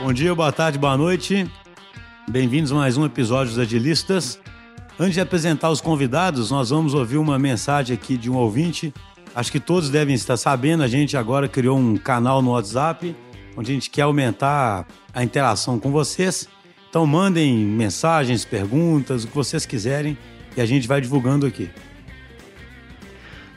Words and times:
Bom 0.00 0.14
dia, 0.14 0.34
boa 0.34 0.50
tarde, 0.50 0.78
boa 0.78 0.96
noite. 0.96 1.46
Bem-vindos 2.26 2.72
a 2.72 2.74
mais 2.74 2.96
um 2.96 3.04
episódio 3.04 3.52
dos 3.52 3.58
Agilistas. 3.58 4.40
Antes 4.98 5.12
de 5.12 5.20
apresentar 5.20 5.68
os 5.68 5.82
convidados, 5.82 6.50
nós 6.50 6.70
vamos 6.70 6.94
ouvir 6.94 7.18
uma 7.18 7.38
mensagem 7.38 7.94
aqui 7.94 8.16
de 8.16 8.30
um 8.30 8.34
ouvinte. 8.34 8.94
Acho 9.34 9.52
que 9.52 9.60
todos 9.60 9.90
devem 9.90 10.14
estar 10.14 10.38
sabendo, 10.38 10.82
a 10.82 10.88
gente 10.88 11.18
agora 11.18 11.46
criou 11.46 11.78
um 11.78 11.98
canal 11.98 12.40
no 12.40 12.52
WhatsApp, 12.52 13.14
onde 13.54 13.72
a 13.72 13.74
gente 13.74 13.90
quer 13.90 14.02
aumentar 14.02 14.86
a 15.12 15.22
interação 15.22 15.78
com 15.78 15.92
vocês. 15.92 16.48
Então 16.88 17.06
mandem 17.06 17.54
mensagens, 17.54 18.42
perguntas, 18.42 19.24
o 19.24 19.28
que 19.28 19.34
vocês 19.34 19.66
quiserem 19.66 20.16
e 20.56 20.62
a 20.62 20.66
gente 20.66 20.88
vai 20.88 21.02
divulgando 21.02 21.44
aqui. 21.44 21.68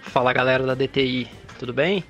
Fala 0.01 0.33
galera 0.33 0.65
da 0.65 0.75
DTI, 0.75 1.25
tudo 1.57 1.71
bem? 1.71 2.03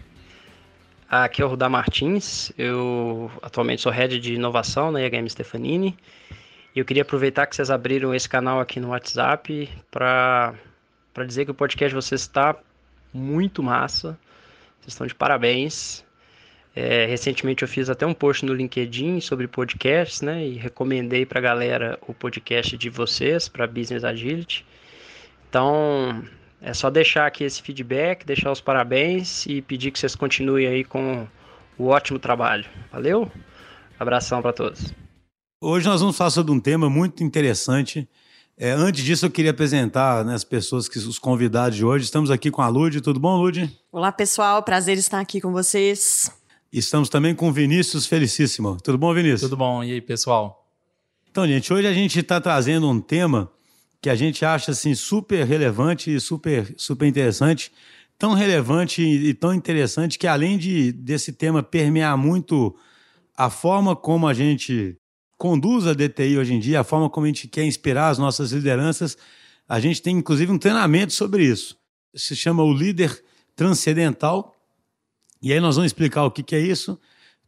Aqui 1.16 1.44
é 1.44 1.46
o 1.46 1.48
Rudá 1.48 1.70
Martins, 1.70 2.52
eu 2.58 3.30
atualmente 3.40 3.84
sou 3.84 3.92
head 3.92 4.20
de 4.20 4.34
inovação 4.34 4.92
na 4.92 5.00
IHM 5.00 5.30
Stefanini 5.30 5.96
e 6.76 6.80
eu 6.80 6.84
queria 6.84 7.04
aproveitar 7.04 7.46
que 7.46 7.56
vocês 7.56 7.70
abriram 7.70 8.16
esse 8.16 8.28
canal 8.28 8.60
aqui 8.60 8.80
no 8.80 8.88
WhatsApp 8.88 9.70
para 9.92 10.56
dizer 11.28 11.46
que 11.46 11.52
o 11.52 11.54
podcast 11.54 11.90
de 11.90 11.94
vocês 11.94 12.22
está 12.22 12.58
muito 13.14 13.62
massa, 13.62 14.18
vocês 14.82 14.94
estão 14.94 15.06
de 15.06 15.14
parabéns. 15.14 16.04
É, 16.76 17.06
recentemente 17.06 17.62
eu 17.62 17.68
fiz 17.68 17.92
até 17.92 18.08
um 18.08 18.14
post 18.16 18.44
no 18.44 18.52
LinkedIn 18.52 19.20
sobre 19.20 19.48
podcasts, 19.48 20.24
né? 20.24 20.44
E 20.44 20.56
recomendei 20.56 21.28
para 21.28 21.38
a 21.38 21.44
galera 21.44 22.00
o 22.08 22.14
podcast 22.16 22.76
de 22.76 22.90
vocês 22.90 23.48
para 23.48 23.68
Business 23.68 24.04
Agility. 24.04 24.66
Então 25.48 26.24
é 26.64 26.74
só 26.74 26.90
deixar 26.90 27.28
aqui 27.28 27.44
esse 27.44 27.62
feedback, 27.62 28.26
deixar 28.26 28.50
os 28.50 28.62
parabéns 28.62 29.46
e 29.46 29.62
pedir 29.62 29.92
que 29.92 30.00
vocês 30.00 30.16
continuem 30.16 30.66
aí 30.66 30.86
com 30.86 31.28
o 31.78 31.88
ótimo 31.88 32.18
trabalho. 32.18 32.66
Valeu? 32.90 33.30
Abração 34.00 34.42
para 34.42 34.54
todos. 34.54 34.94
Hoje 35.60 35.86
nós 35.86 36.00
vamos 36.00 36.16
falar 36.16 36.30
sobre 36.30 36.54
um 36.54 36.60
tema 36.62 36.90
muito 36.90 37.22
interessante. 37.22 38.08
É, 38.58 38.72
antes 38.72 39.04
disso, 39.04 39.26
eu 39.26 39.32
queria 39.32 39.52
apresentar 39.52 40.24
né, 40.24 40.34
as 40.34 40.46
pessoas 40.46 40.88
que 40.88 40.98
os 40.98 41.20
convidados 41.20 41.76
de 41.76 41.84
hoje. 41.84 42.06
Estamos 42.06 42.32
aqui 42.32 42.50
com 42.50 42.62
a 42.62 42.70
Lud. 42.70 43.02
Tudo 43.02 43.20
bom, 43.20 43.36
Lud? 43.36 43.70
Olá, 43.92 44.12
pessoal. 44.12 44.64
Prazer 44.64 44.98
estar 44.98 45.20
aqui 45.20 45.42
com 45.42 45.52
vocês. 45.52 46.32
Estamos 46.72 47.10
também 47.10 47.36
com 47.36 47.50
o 47.50 47.52
Vinícius 47.52 48.06
Felicíssimo. 48.06 48.78
Tudo 48.82 48.98
bom, 48.98 49.14
Vinícius? 49.14 49.42
Tudo 49.42 49.58
bom. 49.58 49.84
E 49.84 49.92
aí, 49.92 50.02
pessoal? 50.02 50.66
Então, 51.30 51.46
gente, 51.46 51.74
hoje 51.74 51.88
a 51.88 51.94
gente 51.94 52.20
está 52.20 52.40
trazendo 52.40 52.90
um 52.90 53.02
tema 53.02 53.52
que 54.04 54.10
a 54.10 54.16
gente 54.16 54.44
acha 54.44 54.72
assim 54.72 54.94
super 54.94 55.46
relevante 55.46 56.14
e 56.14 56.20
super, 56.20 56.74
super 56.76 57.08
interessante. 57.08 57.72
Tão 58.20 58.34
relevante 58.34 59.02
e 59.02 59.34
tão 59.34 59.54
interessante 59.54 60.20
que, 60.20 60.28
além 60.28 60.58
de, 60.58 60.92
desse 60.92 61.32
tema 61.32 61.64
permear 61.64 62.18
muito 62.18 62.76
a 63.34 63.50
forma 63.50 63.96
como 63.96 64.28
a 64.28 64.34
gente 64.34 64.98
conduz 65.38 65.88
a 65.88 65.94
DTI 65.94 66.38
hoje 66.38 66.54
em 66.54 66.60
dia, 66.60 66.82
a 66.82 66.84
forma 66.84 67.10
como 67.10 67.26
a 67.26 67.30
gente 67.30 67.48
quer 67.48 67.64
inspirar 67.64 68.10
as 68.10 68.18
nossas 68.18 68.52
lideranças, 68.52 69.18
a 69.70 69.80
gente 69.80 70.02
tem 70.02 70.18
inclusive 70.18 70.52
um 70.52 70.60
treinamento 70.60 71.14
sobre 71.14 71.46
isso. 71.46 71.78
Se 72.14 72.36
chama 72.36 72.62
o 72.62 72.74
líder 72.74 73.24
transcendental 73.56 74.54
e 75.42 75.54
aí 75.54 75.62
nós 75.62 75.78
vamos 75.78 75.92
explicar 75.92 76.26
o 76.26 76.32
que, 76.32 76.44
que 76.44 76.56
é 76.58 76.60
isso. 76.60 77.00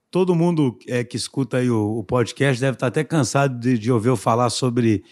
Todo 0.09 0.33
mundo 0.33 0.79
é, 0.87 1.03
que 1.03 1.17
escuta 1.17 1.57
aí 1.57 1.69
o, 1.69 1.99
o, 1.99 2.03
podcast 2.05 2.61
deve 2.61 2.75
estar 2.75 2.87
até 2.87 3.03
cansado 3.03 3.59
de, 3.59 3.77
de, 3.77 3.91
ouvir 3.91 4.07
eu 4.07 4.15
falar 4.15 4.49
sobre 4.49 5.03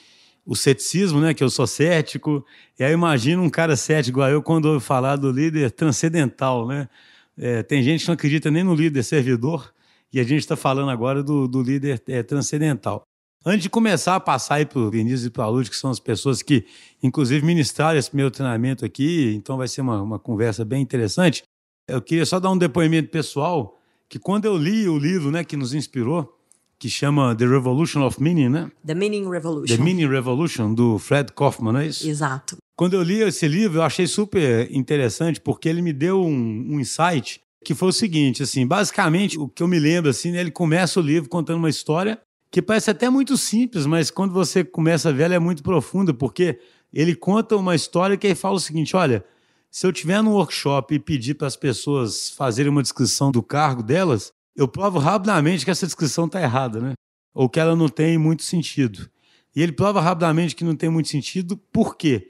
o 0.45 0.55
ceticismo, 0.55 1.19
né? 1.19 1.33
Que 1.33 1.43
eu 1.43 1.49
sou 1.49 1.65
cético. 1.65 2.45
E 2.77 2.83
aí 2.83 2.93
imagina 2.93 3.41
um 3.41 3.49
cara 3.49 3.75
cético 3.75 4.17
igual 4.17 4.29
eu 4.29 4.41
quando 4.41 4.65
ouve 4.65 4.83
falar 4.83 5.15
do 5.15 5.31
líder 5.31 5.71
transcendental, 5.71 6.67
né? 6.67 6.89
É, 7.37 7.63
tem 7.63 7.81
gente 7.81 8.01
que 8.01 8.07
não 8.07 8.13
acredita 8.13 8.51
nem 8.51 8.63
no 8.63 8.75
líder 8.75 9.03
servidor 9.03 9.73
e 10.11 10.19
a 10.19 10.23
gente 10.23 10.41
está 10.41 10.55
falando 10.55 10.91
agora 10.91 11.23
do, 11.23 11.47
do 11.47 11.63
líder 11.63 12.01
é, 12.07 12.21
transcendental. 12.21 13.01
Antes 13.45 13.63
de 13.63 13.69
começar 13.69 14.15
a 14.15 14.19
passar 14.19 14.55
aí 14.55 14.65
para 14.65 14.79
o 14.79 14.89
Vinícius 14.89 15.25
e 15.25 15.29
para 15.29 15.43
a 15.43 15.49
Luz, 15.49 15.67
que 15.67 15.75
são 15.75 15.89
as 15.89 15.99
pessoas 15.99 16.41
que, 16.41 16.65
inclusive, 17.01 17.45
ministraram 17.45 17.99
esse 17.99 18.15
meu 18.15 18.31
treinamento 18.31 18.85
aqui, 18.85 19.33
então 19.35 19.57
vai 19.57 19.67
ser 19.67 19.81
uma, 19.81 20.01
uma 20.01 20.19
conversa 20.19 20.63
bem 20.63 20.81
interessante. 20.81 21.43
Eu 21.87 22.01
queria 22.01 22.25
só 22.25 22.39
dar 22.39 22.51
um 22.51 22.57
depoimento 22.57 23.09
pessoal, 23.09 23.77
que 24.07 24.17
quando 24.17 24.45
eu 24.45 24.55
li 24.55 24.87
o 24.87 24.97
livro 24.97 25.29
né, 25.29 25.43
que 25.43 25.57
nos 25.57 25.73
inspirou, 25.73 26.39
que 26.83 26.89
chama 26.89 27.33
The 27.33 27.45
Revolution 27.45 28.05
of 28.05 28.21
Meaning, 28.21 28.49
né? 28.49 28.69
The 28.85 28.93
Meaning 28.93 29.29
Revolution. 29.29 29.77
The 29.77 29.81
Meaning 29.81 30.07
Revolution, 30.07 30.73
do 30.73 30.99
Fred 30.99 31.31
Kaufman, 31.31 31.71
não 31.71 31.79
é 31.79 31.87
isso? 31.87 32.05
Exato. 32.05 32.57
Quando 32.75 32.95
eu 32.95 33.01
li 33.01 33.21
esse 33.21 33.47
livro, 33.47 33.77
eu 33.77 33.83
achei 33.83 34.05
super 34.05 34.69
interessante, 34.69 35.39
porque 35.39 35.69
ele 35.69 35.81
me 35.81 35.93
deu 35.93 36.21
um, 36.21 36.73
um 36.73 36.81
insight 36.81 37.39
que 37.63 37.73
foi 37.73 37.87
o 37.87 37.93
seguinte, 37.93 38.43
assim, 38.43 38.67
basicamente, 38.67 39.39
o 39.39 39.47
que 39.47 39.63
eu 39.63 39.67
me 39.69 39.79
lembro, 39.79 40.09
assim, 40.09 40.33
né, 40.33 40.41
ele 40.41 40.51
começa 40.51 40.99
o 40.99 41.03
livro 41.03 41.29
contando 41.29 41.59
uma 41.59 41.69
história 41.69 42.19
que 42.51 42.61
parece 42.61 42.91
até 42.91 43.09
muito 43.09 43.37
simples, 43.37 43.85
mas 43.85 44.11
quando 44.11 44.33
você 44.33 44.61
começa 44.61 45.07
a 45.07 45.13
ver, 45.13 45.23
ela 45.23 45.35
é 45.35 45.39
muito 45.39 45.63
profunda, 45.63 46.13
porque 46.13 46.59
ele 46.91 47.15
conta 47.15 47.55
uma 47.55 47.75
história 47.75 48.17
que 48.17 48.27
aí 48.27 48.35
fala 48.35 48.55
o 48.55 48.59
seguinte, 48.59 48.93
olha, 48.93 49.23
se 49.71 49.87
eu 49.87 49.93
tiver 49.93 50.21
num 50.21 50.33
workshop 50.33 50.93
e 50.93 50.99
pedir 50.99 51.35
para 51.35 51.47
as 51.47 51.55
pessoas 51.55 52.31
fazerem 52.31 52.69
uma 52.69 52.83
descrição 52.83 53.31
do 53.31 53.41
cargo 53.41 53.81
delas, 53.81 54.33
eu 54.55 54.67
provo 54.67 54.99
rapidamente 54.99 55.65
que 55.65 55.71
essa 55.71 55.85
descrição 55.85 56.25
está 56.25 56.41
errada, 56.41 56.79
né? 56.79 56.93
Ou 57.33 57.49
que 57.49 57.59
ela 57.59 57.75
não 57.75 57.89
tem 57.89 58.17
muito 58.17 58.43
sentido. 58.43 59.09
E 59.55 59.61
ele 59.61 59.71
prova 59.71 60.01
rapidamente 60.01 60.55
que 60.55 60.63
não 60.63 60.75
tem 60.75 60.89
muito 60.89 61.09
sentido, 61.09 61.57
por 61.57 61.95
quê? 61.95 62.29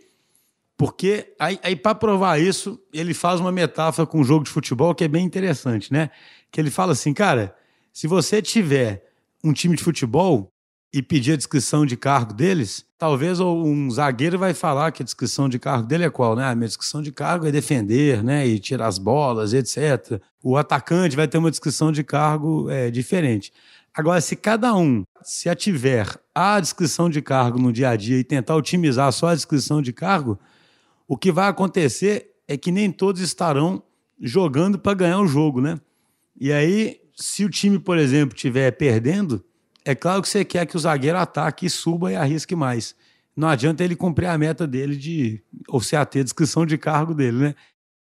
Porque 0.78 1.34
aí, 1.40 1.60
aí 1.64 1.76
para 1.76 1.96
provar 1.96 2.40
isso, 2.40 2.80
ele 2.92 3.14
faz 3.14 3.40
uma 3.40 3.52
metáfora 3.52 4.06
com 4.06 4.20
um 4.20 4.24
jogo 4.24 4.44
de 4.44 4.52
futebol 4.52 4.94
que 4.94 5.04
é 5.04 5.08
bem 5.08 5.26
interessante, 5.26 5.92
né? 5.92 6.10
Que 6.52 6.60
ele 6.60 6.72
fala 6.72 6.94
assim, 6.94 7.14
cara, 7.14 7.56
se 7.92 8.08
você 8.08 8.42
tiver 8.42 9.06
um 9.44 9.54
time 9.54 9.76
de 9.76 9.84
futebol 9.84 10.53
e 10.94 11.02
pedir 11.02 11.34
a 11.34 11.36
descrição 11.36 11.88
de 11.88 11.98
cargo 11.98 12.34
deles, 12.34 12.86
talvez 13.00 13.40
um 13.40 13.90
zagueiro 13.90 14.38
vai 14.38 14.54
falar 14.54 14.92
que 14.92 15.02
a 15.02 15.06
descrição 15.06 15.50
de 15.50 15.58
cargo 15.58 15.88
dele 15.88 16.04
é 16.04 16.10
qual, 16.10 16.36
né? 16.36 16.46
A 16.46 16.54
minha 16.54 16.68
descrição 16.68 17.02
de 17.02 17.12
cargo 17.12 17.48
é 17.48 17.52
defender, 17.52 18.24
né? 18.24 18.46
E 18.46 18.60
tirar 18.60 18.86
as 18.86 19.00
bolas, 19.00 19.54
etc. 19.54 20.22
O 20.44 20.56
atacante 20.56 21.16
vai 21.16 21.28
ter 21.28 21.40
uma 21.40 21.50
descrição 21.50 21.92
de 21.92 22.04
cargo 22.04 22.70
é, 22.70 22.92
diferente. 22.92 23.52
Agora, 23.92 24.22
se 24.22 24.36
cada 24.36 24.76
um 24.76 25.04
se 25.24 25.50
ativer 25.50 26.08
a 26.34 26.60
descrição 26.60 27.10
de 27.10 27.24
cargo 27.24 27.58
no 27.58 27.74
dia 27.74 27.90
a 27.90 27.96
dia 27.96 28.20
e 28.20 28.24
tentar 28.24 28.56
otimizar 28.56 29.12
só 29.12 29.30
a 29.30 29.36
descrição 29.36 29.82
de 29.82 29.92
cargo, 29.92 30.40
o 31.08 31.18
que 31.18 31.32
vai 31.32 31.48
acontecer 31.48 32.32
é 32.48 32.56
que 32.56 32.72
nem 32.72 32.92
todos 32.92 33.20
estarão 33.20 33.82
jogando 34.22 34.78
para 34.78 34.94
ganhar 34.94 35.20
o 35.20 35.28
jogo, 35.28 35.60
né? 35.60 35.80
E 36.40 36.52
aí, 36.52 37.00
se 37.16 37.44
o 37.44 37.50
time, 37.50 37.80
por 37.80 37.98
exemplo, 37.98 38.36
estiver 38.36 38.72
perdendo, 38.72 39.44
é 39.86 39.94
claro 39.94 40.22
que 40.22 40.30
você 40.30 40.46
quer 40.46 40.66
que 40.66 40.78
o 40.78 40.80
zagueiro 40.80 41.18
ataque, 41.18 41.70
suba 41.70 42.12
e 42.12 42.16
arrisque 42.16 42.56
mais. 42.56 42.96
Não 43.36 43.48
adianta 43.48 43.84
ele 43.84 43.96
cumprir 43.96 44.28
a 44.28 44.38
meta 44.38 44.66
dele 44.68 44.96
de. 44.96 45.42
ou 45.68 45.82
se 45.82 45.96
ater 45.96 46.22
a 46.22 46.24
descrição 46.24 46.66
de 46.66 46.78
cargo 46.78 47.14
dele, 47.14 47.38
né? 47.38 47.56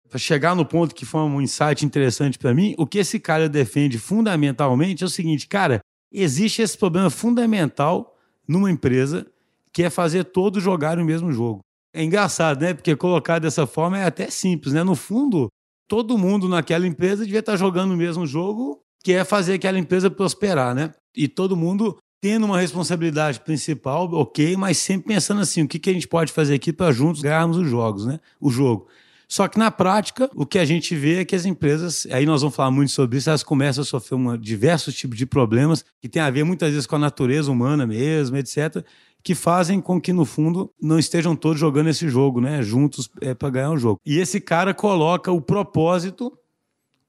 Para 0.08 0.19
chegar 0.19 0.56
no 0.56 0.66
ponto 0.66 0.94
que 0.94 1.06
foi 1.06 1.20
um 1.20 1.40
insight 1.40 1.86
interessante 1.86 2.36
para 2.36 2.52
mim, 2.52 2.74
o 2.76 2.86
que 2.86 2.98
esse 2.98 3.20
cara 3.20 3.48
defende 3.48 3.96
fundamentalmente 3.96 5.04
é 5.04 5.06
o 5.06 5.10
seguinte, 5.10 5.46
cara, 5.46 5.80
existe 6.10 6.60
esse 6.60 6.76
problema 6.76 7.08
fundamental 7.08 8.16
numa 8.46 8.70
empresa 8.70 9.24
que 9.72 9.84
é 9.84 9.90
fazer 9.90 10.24
todos 10.24 10.62
jogarem 10.62 11.04
o 11.04 11.06
mesmo 11.06 11.30
jogo. 11.30 11.60
É 11.94 12.02
engraçado, 12.02 12.60
né? 12.60 12.74
Porque 12.74 12.94
colocar 12.96 13.38
dessa 13.38 13.66
forma 13.66 13.98
é 13.98 14.04
até 14.04 14.28
simples, 14.28 14.74
né? 14.74 14.82
No 14.82 14.96
fundo, 14.96 15.48
todo 15.86 16.19
mundo 16.19 16.48
naquela 16.48 16.86
empresa 16.86 17.24
devia 17.24 17.38
estar 17.38 17.56
jogando 17.56 17.92
o 17.92 17.96
mesmo 17.96 18.26
jogo, 18.26 18.80
que 19.02 19.12
é 19.12 19.24
fazer 19.24 19.54
aquela 19.54 19.78
empresa 19.78 20.10
prosperar, 20.10 20.74
né? 20.74 20.92
E 21.16 21.28
todo 21.28 21.56
mundo 21.56 21.98
tendo 22.21 22.44
uma 22.44 22.60
responsabilidade 22.60 23.41
principal, 23.41 24.12
ok, 24.12 24.56
mas 24.56 24.76
sempre 24.76 25.09
pensando 25.09 25.41
assim, 25.41 25.62
o 25.62 25.69
que, 25.69 25.78
que 25.78 25.88
a 25.88 25.93
gente 25.93 26.06
pode 26.06 26.32
fazer 26.32 26.54
aqui 26.54 26.72
para 26.72 26.93
juntos 26.93 27.22
ganharmos 27.22 27.56
os 27.56 27.69
jogos, 27.69 28.04
né? 28.04 28.21
O 28.38 28.50
jogo. 28.50 28.88
Só 29.26 29.47
que 29.47 29.59
na 29.59 29.70
prática, 29.70 30.28
o 30.34 30.44
que 30.44 30.59
a 30.59 30.65
gente 30.65 30.94
vê 30.94 31.20
é 31.20 31.25
que 31.25 31.37
as 31.37 31.47
empresas, 31.47 32.06
aí 32.10 32.26
nós 32.26 32.43
vamos 32.43 32.56
falar 32.56 32.70
muito 32.70 32.91
sobre 32.91 33.16
isso, 33.16 33.31
elas 33.31 33.44
começam 33.44 33.82
a 33.82 33.84
sofrer 33.84 34.16
uma, 34.16 34.37
diversos 34.37 34.94
tipos 34.94 35.17
de 35.17 35.25
problemas 35.25 35.84
que 36.00 36.08
tem 36.08 36.20
a 36.20 36.29
ver 36.29 36.44
muitas 36.44 36.70
vezes 36.73 36.87
com 36.87 36.96
a 36.96 36.99
natureza 36.99 37.50
humana 37.50 37.87
mesmo, 37.87 38.37
etc., 38.37 38.84
que 39.23 39.34
fazem 39.34 39.81
com 39.81 40.00
que, 40.00 40.12
no 40.12 40.25
fundo, 40.25 40.73
não 40.81 40.99
estejam 40.99 41.37
todos 41.37 41.61
jogando 41.61 41.90
esse 41.90 42.08
jogo, 42.08 42.40
né? 42.40 42.62
Juntos 42.62 43.08
é, 43.20 43.32
para 43.32 43.50
ganhar 43.50 43.70
o 43.70 43.79
jogo. 43.79 44.00
E 44.05 44.19
esse 44.19 44.40
cara 44.40 44.75
coloca 44.75 45.31
o 45.31 45.40
propósito 45.40 46.37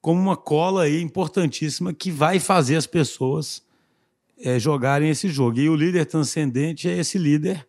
como 0.00 0.20
uma 0.20 0.36
cola 0.36 0.82
aí 0.82 1.02
importantíssima 1.02 1.92
que 1.92 2.10
vai 2.10 2.38
fazer 2.38 2.76
as 2.76 2.86
pessoas 2.86 3.62
é, 4.38 4.58
jogarem 4.58 5.10
esse 5.10 5.28
jogo. 5.28 5.58
E 5.58 5.68
o 5.68 5.76
líder 5.76 6.06
transcendente 6.06 6.88
é 6.88 6.98
esse 6.98 7.18
líder 7.18 7.66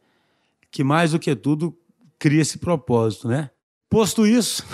que, 0.72 0.84
mais 0.84 1.12
do 1.12 1.20
que 1.20 1.36
tudo, 1.36 1.78
cria 2.18 2.42
esse 2.42 2.58
propósito, 2.58 3.28
né? 3.28 3.50
Posto 3.90 4.26
isso, 4.26 4.66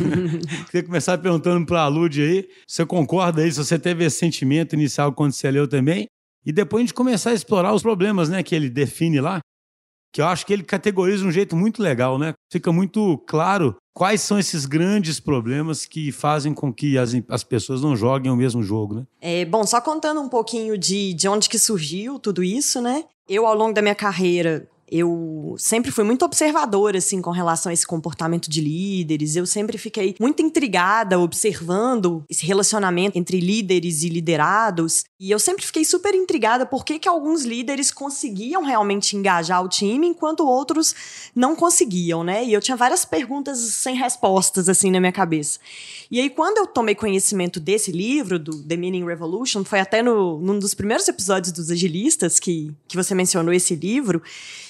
queria 0.70 0.82
começar 0.86 1.18
perguntando 1.18 1.66
para 1.66 1.82
a 1.82 1.86
Lud 1.86 2.18
aí, 2.22 2.48
você 2.66 2.86
concorda 2.86 3.42
aí, 3.42 3.52
se 3.52 3.58
você 3.58 3.78
teve 3.78 4.06
esse 4.06 4.16
sentimento 4.16 4.72
inicial 4.72 5.12
quando 5.12 5.32
você 5.32 5.50
leu 5.50 5.68
também, 5.68 6.06
e 6.46 6.52
depois 6.52 6.80
a 6.80 6.84
gente 6.84 6.94
começar 6.94 7.30
a 7.30 7.34
explorar 7.34 7.74
os 7.74 7.82
problemas 7.82 8.30
né, 8.30 8.42
que 8.42 8.54
ele 8.54 8.70
define 8.70 9.20
lá. 9.20 9.40
Que 10.14 10.20
eu 10.20 10.26
acho 10.28 10.46
que 10.46 10.52
ele 10.52 10.62
categoriza 10.62 11.22
de 11.22 11.28
um 11.28 11.32
jeito 11.32 11.56
muito 11.56 11.82
legal, 11.82 12.20
né? 12.20 12.34
Fica 12.48 12.70
muito 12.70 13.18
claro 13.26 13.76
quais 13.92 14.20
são 14.20 14.38
esses 14.38 14.64
grandes 14.64 15.18
problemas 15.18 15.86
que 15.86 16.12
fazem 16.12 16.54
com 16.54 16.72
que 16.72 16.96
as, 16.96 17.10
as 17.28 17.42
pessoas 17.42 17.82
não 17.82 17.96
joguem 17.96 18.30
o 18.30 18.36
mesmo 18.36 18.62
jogo, 18.62 18.94
né? 18.94 19.06
É, 19.20 19.44
bom, 19.44 19.66
só 19.66 19.80
contando 19.80 20.20
um 20.20 20.28
pouquinho 20.28 20.78
de, 20.78 21.12
de 21.14 21.28
onde 21.28 21.48
que 21.48 21.58
surgiu 21.58 22.20
tudo 22.20 22.44
isso, 22.44 22.80
né? 22.80 23.02
Eu, 23.28 23.44
ao 23.44 23.56
longo 23.56 23.74
da 23.74 23.82
minha 23.82 23.94
carreira, 23.94 24.68
eu 24.90 25.56
sempre 25.58 25.90
fui 25.90 26.04
muito 26.04 26.24
observadora, 26.24 26.98
assim, 26.98 27.20
com 27.20 27.30
relação 27.30 27.70
a 27.70 27.72
esse 27.72 27.86
comportamento 27.86 28.50
de 28.50 28.60
líderes. 28.60 29.36
Eu 29.36 29.46
sempre 29.46 29.78
fiquei 29.78 30.14
muito 30.20 30.42
intrigada 30.42 31.18
observando 31.18 32.24
esse 32.28 32.44
relacionamento 32.44 33.18
entre 33.18 33.40
líderes 33.40 34.02
e 34.02 34.08
liderados. 34.08 35.04
E 35.18 35.30
eu 35.30 35.38
sempre 35.38 35.64
fiquei 35.64 35.84
super 35.84 36.14
intrigada 36.14 36.66
por 36.66 36.84
que, 36.84 36.98
que 36.98 37.08
alguns 37.08 37.44
líderes 37.44 37.90
conseguiam 37.90 38.62
realmente 38.62 39.16
engajar 39.16 39.62
o 39.64 39.68
time, 39.68 40.06
enquanto 40.06 40.46
outros 40.46 40.94
não 41.34 41.56
conseguiam, 41.56 42.22
né? 42.22 42.44
E 42.44 42.52
eu 42.52 42.60
tinha 42.60 42.76
várias 42.76 43.04
perguntas 43.04 43.58
sem 43.58 43.96
respostas, 43.96 44.68
assim, 44.68 44.90
na 44.90 45.00
minha 45.00 45.12
cabeça. 45.12 45.58
E 46.10 46.20
aí, 46.20 46.28
quando 46.28 46.58
eu 46.58 46.66
tomei 46.66 46.94
conhecimento 46.94 47.58
desse 47.58 47.90
livro, 47.90 48.38
do 48.38 48.62
The 48.62 48.76
Meaning 48.76 49.06
Revolution, 49.06 49.64
foi 49.64 49.80
até 49.80 50.02
no, 50.02 50.38
num 50.38 50.58
dos 50.58 50.74
primeiros 50.74 51.08
episódios 51.08 51.52
dos 51.52 51.70
Agilistas 51.70 52.38
que, 52.38 52.72
que 52.86 52.96
você 52.96 53.14
mencionou 53.14 53.52
esse 53.52 53.74
livro. 53.74 54.22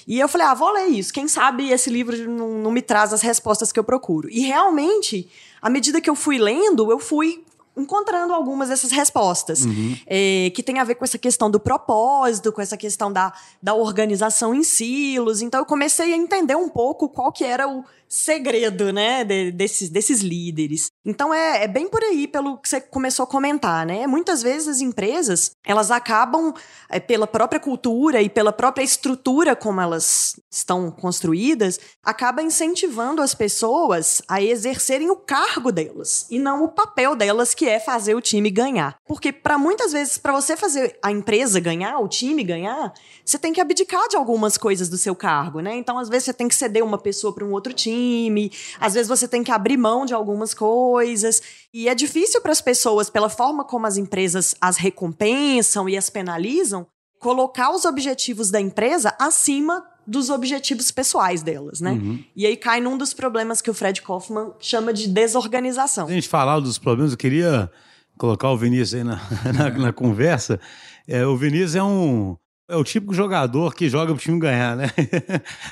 E 0.07 0.19
eu 0.19 0.27
falei, 0.27 0.47
ah, 0.47 0.53
vou 0.53 0.71
ler 0.71 0.87
isso. 0.87 1.11
Quem 1.11 1.27
sabe 1.27 1.69
esse 1.71 1.89
livro 1.89 2.15
não, 2.29 2.49
não 2.59 2.71
me 2.71 2.81
traz 2.81 3.11
as 3.11 3.21
respostas 3.21 3.71
que 3.71 3.79
eu 3.79 3.83
procuro. 3.83 4.29
E 4.29 4.41
realmente, 4.41 5.29
à 5.61 5.69
medida 5.69 5.99
que 5.99 6.09
eu 6.09 6.15
fui 6.15 6.37
lendo, 6.37 6.91
eu 6.91 6.99
fui 6.99 7.43
encontrando 7.77 8.33
algumas 8.33 8.69
dessas 8.69 8.91
respostas, 8.91 9.65
uhum. 9.65 9.97
é, 10.07 10.49
que 10.55 10.63
tem 10.63 10.79
a 10.79 10.83
ver 10.83 10.95
com 10.95 11.03
essa 11.03 11.17
questão 11.17 11.51
do 11.51 11.59
propósito, 11.59 12.51
com 12.51 12.61
essa 12.61 12.77
questão 12.77 13.11
da, 13.11 13.33
da 13.61 13.73
organização 13.73 14.55
em 14.55 14.63
silos. 14.63 15.41
Então, 15.41 15.59
eu 15.59 15.65
comecei 15.65 16.13
a 16.13 16.17
entender 16.17 16.55
um 16.55 16.69
pouco 16.69 17.09
qual 17.09 17.31
que 17.31 17.43
era 17.43 17.67
o 17.67 17.83
segredo, 18.07 18.93
né, 18.93 19.23
de, 19.23 19.51
desses, 19.51 19.89
desses 19.89 20.21
líderes. 20.21 20.87
Então 21.05 21.33
é, 21.33 21.63
é, 21.63 21.67
bem 21.67 21.87
por 21.87 22.03
aí, 22.03 22.27
pelo 22.27 22.57
que 22.57 22.69
você 22.69 22.81
começou 22.81 23.23
a 23.23 23.27
comentar, 23.27 23.85
né? 23.85 24.07
Muitas 24.07 24.41
vezes 24.41 24.67
as 24.67 24.81
empresas, 24.81 25.51
elas 25.65 25.91
acabam, 25.91 26.53
é, 26.89 26.99
pela 26.99 27.27
própria 27.27 27.59
cultura 27.59 28.21
e 28.21 28.29
pela 28.29 28.51
própria 28.51 28.83
estrutura 28.83 29.55
como 29.55 29.81
elas 29.81 30.35
estão 30.51 30.89
construídas, 30.91 31.79
acaba 32.03 32.41
incentivando 32.41 33.21
as 33.21 33.35
pessoas 33.35 34.21
a 34.27 34.41
exercerem 34.41 35.09
o 35.09 35.15
cargo 35.15 35.71
delas 35.71 36.25
e 36.29 36.39
não 36.39 36.63
o 36.63 36.69
papel 36.69 37.15
delas, 37.15 37.53
que 37.53 37.67
é 37.67 37.79
fazer 37.79 38.15
o 38.15 38.21
time 38.21 38.49
ganhar. 38.49 38.95
Porque 39.07 39.31
para 39.31 39.57
muitas 39.57 39.91
vezes, 39.91 40.17
para 40.17 40.33
você 40.33 40.55
fazer 40.55 40.97
a 41.03 41.11
empresa 41.11 41.59
ganhar, 41.59 41.99
o 41.99 42.07
time 42.07 42.43
ganhar, 42.43 42.93
você 43.23 43.37
tem 43.37 43.53
que 43.53 43.61
abdicar 43.61 44.07
de 44.07 44.15
algumas 44.15 44.57
coisas 44.57 44.89
do 44.89 44.97
seu 44.97 45.15
cargo, 45.15 45.59
né? 45.59 45.75
Então, 45.75 45.97
às 45.97 46.09
vezes, 46.09 46.25
você 46.25 46.33
tem 46.33 46.47
que 46.47 46.55
ceder 46.55 46.83
uma 46.83 46.97
pessoa 46.97 47.33
para 47.33 47.45
um 47.45 47.51
outro 47.51 47.73
time, 47.73 47.94
às 48.79 48.93
vezes, 48.93 49.07
você 49.07 49.27
tem 49.27 49.43
que 49.43 49.51
abrir 49.51 49.77
mão 49.77 50.05
de 50.05 50.13
algumas 50.13 50.53
coisas. 50.53 51.41
E 51.73 51.87
é 51.87 51.95
difícil 51.95 52.41
para 52.41 52.51
as 52.51 52.61
pessoas, 52.61 53.09
pela 53.09 53.29
forma 53.29 53.63
como 53.63 53.87
as 53.87 53.97
empresas 53.97 54.55
as 54.61 54.77
recompensam 54.77 55.87
e 55.89 55.97
as 55.97 56.09
penalizam, 56.09 56.87
colocar 57.19 57.71
os 57.71 57.85
objetivos 57.85 58.51
da 58.51 58.59
empresa 58.59 59.15
acima 59.19 59.83
dos 60.07 60.29
objetivos 60.29 60.91
pessoais 60.91 61.41
delas, 61.41 61.81
né? 61.81 61.93
Uhum. 61.93 62.23
E 62.35 62.45
aí 62.45 62.55
cai 62.55 62.79
num 62.79 62.97
dos 62.97 63.13
problemas 63.13 63.61
que 63.61 63.71
o 63.71 63.73
Fred 63.73 64.01
Kaufman 64.01 64.53
chama 64.59 64.93
de 64.93 65.07
desorganização. 65.07 66.07
A 66.07 66.11
gente 66.11 66.29
falar 66.29 66.59
dos 66.59 66.77
problemas, 66.77 67.11
eu 67.11 67.17
queria 67.17 67.71
colocar 68.17 68.51
o 68.51 68.57
Vinícius 68.57 68.93
aí 68.93 69.03
na, 69.03 69.19
na, 69.51 69.69
na 69.71 69.93
conversa. 69.93 70.59
É, 71.07 71.25
o 71.25 71.35
Vinícius 71.35 71.75
é 71.75 71.83
um 71.83 72.37
é 72.67 72.75
o 72.75 72.83
típico 72.83 73.13
jogador 73.13 73.75
que 73.75 73.87
joga 73.87 74.13
pro 74.13 74.21
time 74.21 74.39
ganhar, 74.39 74.75
né? 74.75 74.89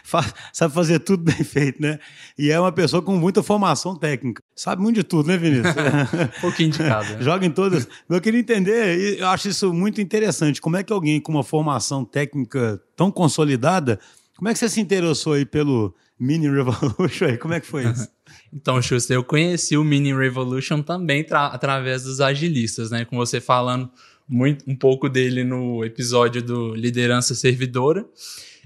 Sabe 0.54 0.74
fazer 0.74 1.00
tudo 1.00 1.24
bem 1.24 1.44
feito, 1.44 1.82
né? 1.82 2.00
E 2.38 2.52
é 2.52 2.60
uma 2.60 2.72
pessoa 2.72 3.02
com 3.02 3.16
muita 3.18 3.42
formação 3.42 3.96
técnica. 3.96 4.44
Sabe 4.56 4.82
muito 4.82 4.98
de 4.98 5.04
tudo, 5.04 5.28
né, 5.28 5.38
Vinícius? 5.38 5.74
um 5.76 6.42
pouquinho 6.42 6.70
de 6.70 6.78
cada. 6.78 7.16
Né? 7.16 7.22
Joga 7.22 7.46
em 7.46 7.52
todas. 7.52 7.88
Eu 8.08 8.22
queria 8.22 8.40
entender, 8.40 9.20
eu 9.20 9.28
acho 9.28 9.48
isso 9.48 9.74
muito 9.74 10.00
interessante. 10.00 10.62
Como 10.62 10.78
é 10.78 10.84
que 10.84 10.94
alguém 10.94 11.20
com 11.20 11.32
uma 11.32 11.44
formação 11.44 12.06
técnica 12.06 12.80
tão 12.96 13.12
consolidada, 13.12 14.00
como 14.38 14.50
é 14.50 14.54
que 14.54 14.60
você 14.60 14.70
se 14.70 14.80
interessou 14.80 15.34
aí 15.34 15.46
pelo 15.46 15.96
Mini 16.20 16.50
Revolution 16.50 17.26
aí? 17.26 17.38
Como 17.38 17.54
é 17.54 17.60
que 17.60 17.68
foi 17.68 17.86
isso? 17.86 18.08
Então, 18.52 18.82
Schuster, 18.82 19.16
eu 19.16 19.24
conheci 19.24 19.76
o 19.76 19.84
Mini 19.84 20.14
Revolution 20.14 20.82
também 20.82 21.26
através 21.30 22.04
dos 22.04 22.22
agilistas, 22.22 22.92
né? 22.92 23.04
Com 23.04 23.18
você 23.18 23.42
falando 23.42 23.92
muito, 24.28 24.70
um 24.70 24.76
pouco 24.76 25.10
dele 25.10 25.44
no 25.44 25.84
episódio 25.84 26.42
do 26.42 26.74
Liderança 26.74 27.36
Servidora. 27.36 28.06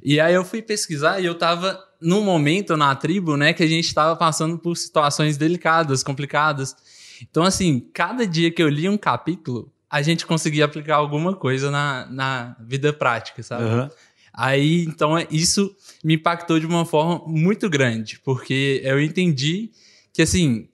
E 0.03 0.19
aí 0.19 0.33
eu 0.33 0.45
fui 0.45 0.61
pesquisar 0.61 1.19
e 1.19 1.25
eu 1.25 1.35
tava 1.35 1.79
num 1.99 2.21
momento 2.23 2.77
na 2.77 2.95
tribo, 2.95 3.35
né, 3.35 3.53
que 3.53 3.63
a 3.63 3.67
gente 3.67 3.85
estava 3.85 4.15
passando 4.15 4.57
por 4.57 4.77
situações 4.77 5.37
delicadas, 5.37 6.03
complicadas. 6.03 6.75
Então, 7.21 7.43
assim, 7.43 7.79
cada 7.93 8.25
dia 8.27 8.51
que 8.51 8.61
eu 8.61 8.69
li 8.69 8.87
um 8.87 8.97
capítulo, 8.97 9.71
a 9.89 10.01
gente 10.01 10.25
conseguia 10.25 10.65
aplicar 10.65 10.97
alguma 10.97 11.35
coisa 11.35 11.71
na, 11.71 12.07
na 12.11 12.55
vida 12.59 12.93
prática, 12.93 13.41
sabe? 13.41 13.63
Uhum. 13.63 13.89
Aí, 14.33 14.83
então, 14.83 15.17
é, 15.17 15.27
isso 15.31 15.75
me 16.03 16.15
impactou 16.15 16.59
de 16.59 16.67
uma 16.67 16.85
forma 16.85 17.23
muito 17.25 17.67
grande, 17.69 18.19
porque 18.23 18.81
eu 18.83 19.01
entendi 19.01 19.71
que, 20.13 20.21
assim, 20.21 20.69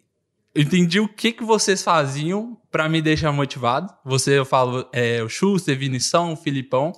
entendi 0.55 1.00
o 1.00 1.07
que, 1.07 1.31
que 1.31 1.44
vocês 1.44 1.81
faziam 1.83 2.57
para 2.71 2.88
me 2.88 3.01
deixar 3.01 3.31
motivado. 3.31 3.94
Você, 4.05 4.38
eu 4.38 4.45
falo, 4.45 4.88
é, 4.91 5.21
o 5.23 5.29
Schuster, 5.29 5.77
Vinição, 5.77 6.33
o 6.33 6.35
Filipão. 6.35 6.91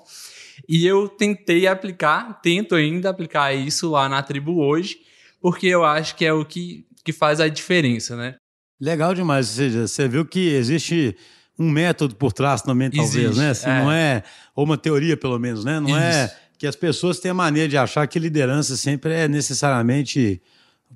E 0.68 0.86
eu 0.86 1.07
tentei 1.10 1.68
aplicar, 1.68 2.40
tento 2.42 2.75
ainda 2.75 3.10
aplicar 3.10 3.54
isso 3.54 3.92
lá 3.92 4.07
na 4.07 4.24
tribo 4.24 4.60
hoje, 4.60 4.98
porque 5.42 5.68
eu 5.68 5.84
acho 5.84 6.16
que 6.16 6.25
é 6.25 6.34
o 6.34 6.46
que, 6.46 6.86
que 7.04 7.12
faz 7.12 7.40
a 7.40 7.48
diferença, 7.48 8.16
né? 8.16 8.36
Legal 8.80 9.13
demais. 9.13 9.50
Ou 9.50 9.56
seja, 9.56 9.88
você 9.88 10.08
viu 10.08 10.25
que 10.25 10.50
existe 10.50 11.16
um 11.58 11.69
método 11.69 12.16
por 12.16 12.34
trás 12.34 12.62
também, 12.62 12.90
talvez, 12.90 13.16
existe, 13.16 13.40
né? 13.40 13.50
Assim, 13.50 13.69
é. 13.69 13.80
Não 13.81 13.92
é, 13.92 14.24
ou 14.56 14.66
uma 14.66 14.78
teoria, 14.78 15.16
pelo 15.16 15.40
menos, 15.40 15.63
né? 15.63 15.80
Não 15.80 15.98
é 15.98 16.10
isso. 16.10 16.34
é 16.34 16.46
que 16.58 16.68
as 16.68 16.75
pessoas 16.75 17.19
têm 17.19 17.31
a 17.31 17.34
mania 17.34 17.68
de 17.68 17.78
achar 17.78 18.08
que 18.08 18.18
liderança 18.18 18.78
sempre 18.78 19.13
é 19.13 19.28
necessariamente 19.28 20.42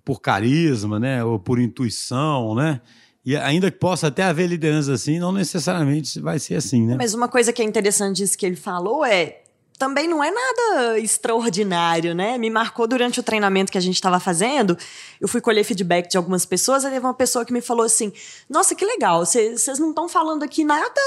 por 0.04 0.22
carisma, 0.22 1.00
né? 1.00 1.24
Ou 1.24 1.40
por 1.40 1.60
intuição, 1.60 2.56
né? 2.56 2.82
E 3.26 3.36
ainda 3.36 3.70
que 3.70 3.78
possa 3.78 4.08
até 4.08 4.24
haver 4.24 4.48
liderança 4.48 4.94
assim, 4.94 5.20
não 5.20 5.32
necessariamente 5.32 6.20
vai 6.20 6.40
ser 6.40 6.56
assim, 6.56 6.86
né? 6.86 6.96
Mas 6.98 7.14
uma 7.14 7.28
coisa 7.28 7.52
que 7.52 7.62
é 7.62 7.66
interessante 7.66 8.18
disso 8.18 8.38
que 8.38 8.46
ele 8.46 8.56
falou 8.56 9.06
é 9.06 9.42
também 9.80 10.10
não 10.10 10.22
é 10.22 10.30
nada 10.30 11.00
extraordinário, 11.00 12.14
né? 12.14 12.38
Me 12.38 12.50
marcou 12.50 12.86
durante 12.86 13.20
o 13.22 13.24
treinamento 13.24 13.72
que 13.72 13.78
a 13.78 13.82
gente 13.82 13.96
estava 13.96 14.20
fazendo. 14.20 14.78
Eu 15.22 15.28
fui 15.28 15.40
colher 15.40 15.64
feedback 15.64 16.10
de 16.10 16.18
algumas 16.18 16.46
pessoas, 16.46 16.84
aí 16.84 16.92
teve 16.92 17.06
uma 17.06 17.14
pessoa 17.14 17.46
que 17.46 17.54
me 17.54 17.62
falou 17.62 17.86
assim: 17.86 18.12
Nossa, 18.50 18.76
que 18.76 18.84
legal, 18.84 19.26
vocês 19.26 19.80
não 19.80 19.90
estão 19.90 20.10
falando 20.10 20.44
aqui 20.44 20.66
nada 20.66 21.00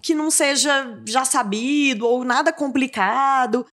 que 0.00 0.14
não 0.14 0.30
seja 0.30 0.98
já 1.06 1.26
sabido 1.26 2.06
ou 2.06 2.24
nada 2.24 2.50
complicado. 2.50 3.66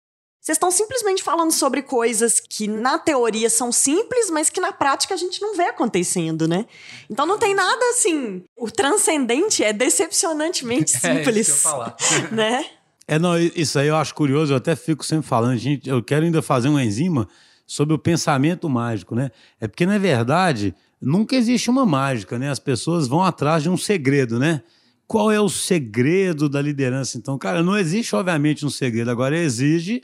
Vocês 0.50 0.56
estão 0.56 0.72
simplesmente 0.72 1.22
falando 1.22 1.52
sobre 1.52 1.84
coisas 1.84 2.40
que 2.40 2.68
na 2.68 2.98
teoria 2.98 3.52
são 3.52 3.72
simples, 3.72 4.32
mas 4.32 4.50
que 4.50 4.60
na 4.60 4.72
prática 4.72 5.14
a 5.14 5.18
gente 5.18 5.40
não 5.44 5.56
vê 5.56 5.66
acontecendo, 5.66 6.48
né? 6.48 6.66
Então 7.08 7.28
não 7.28 7.38
tem 7.38 7.54
nada 7.54 7.80
assim. 7.92 8.44
O 8.58 8.72
transcendente 8.72 9.64
é 9.64 9.72
decepcionantemente 9.72 10.90
simples. 10.90 11.38
É 11.38 11.40
isso 11.40 11.52
que 11.52 11.68
eu 11.68 11.72
falar. 11.72 11.96
né? 12.34 12.66
É, 13.08 13.20
não, 13.20 13.38
isso 13.38 13.78
aí 13.78 13.90
eu 13.90 13.96
acho 13.96 14.16
curioso, 14.16 14.52
eu 14.52 14.58
até 14.58 14.76
fico 14.76 15.06
sempre 15.06 15.28
falando, 15.28 15.56
gente, 15.56 15.88
eu 15.88 16.02
quero 16.02 16.26
ainda 16.26 16.42
fazer 16.42 16.68
uma 16.68 16.84
enzima 16.84 17.30
sobre 17.68 17.94
o 17.94 18.00
pensamento 18.00 18.68
mágico, 18.68 19.14
né? 19.14 19.30
É 19.62 19.68
porque, 19.68 19.86
na 19.86 20.00
verdade, 20.00 20.74
nunca 21.00 21.36
existe 21.36 21.70
uma 21.70 21.86
mágica, 21.86 22.40
né? 22.40 22.50
As 22.50 22.58
pessoas 22.58 23.08
vão 23.08 23.24
atrás 23.24 23.62
de 23.62 23.70
um 23.70 23.78
segredo, 23.78 24.40
né? 24.40 24.64
Qual 25.06 25.32
é 25.32 25.40
o 25.40 25.48
segredo 25.48 26.50
da 26.50 26.60
liderança? 26.60 27.20
Então, 27.20 27.38
cara, 27.38 27.62
não 27.62 27.78
existe, 27.78 28.16
obviamente, 28.16 28.66
um 28.66 28.70
segredo. 28.72 29.12
Agora, 29.12 29.38
exige 29.38 30.02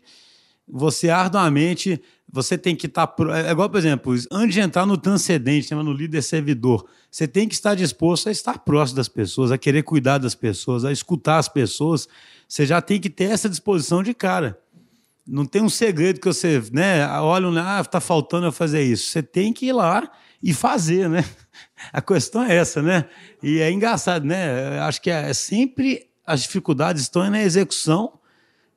você 0.67 1.09
arduamente, 1.09 2.01
você 2.31 2.57
tem 2.57 2.75
que 2.75 2.87
estar. 2.87 3.07
Tá, 3.07 3.47
é 3.47 3.51
igual, 3.51 3.69
por 3.69 3.77
exemplo, 3.77 4.13
antes 4.31 4.53
de 4.53 4.59
entrar 4.59 4.85
no 4.85 4.97
transcendente, 4.97 5.73
no 5.73 5.93
líder 5.93 6.21
servidor, 6.21 6.85
você 7.09 7.27
tem 7.27 7.47
que 7.47 7.53
estar 7.53 7.75
disposto 7.75 8.27
a 8.27 8.31
estar 8.31 8.59
próximo 8.59 8.97
das 8.97 9.07
pessoas, 9.07 9.51
a 9.51 9.57
querer 9.57 9.83
cuidar 9.83 10.17
das 10.17 10.35
pessoas, 10.35 10.83
a 10.83 10.91
escutar 10.91 11.37
as 11.37 11.47
pessoas. 11.47 12.07
Você 12.47 12.65
já 12.65 12.81
tem 12.81 12.99
que 12.99 13.09
ter 13.09 13.25
essa 13.25 13.49
disposição 13.49 14.03
de 14.03 14.13
cara. 14.13 14.59
Não 15.27 15.45
tem 15.45 15.61
um 15.61 15.69
segredo 15.69 16.19
que 16.19 16.27
você, 16.27 16.61
né, 16.71 17.07
olha, 17.19 17.49
ah, 17.61 17.83
tá 17.83 17.99
faltando 17.99 18.45
eu 18.45 18.51
fazer 18.51 18.83
isso. 18.83 19.11
Você 19.11 19.23
tem 19.23 19.51
que 19.51 19.67
ir 19.67 19.73
lá 19.73 20.11
e 20.41 20.53
fazer, 20.53 21.09
né? 21.09 21.25
A 21.91 22.01
questão 22.01 22.43
é 22.43 22.55
essa, 22.55 22.81
né? 22.81 23.05
E 23.41 23.59
é 23.59 23.71
engraçado, 23.71 24.25
né? 24.25 24.79
Acho 24.79 25.01
que 25.01 25.09
é 25.09 25.33
sempre 25.33 26.07
as 26.25 26.41
dificuldades 26.41 27.03
estão 27.03 27.27
na 27.29 27.41
execução 27.41 28.19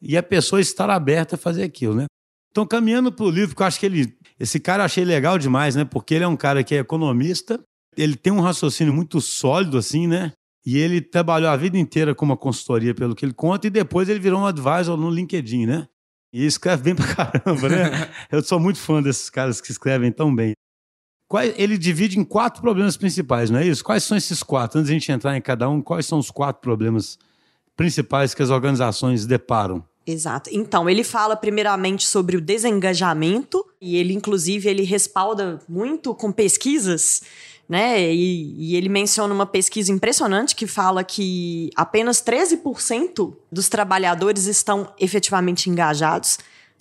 e 0.01 0.17
a 0.17 0.23
pessoa 0.23 0.61
estar 0.61 0.89
aberta 0.91 1.35
a 1.35 1.39
fazer 1.39 1.63
aquilo, 1.63 1.95
né? 1.95 2.07
Então, 2.51 2.67
caminhando 2.67 3.13
para 3.13 3.25
o 3.25 3.31
livro, 3.31 3.55
que 3.55 3.63
eu 3.63 3.67
acho 3.67 3.79
que 3.79 3.87
ele. 3.87 4.17
Esse 4.39 4.59
cara 4.59 4.83
eu 4.83 4.87
achei 4.87 5.05
legal 5.05 5.39
demais, 5.39 5.75
né? 5.75 5.85
Porque 5.85 6.15
ele 6.15 6.25
é 6.25 6.29
um 6.29 6.37
cara 6.37 6.65
que 6.65 6.75
é 6.75 6.79
economista, 6.79 7.61
ele 7.97 8.17
tem 8.17 8.33
um 8.33 8.41
raciocínio 8.41 8.93
muito 8.93 9.21
sólido, 9.21 9.77
assim, 9.77 10.07
né? 10.07 10.33
E 10.65 10.79
ele 10.79 11.01
trabalhou 11.01 11.51
a 11.51 11.57
vida 11.57 11.79
inteira 11.79 12.15
com 12.15 12.25
uma 12.25 12.37
consultoria, 12.37 12.95
pelo 12.95 13.15
que 13.15 13.25
ele 13.25 13.33
conta, 13.33 13.67
e 13.67 13.71
depois 13.71 14.09
ele 14.09 14.21
virou 14.21 14.41
um 14.41 14.47
advisor 14.47 14.97
no 14.97 15.11
LinkedIn, 15.11 15.67
né? 15.67 15.89
E 16.33 16.45
escreve 16.45 16.83
bem 16.83 16.95
pra 16.95 17.15
caramba, 17.15 17.69
né? 17.69 18.11
Eu 18.31 18.43
sou 18.43 18.61
muito 18.61 18.79
fã 18.79 19.03
desses 19.03 19.31
caras 19.31 19.61
que 19.61 19.71
escrevem 19.71 20.13
tão 20.13 20.35
bem. 20.35 20.53
Ele 21.57 21.77
divide 21.77 22.19
em 22.19 22.25
quatro 22.25 22.63
problemas 22.63 22.97
principais, 22.97 23.51
não 23.51 23.59
é 23.59 23.67
isso? 23.67 23.85
Quais 23.85 24.03
são 24.03 24.17
esses 24.17 24.43
quatro? 24.43 24.79
Antes 24.79 24.89
de 24.89 24.97
a 24.97 24.99
gente 24.99 25.13
entrar 25.13 25.37
em 25.37 25.41
cada 25.41 25.69
um, 25.69 25.83
quais 25.83 26.07
são 26.07 26.19
os 26.19 26.31
quatro 26.31 26.63
problemas 26.63 27.19
principais 27.79 28.35
que 28.35 28.43
as 28.43 28.51
organizações 28.51 29.25
deparam? 29.25 29.85
Exato. 30.05 30.51
Então, 30.53 30.91
ele 30.91 31.05
fala 31.05 31.37
primeiramente 31.37 32.07
sobre 32.07 32.37
o 32.37 32.41
desengajamento, 32.41 33.65
e 33.81 33.97
ele, 33.97 34.13
inclusive, 34.13 34.69
ele 34.69 34.83
respalda 34.83 35.61
muito 35.69 36.13
com 36.13 36.33
pesquisas, 36.33 37.23
né? 37.69 38.13
E, 38.13 38.55
e 38.59 38.77
ele 38.77 38.89
menciona 38.89 39.33
uma 39.33 39.47
pesquisa 39.47 39.93
impressionante 39.93 40.57
que 40.57 40.67
fala 40.67 41.05
que 41.05 41.71
apenas 41.77 42.21
13% 42.21 43.37
dos 43.53 43.69
trabalhadores 43.69 44.47
estão 44.47 44.93
efetivamente 44.99 45.71
engajados 45.71 46.39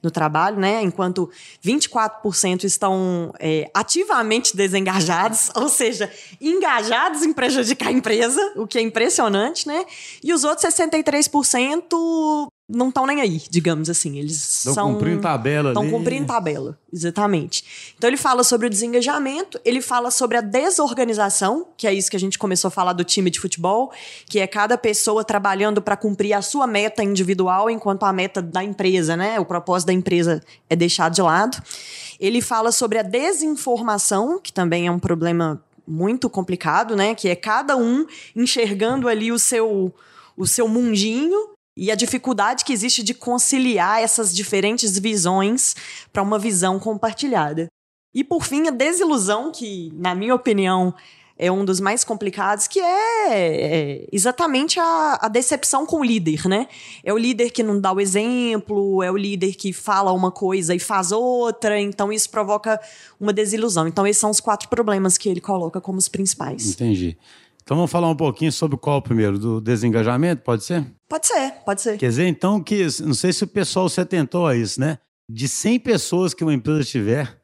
no 0.07 0.11
trabalho, 0.11 0.57
né? 0.57 0.81
Enquanto 0.81 1.29
24% 1.63 2.63
estão 2.63 3.33
é, 3.39 3.69
ativamente 3.73 4.55
desengajados, 4.55 5.51
ou 5.55 5.67
seja, 5.67 6.09
engajados 6.39 7.23
em 7.23 7.33
prejudicar 7.33 7.89
a 7.89 7.91
empresa, 7.91 8.41
o 8.55 8.65
que 8.65 8.77
é 8.77 8.81
impressionante, 8.81 9.67
né? 9.67 9.85
E 10.23 10.33
os 10.33 10.43
outros 10.45 10.65
63% 10.73 12.47
não 12.69 12.89
estão 12.89 13.05
nem 13.05 13.21
aí, 13.21 13.41
digamos 13.49 13.89
assim. 13.89 14.17
Eles 14.17 14.57
Estão 14.59 14.73
são. 14.73 14.93
cumprindo 14.93 15.21
tabela 15.21 15.69
Estão 15.69 15.89
cumprindo 15.89 16.27
tabela, 16.27 16.77
exatamente. 16.91 17.93
Então 17.97 18.09
ele 18.09 18.17
fala 18.17 18.43
sobre 18.43 18.67
o 18.67 18.69
desengajamento, 18.69 19.59
ele 19.63 19.81
fala 19.81 20.11
sobre 20.11 20.37
a 20.37 20.41
desorganização, 20.41 21.67
que 21.77 21.87
é 21.87 21.93
isso 21.93 22.09
que 22.09 22.17
a 22.17 22.19
gente 22.19 22.37
começou 22.37 22.67
a 22.67 22.71
falar 22.71 22.91
do 22.91 23.05
time 23.05 23.29
de 23.29 23.39
futebol, 23.39 23.91
que 24.25 24.39
é 24.39 24.47
cada 24.47 24.77
pessoa 24.77 25.23
trabalhando 25.23 25.81
para 25.81 25.95
cumprir 25.95 26.33
a 26.33 26.41
sua 26.41 26.67
meta 26.67 27.01
individual, 27.01 27.69
enquanto 27.69 28.03
a 28.03 28.11
meta 28.11 28.41
da 28.41 28.63
empresa, 28.63 29.15
né? 29.15 29.39
O 29.39 29.45
propósito 29.45 29.87
da 29.87 29.93
empresa 29.93 30.43
é 30.69 30.75
deixado 30.75 31.13
de 31.13 31.21
lado. 31.21 31.61
Ele 32.19 32.41
fala 32.41 32.73
sobre 32.73 32.97
a 32.97 33.03
desinformação, 33.03 34.41
que 34.41 34.51
também 34.51 34.87
é 34.87 34.91
um 34.91 34.99
problema 34.99 35.63
muito 35.87 36.29
complicado, 36.29 36.97
né? 36.97 37.15
Que 37.15 37.29
é 37.29 37.35
cada 37.35 37.77
um 37.77 38.05
enxergando 38.35 39.07
ali 39.07 39.31
o 39.31 39.39
seu 39.39 39.93
o 40.35 40.45
seu 40.45 40.67
mundinho 40.67 41.56
e 41.77 41.91
a 41.91 41.95
dificuldade 41.95 42.65
que 42.65 42.73
existe 42.73 43.03
de 43.03 43.13
conciliar 43.13 44.01
essas 44.01 44.35
diferentes 44.35 44.97
visões 44.97 45.75
para 46.11 46.23
uma 46.23 46.39
visão 46.39 46.79
compartilhada. 46.79 47.67
E 48.13 48.23
por 48.23 48.43
fim, 48.43 48.67
a 48.67 48.71
desilusão, 48.71 49.51
que, 49.51 49.91
na 49.93 50.15
minha 50.15 50.33
opinião, 50.33 50.93
é 51.37 51.51
um 51.51 51.63
dos 51.63 51.79
mais 51.79 52.03
complicados, 52.03 52.67
que 52.67 52.79
é, 52.79 53.29
é 53.29 54.07
exatamente 54.11 54.79
a, 54.79 55.19
a, 55.21 55.27
decepção 55.27 55.85
com 55.85 55.99
o 55.99 56.03
líder, 56.03 56.47
né? 56.47 56.67
É 57.03 57.13
o 57.13 57.17
líder 57.17 57.51
que 57.51 57.61
não 57.61 57.79
dá 57.79 57.93
o 57.93 58.01
exemplo, 58.01 59.03
é 59.03 59.11
o 59.11 59.17
líder 59.17 59.53
que 59.53 59.71
fala 59.71 60.11
uma 60.11 60.31
coisa 60.31 60.73
e 60.73 60.79
faz 60.79 61.11
outra, 61.11 61.79
então 61.79 62.11
isso 62.11 62.29
provoca 62.29 62.81
uma 63.19 63.31
desilusão. 63.31 63.87
Então, 63.87 64.07
esses 64.07 64.19
são 64.19 64.31
os 64.31 64.39
quatro 64.39 64.67
problemas 64.67 65.15
que 65.15 65.29
ele 65.29 65.41
coloca 65.41 65.79
como 65.79 65.99
os 65.99 66.07
principais. 66.07 66.71
Entendi. 66.71 67.15
Então 67.67 67.75
vamos 67.75 67.91
falar 67.91 68.09
um 68.09 68.15
pouquinho 68.15 68.49
sobre 68.49 68.77
qual 68.77 69.01
primeiro? 69.01 69.37
Do 69.37 69.59
desengajamento, 69.59 70.41
pode 70.41 70.63
ser? 70.63 70.85
Pode 71.09 71.27
ser, 71.27 71.51
pode 71.65 71.81
ser. 71.81 71.97
Quer 71.97 72.07
dizer, 72.07 72.25
então, 72.25 72.63
que 72.63 72.87
não 73.01 73.13
sei 73.13 73.33
se 73.33 73.43
o 73.43 73.47
pessoal 73.47 73.89
se 73.89 73.99
atentou 73.99 74.47
a 74.47 74.55
isso, 74.55 74.79
né? 74.79 74.99
De 75.27 75.49
100 75.49 75.81
pessoas 75.81 76.33
que 76.33 76.45
uma 76.45 76.53
empresa 76.53 76.85
tiver, 76.85 77.41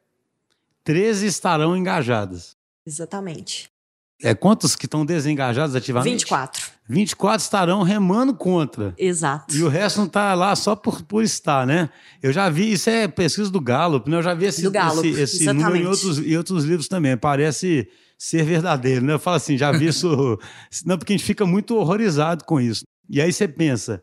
13 0.82 1.26
estarão 1.26 1.76
engajadas. 1.76 2.56
Exatamente. 2.86 3.70
É 4.24 4.34
quantos 4.34 4.74
que 4.74 4.86
estão 4.86 5.04
desengajados 5.04 5.76
ativamente? 5.76 6.12
24. 6.12 6.70
24 6.88 7.44
estarão 7.44 7.82
remando 7.82 8.32
contra. 8.34 8.94
Exato. 8.96 9.54
E 9.54 9.62
o 9.62 9.68
resto 9.68 9.98
não 9.98 10.06
está 10.06 10.32
lá 10.32 10.56
só 10.56 10.74
por, 10.74 11.02
por 11.02 11.22
estar, 11.22 11.66
né? 11.66 11.90
Eu 12.22 12.32
já 12.32 12.48
vi, 12.48 12.72
isso 12.72 12.88
é 12.88 13.06
pesquisa 13.06 13.50
do 13.50 13.60
Gallup, 13.60 14.08
né? 14.08 14.16
Eu 14.16 14.22
já 14.22 14.32
vi 14.32 14.46
esse, 14.46 14.70
Gallup, 14.70 15.06
esse, 15.06 15.20
esse 15.20 15.52
número 15.52 15.76
em 15.76 15.84
outros, 15.84 16.18
em 16.18 16.36
outros 16.38 16.64
livros 16.64 16.88
também. 16.88 17.14
Parece 17.18 17.86
ser 18.16 18.44
verdadeiro, 18.44 19.04
né? 19.04 19.12
Eu 19.12 19.18
falo 19.18 19.36
assim, 19.36 19.58
já 19.58 19.70
vi 19.70 19.88
isso. 19.88 20.08
não, 20.86 20.96
porque 20.96 21.12
a 21.12 21.16
gente 21.18 21.26
fica 21.26 21.44
muito 21.44 21.76
horrorizado 21.76 22.46
com 22.46 22.58
isso. 22.58 22.82
E 23.10 23.20
aí 23.20 23.30
você 23.30 23.46
pensa, 23.46 24.02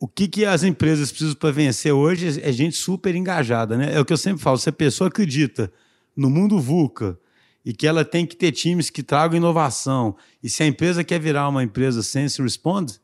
o 0.00 0.08
que, 0.08 0.26
que 0.26 0.44
as 0.44 0.64
empresas 0.64 1.12
precisam 1.12 1.36
para 1.36 1.52
vencer 1.52 1.92
hoje 1.92 2.40
é 2.42 2.50
gente 2.50 2.74
super 2.74 3.14
engajada, 3.14 3.76
né? 3.76 3.94
É 3.94 4.00
o 4.00 4.04
que 4.04 4.12
eu 4.12 4.18
sempre 4.18 4.42
falo, 4.42 4.58
se 4.58 4.68
a 4.68 4.72
pessoa 4.72 5.06
acredita 5.06 5.72
no 6.16 6.28
mundo 6.28 6.58
VUCA 6.58 7.16
e 7.64 7.72
que 7.72 7.86
ela 7.86 8.04
tem 8.04 8.24
que 8.24 8.36
ter 8.36 8.52
times 8.52 8.90
que 8.90 9.02
tragam 9.02 9.36
inovação, 9.36 10.16
e 10.42 10.48
se 10.48 10.62
a 10.62 10.66
empresa 10.66 11.04
quer 11.04 11.20
virar 11.20 11.48
uma 11.48 11.62
empresa 11.62 12.02
Sense 12.02 12.40
Respond, 12.40 12.98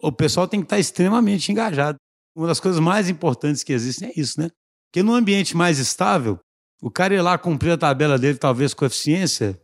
o 0.00 0.12
pessoal 0.12 0.48
tem 0.48 0.60
que 0.60 0.66
estar 0.66 0.78
extremamente 0.78 1.50
engajado. 1.50 1.96
Uma 2.34 2.48
das 2.48 2.60
coisas 2.60 2.80
mais 2.80 3.08
importantes 3.08 3.62
que 3.62 3.72
existem 3.72 4.08
é 4.08 4.12
isso, 4.16 4.40
né? 4.40 4.50
Porque 4.90 5.02
num 5.02 5.14
ambiente 5.14 5.56
mais 5.56 5.78
estável, 5.78 6.38
o 6.82 6.90
cara 6.90 7.14
ir 7.14 7.22
lá 7.22 7.38
cumprir 7.38 7.70
a 7.70 7.78
tabela 7.78 8.18
dele, 8.18 8.36
talvez 8.36 8.74
com 8.74 8.84
eficiência, 8.84 9.58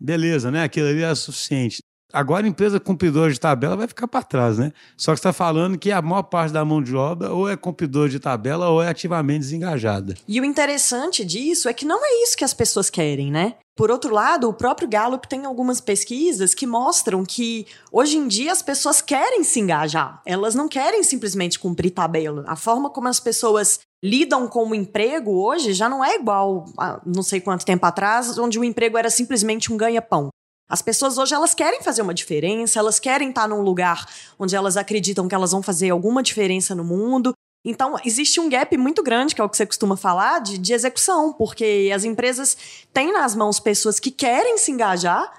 beleza, 0.00 0.50
né? 0.50 0.64
Aquilo 0.64 0.88
ali 0.88 1.02
é 1.02 1.14
suficiente. 1.14 1.78
Agora, 2.14 2.46
a 2.46 2.48
empresa 2.48 2.78
cumpridora 2.78 3.32
de 3.32 3.40
tabela 3.40 3.76
vai 3.76 3.88
ficar 3.88 4.06
para 4.06 4.22
trás, 4.22 4.56
né? 4.56 4.72
Só 4.96 5.10
que 5.10 5.18
está 5.18 5.32
falando 5.32 5.76
que 5.76 5.90
a 5.90 6.00
maior 6.00 6.22
parte 6.22 6.52
da 6.52 6.64
mão 6.64 6.80
de 6.80 6.94
obra 6.94 7.32
ou 7.32 7.48
é 7.48 7.56
cumpridor 7.56 8.08
de 8.08 8.20
tabela 8.20 8.68
ou 8.68 8.80
é 8.80 8.88
ativamente 8.88 9.40
desengajada. 9.40 10.14
E 10.28 10.40
o 10.40 10.44
interessante 10.44 11.24
disso 11.24 11.68
é 11.68 11.72
que 11.72 11.84
não 11.84 11.98
é 12.04 12.22
isso 12.22 12.36
que 12.36 12.44
as 12.44 12.54
pessoas 12.54 12.88
querem, 12.88 13.32
né? 13.32 13.56
Por 13.76 13.90
outro 13.90 14.14
lado, 14.14 14.48
o 14.48 14.54
próprio 14.54 14.88
Gallup 14.88 15.26
tem 15.26 15.44
algumas 15.44 15.80
pesquisas 15.80 16.54
que 16.54 16.64
mostram 16.64 17.24
que 17.24 17.66
hoje 17.90 18.16
em 18.16 18.28
dia 18.28 18.52
as 18.52 18.62
pessoas 18.62 19.02
querem 19.02 19.42
se 19.42 19.58
engajar. 19.58 20.22
Elas 20.24 20.54
não 20.54 20.68
querem 20.68 21.02
simplesmente 21.02 21.58
cumprir 21.58 21.90
tabela. 21.90 22.44
A 22.46 22.54
forma 22.54 22.88
como 22.88 23.08
as 23.08 23.18
pessoas 23.18 23.80
lidam 24.04 24.46
com 24.46 24.68
o 24.68 24.74
emprego 24.74 25.32
hoje 25.32 25.72
já 25.72 25.88
não 25.88 26.04
é 26.04 26.14
igual 26.14 26.66
a 26.78 27.00
não 27.04 27.24
sei 27.24 27.40
quanto 27.40 27.66
tempo 27.66 27.84
atrás, 27.84 28.38
onde 28.38 28.56
o 28.56 28.64
emprego 28.64 28.96
era 28.96 29.10
simplesmente 29.10 29.72
um 29.72 29.76
ganha-pão. 29.76 30.28
As 30.68 30.80
pessoas 30.80 31.18
hoje 31.18 31.34
elas 31.34 31.54
querem 31.54 31.82
fazer 31.82 32.02
uma 32.02 32.14
diferença, 32.14 32.78
elas 32.78 32.98
querem 32.98 33.28
estar 33.28 33.46
num 33.48 33.60
lugar 33.60 34.06
onde 34.38 34.56
elas 34.56 34.76
acreditam 34.76 35.28
que 35.28 35.34
elas 35.34 35.52
vão 35.52 35.62
fazer 35.62 35.90
alguma 35.90 36.22
diferença 36.22 36.74
no 36.74 36.82
mundo. 36.82 37.32
Então, 37.64 37.96
existe 38.04 38.40
um 38.40 38.48
gap 38.48 38.76
muito 38.76 39.02
grande, 39.02 39.34
que 39.34 39.40
é 39.40 39.44
o 39.44 39.48
que 39.48 39.56
você 39.56 39.64
costuma 39.64 39.96
falar, 39.96 40.38
de, 40.40 40.58
de 40.58 40.72
execução, 40.74 41.32
porque 41.32 41.90
as 41.94 42.04
empresas 42.04 42.56
têm 42.92 43.10
nas 43.12 43.34
mãos 43.34 43.58
pessoas 43.58 43.98
que 43.98 44.10
querem 44.10 44.58
se 44.58 44.70
engajar 44.70 45.32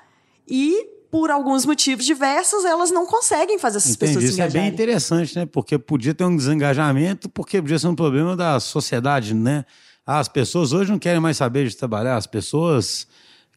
e, 0.48 0.88
por 1.12 1.29
alguns 1.29 1.65
motivos 1.65 2.03
diversos, 2.03 2.65
elas 2.65 2.89
não 2.89 3.05
conseguem 3.05 3.60
fazer 3.60 3.77
essas 3.77 3.91
Entendi. 3.91 4.13
pessoas 4.13 4.25
se 4.25 4.32
Isso 4.32 4.41
é 4.41 4.46
engajarem. 4.46 4.70
bem 4.70 4.74
interessante, 4.74 5.36
né? 5.36 5.46
Porque 5.46 5.77
podia 5.77 6.15
ter 6.15 6.24
um 6.24 6.36
desengajamento, 6.36 7.29
porque 7.29 7.62
podia 7.62 7.77
ser 7.77 7.88
um 7.88 7.96
problema 7.96 8.36
da 8.36 8.60
sociedade, 8.60 9.34
né? 9.36 9.63
Ah, 10.05 10.20
as 10.20 10.27
pessoas 10.27 10.74
hoje 10.74 10.91
não 10.91 11.00
querem 11.00 11.20
mais 11.20 11.38
saber 11.38 11.67
de 11.67 11.75
trabalhar, 11.75 12.15
as 12.15 12.27
pessoas 12.27 13.08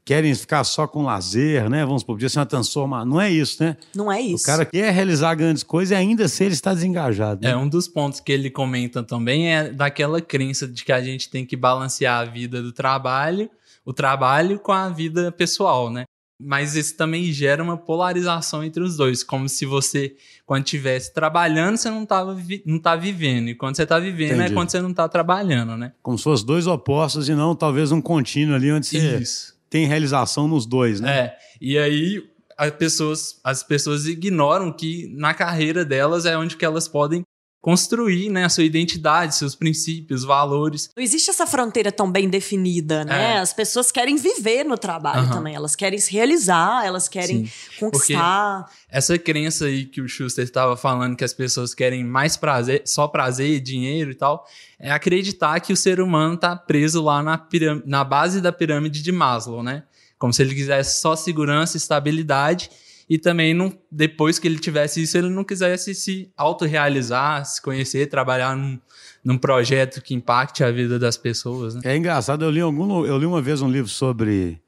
querem 0.09 0.35
ficar 0.35 0.65
só 0.65 0.87
com 0.87 1.03
lazer, 1.03 1.69
né? 1.69 1.85
Vamos 1.85 2.01
supor, 2.01 2.15
podia 2.15 2.31
ser 2.31 2.39
uma 2.39 2.47
transformação. 2.47 3.05
Não 3.05 3.21
é 3.21 3.31
isso, 3.31 3.63
né? 3.63 3.77
Não 3.95 4.11
é 4.11 4.19
isso. 4.19 4.43
O 4.43 4.47
cara 4.47 4.65
quer 4.65 4.91
realizar 4.91 5.35
grandes 5.35 5.63
coisas 5.63 5.91
e 5.91 5.95
ainda 5.95 6.25
assim 6.25 6.45
ele 6.45 6.55
está 6.55 6.73
desengajado. 6.73 7.43
né? 7.43 7.51
É, 7.51 7.57
um 7.57 7.69
dos 7.69 7.87
pontos 7.87 8.19
que 8.19 8.33
ele 8.33 8.49
comenta 8.49 9.03
também 9.03 9.55
é 9.55 9.71
daquela 9.71 10.19
crença 10.23 10.67
de 10.67 10.83
que 10.83 10.93
a 10.93 11.03
gente 11.03 11.29
tem 11.29 11.45
que 11.45 11.55
balancear 11.55 12.23
a 12.23 12.25
vida 12.25 12.63
do 12.63 12.73
trabalho, 12.73 13.51
o 13.85 13.93
trabalho 13.93 14.59
com 14.59 14.73
a 14.73 14.89
vida 14.89 15.31
pessoal, 15.31 15.91
né? 15.91 16.05
Mas 16.41 16.75
isso 16.75 16.97
também 16.97 17.25
gera 17.25 17.63
uma 17.63 17.77
polarização 17.77 18.65
entre 18.65 18.83
os 18.83 18.97
dois, 18.97 19.23
como 19.23 19.47
se 19.47 19.67
você, 19.67 20.17
quando 20.47 20.65
estivesse 20.65 21.13
trabalhando, 21.13 21.77
você 21.77 21.91
não 21.91 22.05
estava 22.05 22.33
vi 22.33 22.63
não 22.65 22.79
tá 22.79 22.97
vivendo, 22.97 23.49
e 23.49 23.55
quando 23.55 23.77
você 23.77 23.83
está 23.83 23.99
vivendo 23.99 24.37
Entendi. 24.37 24.53
é 24.53 24.55
quando 24.55 24.71
você 24.71 24.81
não 24.81 24.91
está 24.91 25.07
trabalhando, 25.07 25.77
né? 25.77 25.93
Como 26.01 26.17
se 26.17 26.25
fossem 26.25 26.47
dois 26.47 26.67
opostos 26.67 27.29
e 27.29 27.35
não 27.35 27.55
talvez 27.55 27.93
um 27.93 28.01
contínuo 28.01 28.55
ali 28.55 28.73
onde 28.73 28.87
você 28.87 29.19
Isso. 29.19 29.58
Tem 29.71 29.87
realização 29.87 30.49
nos 30.49 30.67
dois, 30.67 31.01
né? 31.01 31.19
É, 31.19 31.37
e 31.61 31.79
aí 31.79 32.23
as 32.57 32.73
pessoas, 32.73 33.41
as 33.45 33.63
pessoas 33.63 34.07
ignoram 34.07 34.73
que 34.73 35.15
na 35.17 35.33
carreira 35.33 35.85
delas 35.85 36.27
é 36.27 36.37
onde 36.37 36.57
que 36.57 36.65
elas 36.65 36.89
podem 36.89 37.23
construir 37.61 38.29
né, 38.31 38.45
a 38.45 38.49
sua 38.49 38.63
identidade, 38.63 39.35
seus 39.35 39.55
princípios, 39.55 40.25
valores. 40.25 40.91
Não 40.97 41.03
existe 41.03 41.29
essa 41.29 41.47
fronteira 41.47 41.91
tão 41.91 42.11
bem 42.11 42.29
definida, 42.29 43.05
né? 43.05 43.35
É. 43.35 43.39
As 43.39 43.53
pessoas 43.53 43.91
querem 43.91 44.17
viver 44.17 44.65
no 44.65 44.79
trabalho 44.79 45.23
Aham. 45.23 45.33
também. 45.33 45.55
Elas 45.55 45.75
querem 45.75 45.99
se 45.99 46.13
realizar, 46.13 46.87
elas 46.87 47.09
querem 47.09 47.47
Sim, 47.47 47.53
conquistar. 47.81 48.71
Essa 48.89 49.19
crença 49.19 49.67
aí 49.67 49.85
que 49.85 50.01
o 50.01 50.09
Schuster 50.09 50.45
estava 50.45 50.77
falando 50.77 51.17
que 51.17 51.25
as 51.25 51.33
pessoas 51.35 51.75
querem 51.75 52.05
mais 52.05 52.37
prazer, 52.37 52.83
só 52.87 53.09
prazer, 53.09 53.61
dinheiro 53.61 54.13
e 54.13 54.15
tal, 54.15 54.47
é 54.79 54.91
acreditar 54.91 55.59
que 55.61 55.73
o 55.73 55.77
ser 55.77 56.01
humano 56.01 56.35
está 56.35 56.55
preso 56.55 57.03
lá 57.03 57.23
na, 57.23 57.45
na 57.85 58.05
base 58.05 58.41
da 58.41 58.53
pirâmide 58.53 59.03
de 59.03 59.11
Maslow, 59.11 59.63
né? 59.63 59.83
Como 60.17 60.33
se 60.33 60.43
ele 60.43 60.55
quisesse 60.55 61.01
só 61.01 61.17
segurança, 61.17 61.77
estabilidade 61.77 62.71
e 63.09 63.19
também 63.19 63.55
não, 63.55 63.73
depois 63.91 64.39
que 64.39 64.47
ele 64.47 64.59
tivesse 64.59 65.03
isso, 65.03 65.17
ele 65.17 65.31
não 65.31 65.43
quisesse 65.43 65.95
se 65.95 66.31
autorrealizar, 66.37 67.45
se 67.45 67.61
conhecer, 67.63 68.07
trabalhar 68.09 68.55
num, 68.55 68.79
num 69.25 69.39
projeto 69.39 70.03
que 70.03 70.15
impacte 70.15 70.63
a 70.63 70.71
vida 70.71 70.99
das 70.99 71.17
pessoas, 71.17 71.75
né? 71.75 71.81
É 71.85 71.97
engraçado, 71.97 72.45
eu 72.45 72.51
li, 72.51 72.61
algum, 72.61 73.07
eu 73.07 73.17
li 73.17 73.25
uma 73.25 73.41
vez 73.41 73.63
um 73.63 73.71
livro 73.71 73.89
sobre 73.89 74.61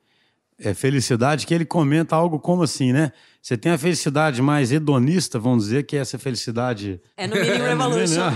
é, 0.58 0.72
felicidade, 0.72 1.46
que 1.46 1.52
ele 1.52 1.64
comenta 1.64 2.16
algo 2.16 2.38
como 2.38 2.62
assim, 2.62 2.92
né? 2.92 3.12
Você 3.42 3.56
tem 3.56 3.72
a 3.72 3.78
felicidade 3.78 4.42
mais 4.42 4.70
hedonista, 4.70 5.38
vamos 5.38 5.64
dizer, 5.64 5.84
que 5.84 5.96
é 5.96 6.00
essa 6.00 6.18
felicidade. 6.18 7.00
É 7.16 7.26
no 7.26 7.34
Mini 7.36 7.56
Revolution. 7.56 8.30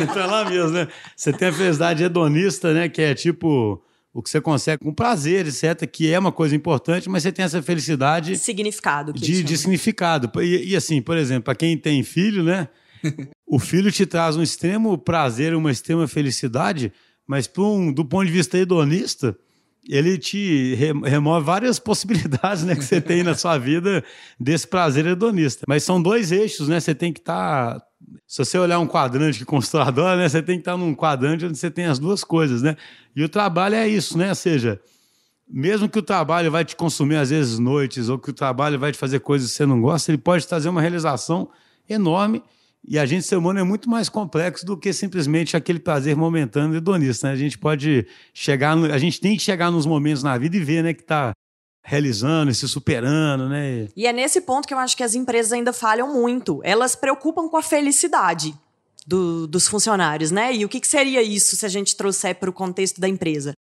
então 0.00 0.18
é 0.22 0.26
lá 0.26 0.48
mesmo, 0.48 0.70
né? 0.70 0.88
Você 1.16 1.32
tem 1.32 1.48
a 1.48 1.52
felicidade 1.52 2.02
hedonista, 2.02 2.72
né? 2.72 2.88
Que 2.88 3.02
é 3.02 3.14
tipo 3.14 3.80
o 4.14 4.22
que 4.22 4.30
você 4.30 4.40
consegue 4.40 4.84
com 4.84 4.94
prazer, 4.94 5.48
etc., 5.48 5.84
que 5.90 6.10
é 6.10 6.16
uma 6.16 6.30
coisa 6.30 6.54
importante, 6.54 7.10
mas 7.10 7.24
você 7.24 7.32
tem 7.32 7.44
essa 7.44 7.60
felicidade. 7.60 8.38
Significado. 8.38 9.12
de, 9.12 9.42
de 9.42 9.58
significado. 9.58 10.30
E, 10.40 10.70
e, 10.70 10.76
assim, 10.76 11.02
por 11.02 11.16
exemplo, 11.16 11.42
para 11.42 11.56
quem 11.56 11.76
tem 11.76 12.04
filho, 12.04 12.44
né? 12.44 12.68
o 13.44 13.58
filho 13.58 13.90
te 13.90 14.06
traz 14.06 14.36
um 14.36 14.42
extremo 14.42 14.96
prazer, 14.96 15.52
uma 15.52 15.72
extrema 15.72 16.06
felicidade, 16.06 16.92
mas 17.26 17.50
um, 17.58 17.92
do 17.92 18.04
ponto 18.04 18.26
de 18.26 18.32
vista 18.32 18.56
hedonista, 18.56 19.36
ele 19.88 20.16
te 20.16 20.76
remove 21.04 21.44
várias 21.44 21.80
possibilidades 21.80 22.62
né, 22.62 22.76
que 22.76 22.84
você 22.84 23.00
tem 23.00 23.24
na 23.24 23.34
sua 23.34 23.58
vida 23.58 24.04
desse 24.38 24.66
prazer 24.66 25.06
hedonista. 25.06 25.64
Mas 25.68 25.82
são 25.82 26.00
dois 26.00 26.30
eixos, 26.30 26.68
né? 26.68 26.78
Você 26.78 26.94
tem 26.94 27.12
que 27.12 27.20
estar. 27.20 27.80
Tá, 27.80 27.86
se 28.26 28.44
você 28.44 28.58
olhar 28.58 28.78
um 28.78 28.86
quadrante 28.86 29.38
que 29.38 29.44
construtor 29.44 29.88
adora, 29.88 30.16
né? 30.16 30.28
Você 30.28 30.42
tem 30.42 30.56
que 30.56 30.62
estar 30.62 30.76
num 30.76 30.94
quadrante 30.94 31.44
onde 31.46 31.58
você 31.58 31.70
tem 31.70 31.86
as 31.86 31.98
duas 31.98 32.24
coisas, 32.24 32.62
né? 32.62 32.76
E 33.14 33.22
o 33.22 33.28
trabalho 33.28 33.74
é 33.74 33.88
isso, 33.88 34.16
né? 34.18 34.28
Ou 34.28 34.34
seja, 34.34 34.80
mesmo 35.48 35.88
que 35.88 35.98
o 35.98 36.02
trabalho 36.02 36.50
vai 36.50 36.64
te 36.64 36.74
consumir 36.74 37.16
às 37.16 37.30
vezes 37.30 37.58
noites, 37.58 38.08
ou 38.08 38.18
que 38.18 38.30
o 38.30 38.32
trabalho 38.32 38.78
vai 38.78 38.92
te 38.92 38.98
fazer 38.98 39.20
coisas 39.20 39.50
que 39.50 39.56
você 39.56 39.66
não 39.66 39.80
gosta, 39.80 40.10
ele 40.10 40.18
pode 40.18 40.46
trazer 40.46 40.68
uma 40.68 40.80
realização 40.80 41.48
enorme 41.88 42.42
e 42.86 42.98
a 42.98 43.06
gente, 43.06 43.24
ser 43.24 43.36
humano, 43.36 43.58
é 43.58 43.62
muito 43.62 43.88
mais 43.88 44.10
complexo 44.10 44.66
do 44.66 44.76
que 44.76 44.92
simplesmente 44.92 45.56
aquele 45.56 45.78
prazer 45.78 46.14
momentâneo 46.14 46.76
hedonista. 46.76 47.28
Né? 47.28 47.32
A 47.32 47.36
gente 47.36 47.56
pode 47.56 48.06
chegar, 48.34 48.76
no, 48.76 48.92
a 48.92 48.98
gente 48.98 49.20
tem 49.20 49.36
que 49.36 49.42
chegar 49.42 49.70
nos 49.70 49.86
momentos 49.86 50.22
na 50.22 50.36
vida 50.36 50.56
e 50.56 50.60
ver, 50.60 50.82
né, 50.82 50.92
que 50.92 51.00
está 51.00 51.32
realizando 51.84 52.50
e 52.50 52.54
se 52.54 52.66
superando, 52.66 53.46
né? 53.46 53.88
E 53.94 54.06
é 54.06 54.12
nesse 54.12 54.40
ponto 54.40 54.66
que 54.66 54.72
eu 54.72 54.78
acho 54.78 54.96
que 54.96 55.02
as 55.02 55.14
empresas 55.14 55.52
ainda 55.52 55.72
falham 55.72 56.12
muito. 56.12 56.60
Elas 56.64 56.96
preocupam 56.96 57.46
com 57.46 57.58
a 57.58 57.62
felicidade 57.62 58.54
do, 59.06 59.46
dos 59.46 59.68
funcionários, 59.68 60.30
né? 60.30 60.54
E 60.54 60.64
o 60.64 60.68
que, 60.68 60.80
que 60.80 60.88
seria 60.88 61.22
isso 61.22 61.54
se 61.54 61.66
a 61.66 61.68
gente 61.68 61.94
trouxer 61.94 62.36
para 62.36 62.48
o 62.48 62.52
contexto 62.52 63.00
da 63.00 63.08
empresa? 63.08 63.52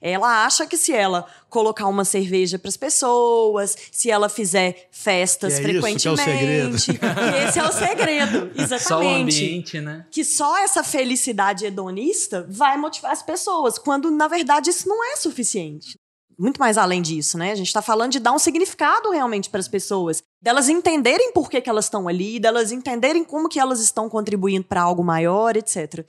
Ela 0.00 0.44
acha 0.44 0.66
que 0.66 0.76
se 0.76 0.92
ela 0.92 1.26
colocar 1.48 1.86
uma 1.86 2.04
cerveja 2.04 2.58
para 2.58 2.68
as 2.68 2.76
pessoas, 2.76 3.76
se 3.92 4.10
ela 4.10 4.28
fizer 4.28 4.88
festas 4.90 5.54
que 5.54 5.60
é 5.60 5.62
frequentemente, 5.62 6.76
isso 6.76 6.92
que, 6.92 7.06
é 7.06 7.14
que 7.14 7.36
esse 7.48 7.58
é 7.60 7.64
o 7.64 7.72
segredo, 7.72 8.50
exatamente. 8.56 8.82
Só 8.82 9.00
o 9.00 9.08
ambiente, 9.08 9.80
né? 9.80 10.06
Que 10.10 10.24
só 10.24 10.58
essa 10.58 10.82
felicidade 10.82 11.64
hedonista 11.64 12.44
vai 12.48 12.76
motivar 12.76 13.12
as 13.12 13.22
pessoas, 13.22 13.78
quando 13.78 14.10
na 14.10 14.26
verdade 14.26 14.70
isso 14.70 14.88
não 14.88 15.04
é 15.12 15.14
suficiente. 15.14 15.96
Muito 16.42 16.58
mais 16.58 16.76
além 16.76 17.00
disso, 17.00 17.38
né? 17.38 17.52
A 17.52 17.54
gente 17.54 17.68
está 17.68 17.80
falando 17.80 18.10
de 18.10 18.18
dar 18.18 18.32
um 18.32 18.38
significado 18.38 19.12
realmente 19.12 19.48
para 19.48 19.60
as 19.60 19.68
pessoas, 19.68 20.24
delas 20.42 20.68
entenderem 20.68 21.32
por 21.32 21.48
que, 21.48 21.60
que 21.60 21.70
elas 21.70 21.84
estão 21.84 22.08
ali, 22.08 22.40
delas 22.40 22.72
entenderem 22.72 23.22
como 23.22 23.48
que 23.48 23.60
elas 23.60 23.80
estão 23.80 24.08
contribuindo 24.08 24.64
para 24.64 24.82
algo 24.82 25.04
maior, 25.04 25.56
etc. 25.56 26.04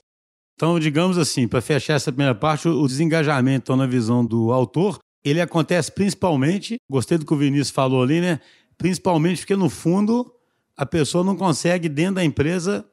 Então, 0.56 0.80
digamos 0.80 1.18
assim, 1.18 1.46
para 1.46 1.60
fechar 1.60 1.94
essa 1.94 2.10
primeira 2.10 2.34
parte, 2.34 2.66
o 2.66 2.84
desengajamento 2.84 3.66
então, 3.66 3.76
na 3.76 3.86
visão 3.86 4.26
do 4.26 4.52
autor, 4.52 4.98
ele 5.24 5.40
acontece 5.40 5.92
principalmente, 5.92 6.78
gostei 6.90 7.16
do 7.16 7.24
que 7.24 7.32
o 7.32 7.36
Vinícius 7.36 7.70
falou 7.70 8.02
ali, 8.02 8.20
né? 8.20 8.40
Principalmente 8.76 9.38
porque, 9.38 9.54
no 9.54 9.70
fundo, 9.70 10.34
a 10.76 10.84
pessoa 10.84 11.22
não 11.22 11.36
consegue, 11.36 11.88
dentro 11.88 12.16
da 12.16 12.24
empresa, 12.24 12.84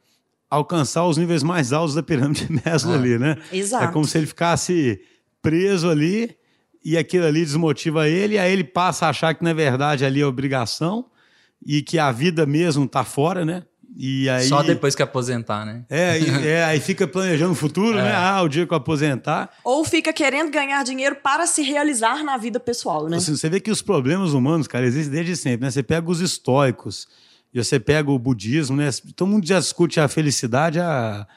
alcançar 0.47 1.07
os 1.07 1.17
níveis 1.17 1.41
mais 1.41 1.73
altos 1.73 1.95
da 1.95 2.03
pirâmide 2.03 2.47
Maslow 2.63 2.93
ah, 2.93 2.97
ali, 2.97 3.17
né? 3.17 3.35
Exato. 3.51 3.85
É 3.85 3.87
como 3.87 4.05
se 4.05 4.15
ele 4.19 4.27
ficasse 4.27 5.01
preso 5.41 5.89
ali 5.89 6.39
e 6.83 6.97
aquilo 6.97 7.25
ali 7.25 7.41
desmotiva 7.41 8.07
ele, 8.07 8.35
e 8.35 8.39
aí 8.39 8.51
ele 8.51 8.63
passa 8.63 9.05
a 9.05 9.09
achar 9.09 9.33
que, 9.33 9.43
na 9.43 9.53
verdade, 9.53 10.05
ali 10.05 10.21
é 10.21 10.25
obrigação 10.25 11.05
e 11.65 11.81
que 11.81 11.99
a 11.99 12.11
vida 12.11 12.45
mesmo 12.45 12.85
está 12.85 13.03
fora, 13.03 13.45
né? 13.45 13.63
E 13.97 14.29
aí, 14.29 14.47
Só 14.47 14.63
depois 14.63 14.95
que 14.95 15.03
aposentar, 15.03 15.65
né? 15.65 15.83
É, 15.89 16.17
é 16.47 16.63
aí 16.63 16.79
fica 16.79 17.05
planejando 17.05 17.51
o 17.51 17.55
futuro, 17.55 17.95
né? 17.95 18.01
é. 18.01 18.05
né? 18.05 18.15
Ah, 18.15 18.41
o 18.41 18.47
dia 18.47 18.65
que 18.65 18.73
eu 18.73 18.77
aposentar. 18.77 19.49
Ou 19.65 19.83
fica 19.83 20.13
querendo 20.13 20.49
ganhar 20.49 20.81
dinheiro 20.83 21.17
para 21.17 21.45
se 21.45 21.61
realizar 21.61 22.23
na 22.23 22.37
vida 22.37 22.59
pessoal, 22.59 23.09
né? 23.09 23.17
Assim, 23.17 23.35
você 23.35 23.49
vê 23.49 23.59
que 23.59 23.69
os 23.69 23.81
problemas 23.81 24.31
humanos, 24.31 24.65
cara, 24.65 24.85
existem 24.85 25.11
desde 25.11 25.35
sempre, 25.35 25.65
né? 25.65 25.71
Você 25.71 25.83
pega 25.83 26.09
os 26.09 26.21
estoicos, 26.21 27.07
e 27.53 27.61
você 27.61 27.79
pega 27.79 28.09
o 28.09 28.17
budismo, 28.17 28.77
né? 28.77 28.89
Todo 29.15 29.27
mundo 29.27 29.45
já 29.45 29.59
discute 29.59 29.99
a 29.99 30.07
felicidade. 30.07 30.79
A... 30.79 31.27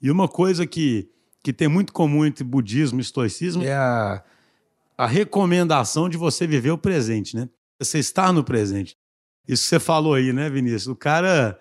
E 0.00 0.10
uma 0.10 0.28
coisa 0.28 0.66
que, 0.66 1.08
que 1.42 1.52
tem 1.52 1.66
muito 1.66 1.92
comum 1.92 2.26
entre 2.26 2.44
budismo 2.44 3.00
e 3.00 3.02
estoicismo 3.02 3.62
é 3.62 3.72
a, 3.72 4.22
a 4.96 5.06
recomendação 5.06 6.08
de 6.08 6.16
você 6.16 6.46
viver 6.46 6.70
o 6.70 6.78
presente, 6.78 7.36
né? 7.36 7.48
Você 7.78 7.98
estar 7.98 8.32
no 8.32 8.44
presente. 8.44 8.96
Isso 9.46 9.64
que 9.64 9.68
você 9.70 9.80
falou 9.80 10.14
aí, 10.14 10.32
né, 10.32 10.48
Vinícius? 10.48 10.86
O 10.86 10.96
cara 10.96 11.58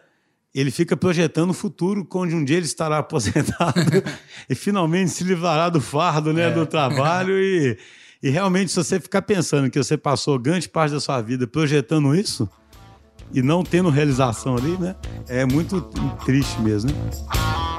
ele 0.54 0.70
fica 0.70 0.98
projetando 0.98 1.52
o 1.52 1.54
futuro 1.54 2.08
onde 2.13 2.36
um 2.36 2.44
dia 2.44 2.58
ele 2.58 2.65
estará 2.65 2.98
aposentado 3.00 3.80
e 4.50 4.56
finalmente 4.56 5.12
se 5.12 5.24
livrará 5.24 5.70
do 5.70 5.80
fardo 5.80 6.34
né, 6.34 6.50
é. 6.50 6.52
do 6.52 6.65
trabalho. 6.65 7.39
E, 7.39 7.78
e 8.22 8.30
realmente, 8.30 8.72
se 8.72 8.78
você 8.78 9.00
ficar 9.00 9.22
pensando 9.22 9.70
que 9.70 9.82
você 9.82 9.98
passou 9.98 10.38
grande 10.38 10.67
parte 10.70 10.91
da 10.91 11.00
sua 11.00 11.22
vida 11.22 11.48
projetando 11.48 12.13
isso 12.13 12.50
e 13.34 13.41
não 13.41 13.63
tendo 13.63 13.89
realização 13.89 14.58
ali, 14.58 14.78
né, 14.78 14.96
é 15.28 15.46
muito 15.46 15.82
triste 16.26 16.60
mesmo. 16.62 16.91
Né? 16.91 17.70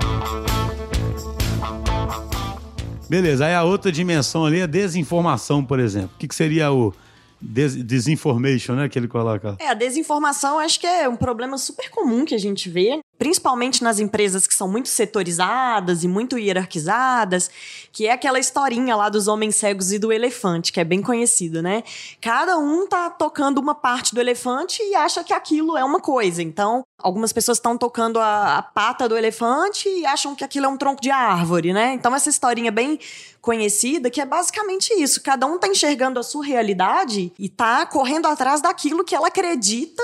Beleza, 3.13 3.45
aí 3.45 3.55
a 3.55 3.63
outra 3.63 3.93
dimensão 3.93 4.47
ali 4.47 4.61
é 4.61 4.67
desinformação, 4.67 5.63
por 5.63 5.79
exemplo. 5.79 6.13
O 6.15 6.19
que, 6.19 6.27
que 6.27 6.35
seria 6.35 6.73
o 6.73 6.95
Des 7.43 7.75
né, 7.75 8.89
que 8.89 8.99
ele 8.99 9.09
coloca. 9.09 9.57
É, 9.59 9.69
a 9.69 9.75
desinformação 9.75 10.61
acho 10.61 10.79
que 10.79 10.87
é 10.87 11.09
um 11.09 11.17
problema 11.17 11.59
super 11.59 11.91
comum 11.91 12.25
que 12.25 12.37
a 12.37 12.39
gente 12.39 12.71
vê, 12.71 13.01
principalmente 13.19 13.83
nas 13.83 13.99
empresas 13.99 14.47
que 14.47 14.55
são 14.55 14.69
muito 14.69 14.89
setorizadas 14.89 16.05
e 16.05 16.09
muito 16.09 16.39
hierarquizadas, 16.39 17.51
que 17.91 18.07
é 18.07 18.13
aquela 18.13 18.39
historinha 18.39 18.95
lá 18.95 19.09
dos 19.09 19.27
homens 19.27 19.57
cegos 19.57 19.93
e 19.93 19.99
do 19.99 20.13
elefante, 20.13 20.73
que 20.73 20.79
é 20.79 20.85
bem 20.85 21.03
conhecido, 21.03 21.61
né? 21.61 21.83
Cada 22.21 22.57
um 22.59 22.87
tá 22.87 23.11
tocando 23.11 23.59
uma 23.59 23.75
parte 23.75 24.15
do 24.15 24.21
elefante 24.21 24.81
e 24.81 24.95
acha 24.95 25.25
que 25.25 25.33
aquilo 25.33 25.77
é 25.77 25.85
uma 25.85 26.01
coisa. 26.01 26.43
Então, 26.43 26.85
algumas 27.03 27.33
pessoas 27.33 27.59
estão 27.59 27.77
tocando 27.77 28.19
a, 28.19 28.59
a 28.59 28.63
pata 28.63 29.09
do 29.09 29.17
elefante 29.17 29.89
e 29.89 30.07
acham 30.07 30.35
que 30.35 30.45
aquilo 30.45 30.67
é 30.67 30.69
um 30.69 30.77
tronco 30.77 31.01
de 31.01 31.11
árvore, 31.11 31.73
né? 31.73 31.93
Então, 31.95 32.15
essa 32.15 32.31
historinha 32.31 32.71
bem 32.71 32.99
conhecida, 33.41 34.09
que 34.09 34.21
é 34.21 34.27
basicamente 34.27 34.93
isso. 34.95 35.23
Cada 35.23 35.47
um 35.47 35.59
tá 35.59 35.69
enxergando 35.69 36.21
a 36.21 36.23
sua 36.23 36.45
realidade 36.45 37.33
e 37.39 37.49
tá 37.49 37.85
correndo 37.85 38.27
atrás 38.27 38.61
daquilo 38.61 39.05
que 39.05 39.15
ela 39.15 39.29
acredita 39.29 40.03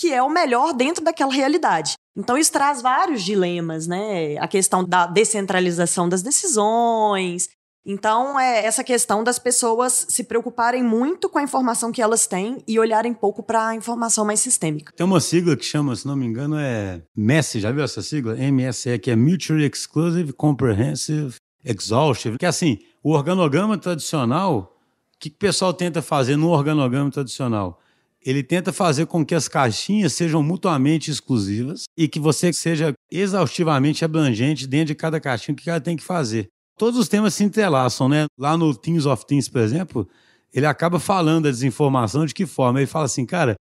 que 0.00 0.14
é 0.14 0.22
o 0.22 0.30
melhor 0.30 0.72
dentro 0.72 1.04
daquela 1.04 1.30
realidade. 1.30 1.92
Então 2.16 2.38
isso 2.38 2.50
traz 2.50 2.80
vários 2.80 3.22
dilemas, 3.22 3.86
né? 3.86 4.38
A 4.38 4.48
questão 4.48 4.82
da 4.82 5.06
descentralização 5.06 6.08
das 6.08 6.22
decisões. 6.22 7.50
Então, 7.84 8.38
é 8.38 8.64
essa 8.64 8.84
questão 8.84 9.24
das 9.24 9.38
pessoas 9.38 10.06
se 10.08 10.24
preocuparem 10.24 10.82
muito 10.82 11.28
com 11.28 11.38
a 11.38 11.42
informação 11.42 11.90
que 11.90 12.02
elas 12.02 12.26
têm 12.26 12.62
e 12.68 12.78
olharem 12.78 13.14
pouco 13.14 13.42
para 13.42 13.68
a 13.68 13.74
informação 13.74 14.24
mais 14.24 14.40
sistêmica. 14.40 14.92
Tem 14.94 15.06
uma 15.06 15.20
sigla 15.20 15.56
que 15.56 15.64
chama, 15.64 15.96
se 15.96 16.06
não 16.06 16.14
me 16.14 16.26
engano, 16.26 16.56
é 16.58 17.02
MESSE, 17.16 17.60
já 17.60 17.72
viu 17.72 17.82
essa 17.82 18.02
sigla? 18.02 18.36
MSE, 18.36 18.98
que 18.98 19.10
é 19.10 19.16
Mutually 19.16 19.64
Exclusive 19.66 20.32
Comprehensive 20.32 21.36
exhaustive, 21.64 22.38
que 22.38 22.46
é 22.46 22.48
assim, 22.48 22.78
o 23.02 23.12
organograma 23.12 23.76
tradicional, 23.78 24.76
o 25.14 25.18
que, 25.18 25.30
que 25.30 25.36
o 25.36 25.38
pessoal 25.38 25.72
tenta 25.72 26.02
fazer 26.02 26.36
no 26.36 26.48
organograma 26.48 27.10
tradicional? 27.10 27.80
Ele 28.22 28.42
tenta 28.42 28.72
fazer 28.72 29.06
com 29.06 29.24
que 29.24 29.34
as 29.34 29.48
caixinhas 29.48 30.12
sejam 30.12 30.42
mutuamente 30.42 31.10
exclusivas 31.10 31.84
e 31.96 32.06
que 32.06 32.20
você 32.20 32.52
seja 32.52 32.92
exaustivamente 33.10 34.04
abrangente 34.04 34.66
dentro 34.66 34.88
de 34.88 34.94
cada 34.94 35.18
caixinha 35.18 35.54
que 35.54 35.68
ela 35.68 35.80
tem 35.80 35.96
que 35.96 36.02
fazer. 36.02 36.48
Todos 36.80 36.98
os 36.98 37.08
temas 37.08 37.34
se 37.34 37.44
entrelaçam, 37.44 38.08
né? 38.08 38.24
Lá 38.38 38.56
no 38.56 38.74
Teams 38.74 39.04
of 39.04 39.26
Teams, 39.26 39.50
por 39.50 39.60
exemplo, 39.60 40.08
ele 40.50 40.64
acaba 40.64 40.98
falando 40.98 41.44
da 41.44 41.50
desinformação 41.50 42.24
de 42.24 42.32
que 42.32 42.46
forma? 42.46 42.80
Ele 42.80 42.86
fala 42.86 43.04
assim, 43.04 43.26
cara, 43.26 43.54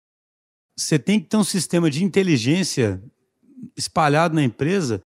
você 0.73 0.97
tem 0.97 1.19
que 1.19 1.25
ter 1.25 1.35
um 1.35 1.43
sistema 1.43 1.91
de 1.91 2.01
inteligência 2.01 3.03
espalhado 3.75 4.33
na 4.33 4.41
empresa 4.41 5.01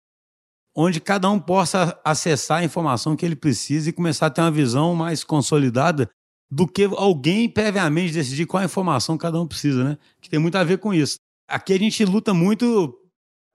onde 0.76 1.00
cada 1.00 1.30
um 1.30 1.40
possa 1.40 2.02
acessar 2.04 2.62
a 2.62 2.64
informação 2.64 3.16
que 3.16 3.24
ele 3.24 3.36
precisa 3.36 3.92
e 3.92 3.94
começar 3.94 4.26
a 4.26 4.32
ter 4.32 4.42
uma 4.42 4.50
visão 4.50 4.96
mais 4.96 5.24
consolidada 5.24 6.10
do 6.50 6.68
que 6.68 6.86
alguém 6.86 7.48
previamente 7.48 8.12
decidir 8.12 8.48
qual 8.48 8.64
informação 8.64 9.20
cada 9.20 9.40
um 9.40 9.46
precisa, 9.46 9.84
né? 9.84 10.00
Que 10.20 10.32
tem 10.32 10.40
muito 10.40 10.56
a 10.56 10.64
ver 10.64 10.80
com 10.80 10.92
isso. 10.92 11.18
Aqui 11.48 11.74
a 11.74 11.78
gente 11.78 12.04
luta 12.06 12.34
muito 12.34 12.92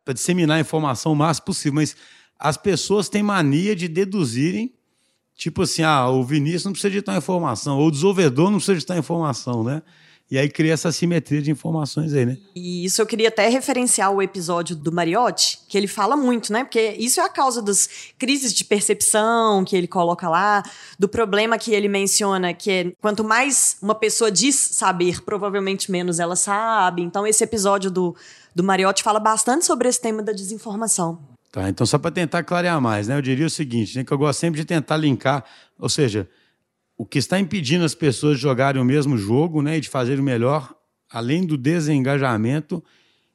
para 0.05 0.15
disseminar 0.15 0.59
a 0.59 0.61
informação 0.61 1.11
o 1.11 1.17
máximo 1.17 1.47
possível, 1.47 1.75
mas 1.75 1.97
as 2.39 2.57
pessoas 2.57 3.09
têm 3.09 3.23
mania 3.23 3.75
de 3.75 3.89
deduzirem, 3.89 4.73
tipo 5.35 5.63
assim, 5.63 5.83
ah, 5.83 6.09
o 6.09 6.23
Vinícius 6.23 6.65
não 6.65 6.73
precisa 6.73 6.91
de 6.91 7.03
tal 7.03 7.17
informação, 7.17 7.79
ou 7.79 7.89
o 7.89 7.91
desenvolvedor 7.91 8.51
não 8.51 8.59
precisa 8.59 8.79
de 8.79 8.87
tal 8.87 8.99
informação, 8.99 9.65
né? 9.65 9.83
E 10.31 10.39
aí 10.39 10.49
cria 10.49 10.73
essa 10.73 10.91
simetria 10.91 11.43
de 11.43 11.51
informações 11.51 12.15
aí, 12.15 12.25
né? 12.25 12.39
E 12.57 12.85
isso 12.85 13.01
eu 13.01 13.07
queria 13.07 13.29
até 13.29 13.47
referenciar 13.49 14.11
o 14.11 14.23
episódio 14.23 14.75
do 14.75 14.91
Mariotti, 14.91 15.61
que 15.69 15.77
ele 15.77 15.87
fala 15.87 16.17
muito, 16.17 16.51
né? 16.51 16.65
Porque 16.65 16.97
isso 16.99 17.21
é 17.21 17.25
a 17.25 17.29
causa 17.29 17.61
das 17.61 17.89
crises 18.19 18.53
de 18.55 18.65
percepção 18.65 19.65
que 19.65 19.77
ele 19.77 19.87
coloca 19.87 20.29
lá, 20.29 20.63
do 20.99 21.09
problema 21.09 21.59
que 21.59 21.75
ele 21.75 21.89
menciona, 21.89 22.55
que 22.55 22.71
é 22.71 22.93
quanto 23.03 23.23
mais 23.23 23.77
uma 23.83 23.95
pessoa 23.95 24.31
diz 24.33 24.55
saber, 24.55 25.23
provavelmente 25.23 25.91
menos 25.91 26.19
ela 26.19 26.37
sabe. 26.37 27.03
Então, 27.03 27.27
esse 27.27 27.45
episódio 27.45 27.91
do, 27.91 28.17
do 28.55 28.65
Mariotti 28.65 29.03
fala 29.03 29.21
bastante 29.21 29.67
sobre 29.67 29.89
esse 29.89 30.01
tema 30.01 30.23
da 30.23 30.33
desinformação. 30.33 31.34
Tá, 31.55 31.69
então 31.69 31.87
só 31.87 31.99
para 31.99 32.11
tentar 32.11 32.43
clarear 32.43 32.81
mais, 32.81 33.07
né? 33.07 33.17
Eu 33.17 33.23
diria 33.23 33.47
o 33.47 33.51
seguinte, 33.51 33.97
né, 33.97 34.03
que 34.03 34.11
eu 34.11 34.19
gosto 34.19 34.41
sempre 34.41 34.59
de 34.59 34.67
tentar 34.67 34.97
linkar, 34.97 35.45
ou 35.79 35.89
seja, 35.89 36.29
o 36.99 37.07
que 37.07 37.17
está 37.17 37.39
impedindo 37.39 37.85
as 37.85 37.95
pessoas 37.95 38.39
de 38.39 38.43
jogarem 38.43 38.83
o 38.83 38.85
mesmo 38.85 39.17
jogo, 39.17 39.63
né, 39.63 39.77
e 39.77 39.81
de 39.81 39.89
fazerem 39.89 40.21
o 40.21 40.25
melhor, 40.25 40.75
além 41.09 41.47
do 41.47 41.57
desengajamento, 41.57 42.83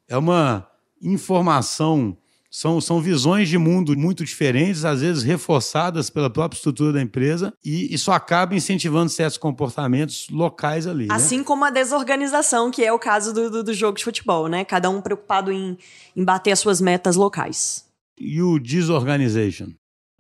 é 0.06 0.18
uma 0.18 0.68
informação, 1.02 2.18
são, 2.52 2.82
são 2.82 3.00
visões 3.00 3.48
de 3.48 3.58
mundo 3.58 3.98
muito 3.98 4.26
diferentes, 4.26 4.84
às 4.84 5.00
vezes 5.00 5.24
reforçadas 5.24 6.10
pela 6.10 6.30
própria 6.30 6.58
estrutura 6.58 6.92
da 6.92 7.02
empresa, 7.02 7.54
e 7.64 7.94
isso 7.94 8.12
acaba 8.12 8.54
incentivando 8.54 9.10
certos 9.10 9.38
comportamentos 9.38 10.28
locais 10.30 10.86
ali. 10.86 11.08
Né? 11.08 11.16
Assim 11.16 11.38
né? 11.38 11.44
como 11.46 11.64
a 11.64 11.70
desorganização, 11.70 12.70
que 12.70 12.84
é 12.84 12.92
o 12.92 13.00
caso 13.00 13.34
do, 13.34 13.50
do, 13.50 13.64
do 13.64 13.74
jogo 13.74 13.98
de 13.98 14.04
futebol, 14.04 14.50
né? 14.50 14.66
Cada 14.66 14.90
um 14.90 15.00
preocupado 15.00 15.54
em, 15.54 15.78
em 16.14 16.26
bater 16.26 16.52
as 16.52 16.60
suas 16.60 16.82
metas 16.82 17.16
locais 17.16 17.88
e 18.20 18.42
o 18.42 18.60
disorganization? 18.60 19.70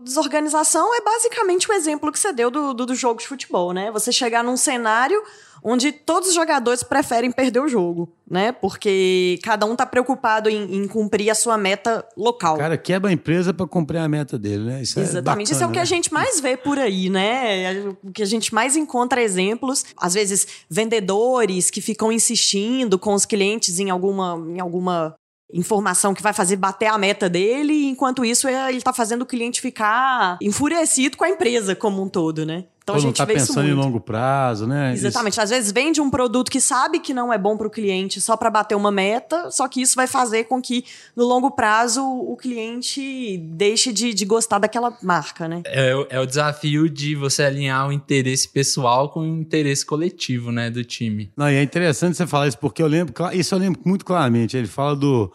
Desorganização 0.01 0.95
é 0.95 1.01
basicamente 1.01 1.69
o 1.69 1.73
exemplo 1.73 2.09
que 2.09 2.17
você 2.17 2.31
deu 2.31 2.49
do, 2.49 2.73
do, 2.73 2.85
do, 2.85 2.95
jogo 2.95 3.19
de 3.19 3.27
futebol, 3.27 3.73
né? 3.73 3.91
Você 3.91 4.13
chegar 4.13 4.41
num 4.41 4.55
cenário 4.55 5.21
onde 5.61 5.91
todos 5.91 6.29
os 6.29 6.35
jogadores 6.35 6.83
preferem 6.83 7.29
perder 7.33 7.59
o 7.59 7.67
jogo, 7.67 8.09
né? 8.29 8.53
Porque 8.53 9.37
cada 9.43 9.65
um 9.65 9.75
tá 9.75 9.85
preocupado 9.85 10.49
em, 10.49 10.77
em 10.77 10.87
cumprir 10.87 11.29
a 11.29 11.35
sua 11.35 11.57
meta 11.57 12.05
local. 12.15 12.55
O 12.55 12.59
cara 12.59 12.77
quebra 12.77 13.09
a 13.09 13.13
empresa 13.13 13.53
para 13.53 13.67
cumprir 13.67 13.97
a 13.97 14.07
meta 14.07 14.39
dele, 14.39 14.63
né? 14.63 14.81
Isso 14.81 14.97
é 14.97 15.03
Exatamente. 15.03 15.19
É 15.19 15.21
bacana, 15.21 15.43
Isso 15.51 15.63
é 15.63 15.67
o 15.67 15.69
que 15.69 15.75
né? 15.75 15.81
a 15.81 15.85
gente 15.85 16.13
mais 16.13 16.39
vê 16.39 16.55
por 16.55 16.79
aí, 16.79 17.09
né? 17.09 17.89
O 18.01 18.11
que 18.13 18.23
a 18.23 18.25
gente 18.25 18.53
mais 18.53 18.77
encontra 18.77 19.21
exemplos. 19.21 19.83
Às 19.97 20.13
vezes, 20.13 20.47
vendedores 20.69 21.69
que 21.69 21.81
ficam 21.81 22.09
insistindo 22.09 22.97
com 22.97 23.13
os 23.13 23.25
clientes 23.25 23.79
em 23.79 23.89
alguma, 23.89 24.41
em 24.47 24.61
alguma 24.61 25.13
informação 25.53 26.13
que 26.13 26.21
vai 26.21 26.33
fazer 26.33 26.55
bater 26.55 26.87
a 26.87 26.97
meta 26.97 27.29
dele, 27.29 27.87
enquanto 27.87 28.23
isso 28.23 28.47
é, 28.47 28.69
ele 28.69 28.77
está 28.77 28.93
fazendo 28.93 29.23
o 29.23 29.25
cliente 29.25 29.61
ficar 29.61 30.37
enfurecido 30.41 31.17
com 31.17 31.23
a 31.23 31.29
empresa 31.29 31.75
como 31.75 32.01
um 32.01 32.09
todo, 32.09 32.45
né? 32.45 32.65
Então 32.89 32.95
a 32.95 32.99
gente 32.99 33.19
não 33.19 33.25
tá 33.25 33.33
pensando 33.33 33.67
em 33.67 33.73
longo 33.73 33.99
prazo, 33.99 34.65
né? 34.67 34.93
Exatamente. 34.93 35.33
Isso. 35.33 35.41
Às 35.41 35.49
vezes 35.49 35.71
vende 35.71 36.01
um 36.01 36.09
produto 36.09 36.49
que 36.49 36.59
sabe 36.59 36.99
que 36.99 37.13
não 37.13 37.31
é 37.31 37.37
bom 37.37 37.55
para 37.57 37.67
o 37.67 37.69
cliente 37.69 38.19
só 38.19 38.35
para 38.35 38.49
bater 38.49 38.75
uma 38.75 38.91
meta, 38.91 39.51
só 39.51 39.67
que 39.67 39.81
isso 39.81 39.95
vai 39.95 40.07
fazer 40.07 40.45
com 40.45 40.61
que 40.61 40.83
no 41.15 41.25
longo 41.25 41.51
prazo 41.51 42.03
o 42.03 42.35
cliente 42.35 43.37
deixe 43.37 43.93
de, 43.93 44.13
de 44.13 44.25
gostar 44.25 44.59
daquela 44.59 44.97
marca, 45.01 45.47
né? 45.47 45.61
É, 45.65 45.91
é 46.09 46.19
o 46.19 46.25
desafio 46.25 46.89
de 46.89 47.15
você 47.15 47.43
alinhar 47.43 47.87
o 47.87 47.91
interesse 47.91 48.47
pessoal 48.47 49.09
com 49.09 49.21
o 49.21 49.25
interesse 49.25 49.85
coletivo, 49.85 50.51
né, 50.51 50.69
do 50.69 50.83
time. 50.83 51.31
Não, 51.35 51.49
e 51.49 51.55
é 51.55 51.63
interessante 51.63 52.17
você 52.17 52.27
falar 52.27 52.47
isso 52.47 52.57
porque 52.57 52.81
eu 52.81 52.87
lembro, 52.87 53.13
isso 53.33 53.53
eu 53.53 53.59
lembro 53.59 53.79
muito 53.85 54.05
claramente. 54.05 54.57
Ele 54.57 54.67
fala 54.67 54.95
do 54.95 55.31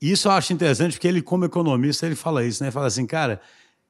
isso 0.00 0.26
eu 0.26 0.32
acho 0.32 0.52
interessante 0.52 0.94
porque 0.94 1.06
ele 1.06 1.22
como 1.22 1.44
economista 1.44 2.06
ele 2.06 2.16
fala 2.16 2.44
isso, 2.44 2.62
né? 2.62 2.68
Ele 2.68 2.72
fala 2.72 2.88
assim, 2.88 3.06
cara, 3.06 3.40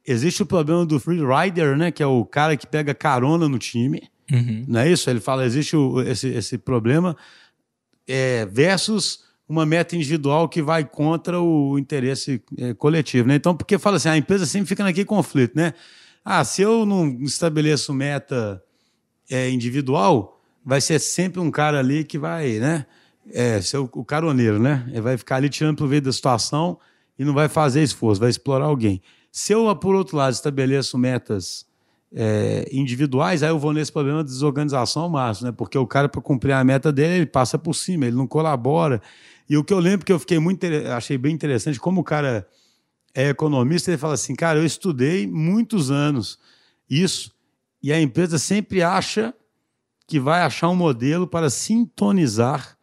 existe 0.06 0.42
o 0.42 0.46
problema 0.46 0.84
do 0.84 0.98
free 0.98 1.20
rider, 1.20 1.76
né? 1.76 1.90
Que 1.90 2.02
é 2.02 2.06
o 2.06 2.24
cara 2.24 2.56
que 2.56 2.66
pega 2.66 2.94
carona 2.94 3.48
no 3.48 3.58
time. 3.58 4.02
Uhum. 4.30 4.64
Não 4.66 4.80
é 4.80 4.90
isso? 4.90 5.08
Ele 5.10 5.20
fala, 5.20 5.44
existe 5.44 5.76
o, 5.76 6.00
esse, 6.00 6.28
esse 6.28 6.58
problema 6.58 7.16
é, 8.06 8.46
versus 8.46 9.24
uma 9.48 9.66
meta 9.66 9.94
individual 9.94 10.48
que 10.48 10.62
vai 10.62 10.84
contra 10.84 11.40
o 11.40 11.78
interesse 11.78 12.42
é, 12.56 12.72
coletivo, 12.74 13.28
né? 13.28 13.34
Então, 13.34 13.54
porque 13.54 13.78
fala 13.78 13.96
assim, 13.96 14.08
a 14.08 14.16
empresa 14.16 14.46
sempre 14.46 14.68
fica 14.68 14.82
naquele 14.82 15.04
conflito, 15.04 15.54
né? 15.54 15.74
Ah, 16.24 16.44
se 16.44 16.62
eu 16.62 16.86
não 16.86 17.08
estabeleço 17.22 17.92
meta 17.92 18.62
é, 19.28 19.50
individual, 19.50 20.40
vai 20.64 20.80
ser 20.80 20.98
sempre 21.00 21.40
um 21.40 21.50
cara 21.50 21.80
ali 21.80 22.04
que 22.04 22.18
vai, 22.18 22.58
né? 22.58 22.86
É, 23.30 23.60
ser 23.60 23.78
o, 23.78 23.90
o 23.92 24.04
caroneiro, 24.04 24.58
né? 24.58 24.84
Ele 24.88 25.00
vai 25.00 25.16
ficar 25.16 25.36
ali 25.36 25.48
tirando 25.48 25.76
proveito 25.76 26.04
da 26.04 26.12
situação 26.12 26.78
e 27.18 27.24
não 27.24 27.34
vai 27.34 27.48
fazer 27.48 27.82
esforço, 27.82 28.20
vai 28.20 28.30
explorar 28.30 28.66
alguém. 28.66 29.02
Se 29.32 29.54
eu, 29.54 29.74
por 29.74 29.94
outro 29.94 30.18
lado, 30.18 30.34
estabeleço 30.34 30.98
metas 30.98 31.66
é, 32.14 32.68
individuais, 32.70 33.42
aí 33.42 33.48
eu 33.48 33.58
vou 33.58 33.72
nesse 33.72 33.90
problema 33.90 34.22
de 34.22 34.28
desorganização 34.28 35.08
máximo, 35.08 35.46
né? 35.46 35.54
Porque 35.56 35.78
o 35.78 35.86
cara, 35.86 36.06
para 36.06 36.20
cumprir 36.20 36.52
a 36.52 36.62
meta 36.62 36.92
dele, 36.92 37.14
ele 37.14 37.26
passa 37.26 37.58
por 37.58 37.74
cima, 37.74 38.04
ele 38.04 38.14
não 38.14 38.26
colabora. 38.26 39.00
E 39.48 39.56
o 39.56 39.64
que 39.64 39.72
eu 39.72 39.78
lembro 39.78 40.04
que 40.04 40.12
eu 40.12 40.18
fiquei 40.18 40.38
muito 40.38 40.66
achei 40.94 41.16
bem 41.16 41.34
interessante, 41.34 41.80
como 41.80 42.02
o 42.02 42.04
cara 42.04 42.46
é 43.14 43.30
economista, 43.30 43.90
ele 43.90 43.98
fala 43.98 44.14
assim, 44.14 44.34
cara, 44.34 44.58
eu 44.58 44.66
estudei 44.66 45.26
muitos 45.26 45.90
anos 45.90 46.38
isso, 46.88 47.32
e 47.82 47.90
a 47.90 48.00
empresa 48.00 48.38
sempre 48.38 48.82
acha 48.82 49.34
que 50.06 50.20
vai 50.20 50.42
achar 50.42 50.68
um 50.68 50.76
modelo 50.76 51.26
para 51.26 51.48
sintonizar 51.48 52.76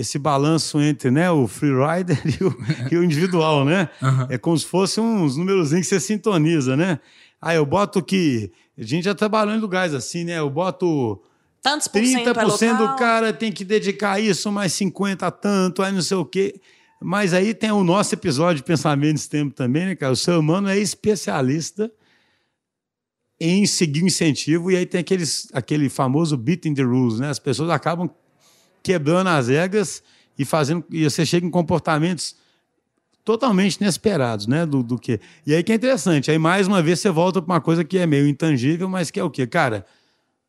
esse 0.00 0.18
balanço 0.18 0.80
entre 0.80 1.10
né, 1.10 1.30
o 1.30 1.46
freerider 1.46 2.20
e 2.24 2.44
o, 2.44 2.56
e 2.90 2.96
o 2.96 3.04
individual, 3.04 3.64
né? 3.64 3.88
Uhum. 4.00 4.26
É 4.30 4.38
como 4.38 4.56
se 4.56 4.64
fosse 4.66 5.00
uns 5.00 5.36
números 5.36 5.70
que 5.70 5.82
você 5.82 6.00
sintoniza, 6.00 6.76
né? 6.76 6.98
Aí 7.40 7.56
eu 7.56 7.66
boto 7.66 8.02
que. 8.02 8.50
A 8.78 8.82
gente 8.82 9.04
já 9.04 9.14
trabalhou 9.14 9.54
em 9.54 9.60
lugares 9.60 9.92
assim, 9.94 10.24
né? 10.24 10.38
Eu 10.38 10.48
boto. 10.48 11.22
Tantos 11.62 11.88
por 11.88 12.00
30% 12.00 12.78
do 12.78 12.96
cara 12.96 13.34
tem 13.34 13.52
que 13.52 13.64
dedicar 13.64 14.18
isso, 14.18 14.50
mais 14.50 14.72
50% 14.72 15.22
a 15.22 15.30
tanto, 15.30 15.82
aí 15.82 15.92
não 15.92 16.00
sei 16.00 16.16
o 16.16 16.24
quê. 16.24 16.58
Mas 17.02 17.34
aí 17.34 17.52
tem 17.52 17.70
o 17.70 17.84
nosso 17.84 18.14
episódio 18.14 18.56
de 18.56 18.62
pensamento 18.62 19.12
nesse 19.12 19.28
tempo 19.28 19.54
também, 19.54 19.84
né, 19.84 19.94
cara? 19.94 20.12
O 20.12 20.16
ser 20.16 20.32
humano 20.32 20.68
é 20.68 20.78
especialista 20.78 21.90
em 23.38 23.66
seguir 23.66 24.02
o 24.02 24.06
incentivo, 24.06 24.70
e 24.70 24.76
aí 24.76 24.84
tem 24.84 25.00
aqueles, 25.00 25.48
aquele 25.52 25.88
famoso 25.88 26.36
beating 26.36 26.74
the 26.74 26.82
rules, 26.82 27.18
né? 27.18 27.28
As 27.28 27.38
pessoas 27.38 27.70
acabam 27.70 28.08
quebrando 28.82 29.28
as 29.28 29.48
regras 29.48 30.02
e 30.38 30.44
fazendo. 30.44 30.84
E 30.90 31.08
você 31.08 31.24
chega 31.26 31.46
em 31.46 31.50
comportamentos 31.50 32.36
totalmente 33.24 33.76
inesperados, 33.76 34.46
né? 34.46 34.64
Do, 34.66 34.82
do 34.82 34.98
que. 34.98 35.20
E 35.46 35.54
aí 35.54 35.62
que 35.62 35.72
é 35.72 35.74
interessante. 35.74 36.30
Aí, 36.30 36.38
mais 36.38 36.66
uma 36.66 36.82
vez, 36.82 37.00
você 37.00 37.10
volta 37.10 37.40
para 37.40 37.54
uma 37.54 37.60
coisa 37.60 37.84
que 37.84 37.98
é 37.98 38.06
meio 38.06 38.26
intangível, 38.26 38.88
mas 38.88 39.10
que 39.10 39.20
é 39.20 39.24
o 39.24 39.30
quê? 39.30 39.46
Cara, 39.46 39.86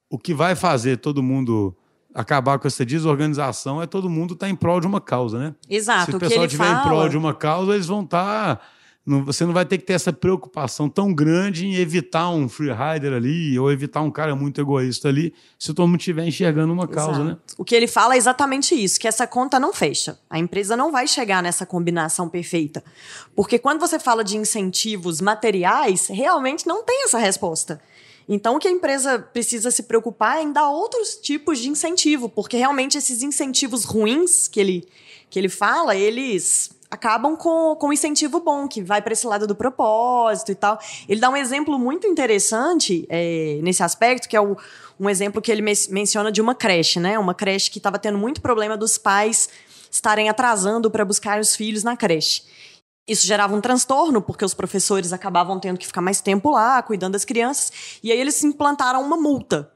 o 0.09 0.17
que 0.17 0.33
vai 0.33 0.55
fazer 0.55 0.97
todo 0.97 1.21
mundo 1.21 1.75
acabar 2.13 2.59
com 2.59 2.67
essa 2.67 2.85
desorganização 2.85 3.81
é 3.81 3.87
todo 3.87 4.09
mundo 4.09 4.33
estar 4.33 4.47
tá 4.47 4.49
em 4.49 4.55
prol 4.55 4.79
de 4.79 4.87
uma 4.87 4.99
causa, 4.99 5.39
né? 5.39 5.55
Exato. 5.69 6.11
Se 6.11 6.17
o 6.17 6.19
pessoal 6.19 6.45
estiver 6.45 6.65
fala... 6.65 6.79
em 6.79 6.83
prol 6.83 7.09
de 7.09 7.17
uma 7.17 7.33
causa, 7.33 7.73
eles 7.73 7.87
vão 7.87 8.03
estar. 8.03 8.57
Tá 8.57 8.61
não, 9.03 9.25
você 9.25 9.45
não 9.45 9.53
vai 9.53 9.65
ter 9.65 9.79
que 9.79 9.83
ter 9.83 9.93
essa 9.93 10.13
preocupação 10.13 10.87
tão 10.87 11.13
grande 11.13 11.65
em 11.65 11.75
evitar 11.75 12.29
um 12.29 12.47
freerider 12.47 13.13
ali 13.13 13.57
ou 13.57 13.71
evitar 13.71 14.01
um 14.01 14.11
cara 14.11 14.35
muito 14.35 14.61
egoísta 14.61 15.07
ali, 15.07 15.33
se 15.57 15.73
todo 15.73 15.87
mundo 15.87 15.99
estiver 15.99 16.25
enxergando 16.25 16.71
uma 16.71 16.87
causa, 16.87 17.21
Exato. 17.21 17.23
né? 17.25 17.37
O 17.57 17.65
que 17.65 17.73
ele 17.73 17.87
fala 17.87 18.13
é 18.13 18.17
exatamente 18.17 18.75
isso, 18.75 18.99
que 18.99 19.07
essa 19.07 19.25
conta 19.25 19.59
não 19.59 19.73
fecha. 19.73 20.19
A 20.29 20.37
empresa 20.37 20.77
não 20.77 20.91
vai 20.91 21.07
chegar 21.07 21.41
nessa 21.41 21.65
combinação 21.65 22.29
perfeita. 22.29 22.83
Porque 23.35 23.57
quando 23.57 23.79
você 23.79 23.97
fala 23.97 24.23
de 24.23 24.37
incentivos 24.37 25.19
materiais, 25.19 26.07
realmente 26.07 26.67
não 26.67 26.83
tem 26.83 27.03
essa 27.03 27.17
resposta. 27.17 27.81
Então, 28.29 28.55
o 28.55 28.59
que 28.59 28.67
a 28.67 28.71
empresa 28.71 29.17
precisa 29.17 29.71
se 29.71 29.83
preocupar 29.83 30.37
é 30.37 30.43
em 30.43 30.53
dar 30.53 30.69
outros 30.69 31.15
tipos 31.15 31.57
de 31.57 31.69
incentivo, 31.69 32.29
porque 32.29 32.55
realmente 32.55 32.99
esses 32.99 33.23
incentivos 33.23 33.83
ruins 33.83 34.47
que 34.47 34.59
ele, 34.59 34.87
que 35.27 35.39
ele 35.39 35.49
fala, 35.49 35.95
eles 35.95 36.69
acabam 36.91 37.37
com, 37.37 37.73
com 37.77 37.87
um 37.87 37.93
incentivo 37.93 38.41
bom, 38.41 38.67
que 38.67 38.83
vai 38.83 39.01
para 39.01 39.13
esse 39.13 39.25
lado 39.25 39.47
do 39.47 39.55
propósito 39.55 40.51
e 40.51 40.55
tal. 40.55 40.77
Ele 41.07 41.21
dá 41.21 41.29
um 41.29 41.37
exemplo 41.37 41.79
muito 41.79 42.05
interessante 42.05 43.07
é, 43.09 43.59
nesse 43.63 43.81
aspecto, 43.81 44.27
que 44.27 44.35
é 44.35 44.41
o, 44.41 44.57
um 44.99 45.09
exemplo 45.09 45.41
que 45.41 45.49
ele 45.49 45.61
me 45.61 45.71
menciona 45.89 46.29
de 46.29 46.41
uma 46.41 46.53
creche, 46.53 46.99
né? 46.99 47.17
Uma 47.17 47.33
creche 47.33 47.71
que 47.71 47.79
estava 47.79 47.97
tendo 47.97 48.17
muito 48.17 48.41
problema 48.41 48.75
dos 48.75 48.97
pais 48.97 49.49
estarem 49.89 50.27
atrasando 50.29 50.91
para 50.91 51.05
buscar 51.05 51.39
os 51.39 51.55
filhos 51.55 51.81
na 51.83 51.95
creche. 51.95 52.43
Isso 53.07 53.25
gerava 53.25 53.55
um 53.55 53.61
transtorno, 53.61 54.21
porque 54.21 54.43
os 54.43 54.53
professores 54.53 55.11
acabavam 55.11 55.59
tendo 55.59 55.77
que 55.77 55.87
ficar 55.87 56.01
mais 56.01 56.21
tempo 56.21 56.51
lá, 56.51 56.81
cuidando 56.81 57.13
das 57.13 57.25
crianças, 57.25 57.99
e 58.03 58.11
aí 58.11 58.19
eles 58.19 58.43
implantaram 58.43 59.01
uma 59.01 59.17
multa 59.17 59.71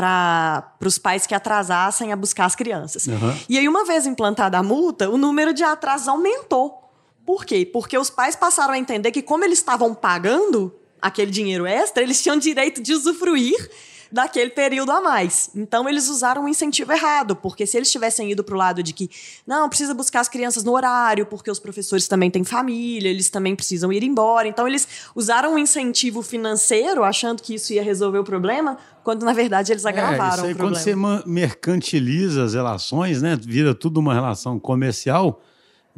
para 0.00 0.88
os 0.88 0.96
pais 0.96 1.26
que 1.26 1.34
atrasassem 1.34 2.10
a 2.10 2.16
buscar 2.16 2.46
as 2.46 2.56
crianças. 2.56 3.06
Uhum. 3.06 3.36
E 3.48 3.58
aí, 3.58 3.68
uma 3.68 3.84
vez 3.84 4.06
implantada 4.06 4.56
a 4.56 4.62
multa, 4.62 5.10
o 5.10 5.18
número 5.18 5.52
de 5.52 5.62
atrasos 5.62 6.08
aumentou. 6.08 6.90
Por 7.26 7.44
quê? 7.44 7.68
Porque 7.70 7.98
os 7.98 8.08
pais 8.08 8.34
passaram 8.34 8.72
a 8.72 8.78
entender 8.78 9.10
que, 9.10 9.20
como 9.20 9.44
eles 9.44 9.58
estavam 9.58 9.94
pagando 9.94 10.74
aquele 11.02 11.30
dinheiro 11.30 11.66
extra, 11.66 12.02
eles 12.02 12.22
tinham 12.22 12.38
direito 12.38 12.82
de 12.82 12.94
usufruir 12.94 13.70
daquele 14.10 14.50
período 14.50 14.90
a 14.90 15.00
mais. 15.00 15.50
Então 15.54 15.88
eles 15.88 16.08
usaram 16.08 16.44
um 16.44 16.48
incentivo 16.48 16.92
errado, 16.92 17.36
porque 17.36 17.66
se 17.66 17.76
eles 17.76 17.90
tivessem 17.90 18.30
ido 18.30 18.42
para 18.42 18.54
o 18.54 18.58
lado 18.58 18.82
de 18.82 18.92
que 18.92 19.10
não 19.46 19.68
precisa 19.68 19.94
buscar 19.94 20.20
as 20.20 20.28
crianças 20.28 20.64
no 20.64 20.72
horário, 20.72 21.26
porque 21.26 21.50
os 21.50 21.58
professores 21.58 22.08
também 22.08 22.30
têm 22.30 22.44
família, 22.44 23.08
eles 23.08 23.30
também 23.30 23.54
precisam 23.54 23.92
ir 23.92 24.02
embora. 24.02 24.48
Então 24.48 24.66
eles 24.66 24.86
usaram 25.14 25.54
um 25.54 25.58
incentivo 25.58 26.22
financeiro, 26.22 27.04
achando 27.04 27.42
que 27.42 27.54
isso 27.54 27.72
ia 27.72 27.82
resolver 27.82 28.18
o 28.18 28.24
problema, 28.24 28.78
quando 29.04 29.24
na 29.24 29.32
verdade 29.32 29.72
eles 29.72 29.86
agravaram 29.86 30.44
é, 30.44 30.48
aí, 30.48 30.52
o 30.52 30.56
problema. 30.56 30.82
Quando 30.82 31.22
você 31.22 31.28
mercantiliza 31.28 32.44
as 32.44 32.54
relações, 32.54 33.22
né, 33.22 33.38
vira 33.40 33.74
tudo 33.74 33.98
uma 34.00 34.14
relação 34.14 34.58
comercial 34.58 35.40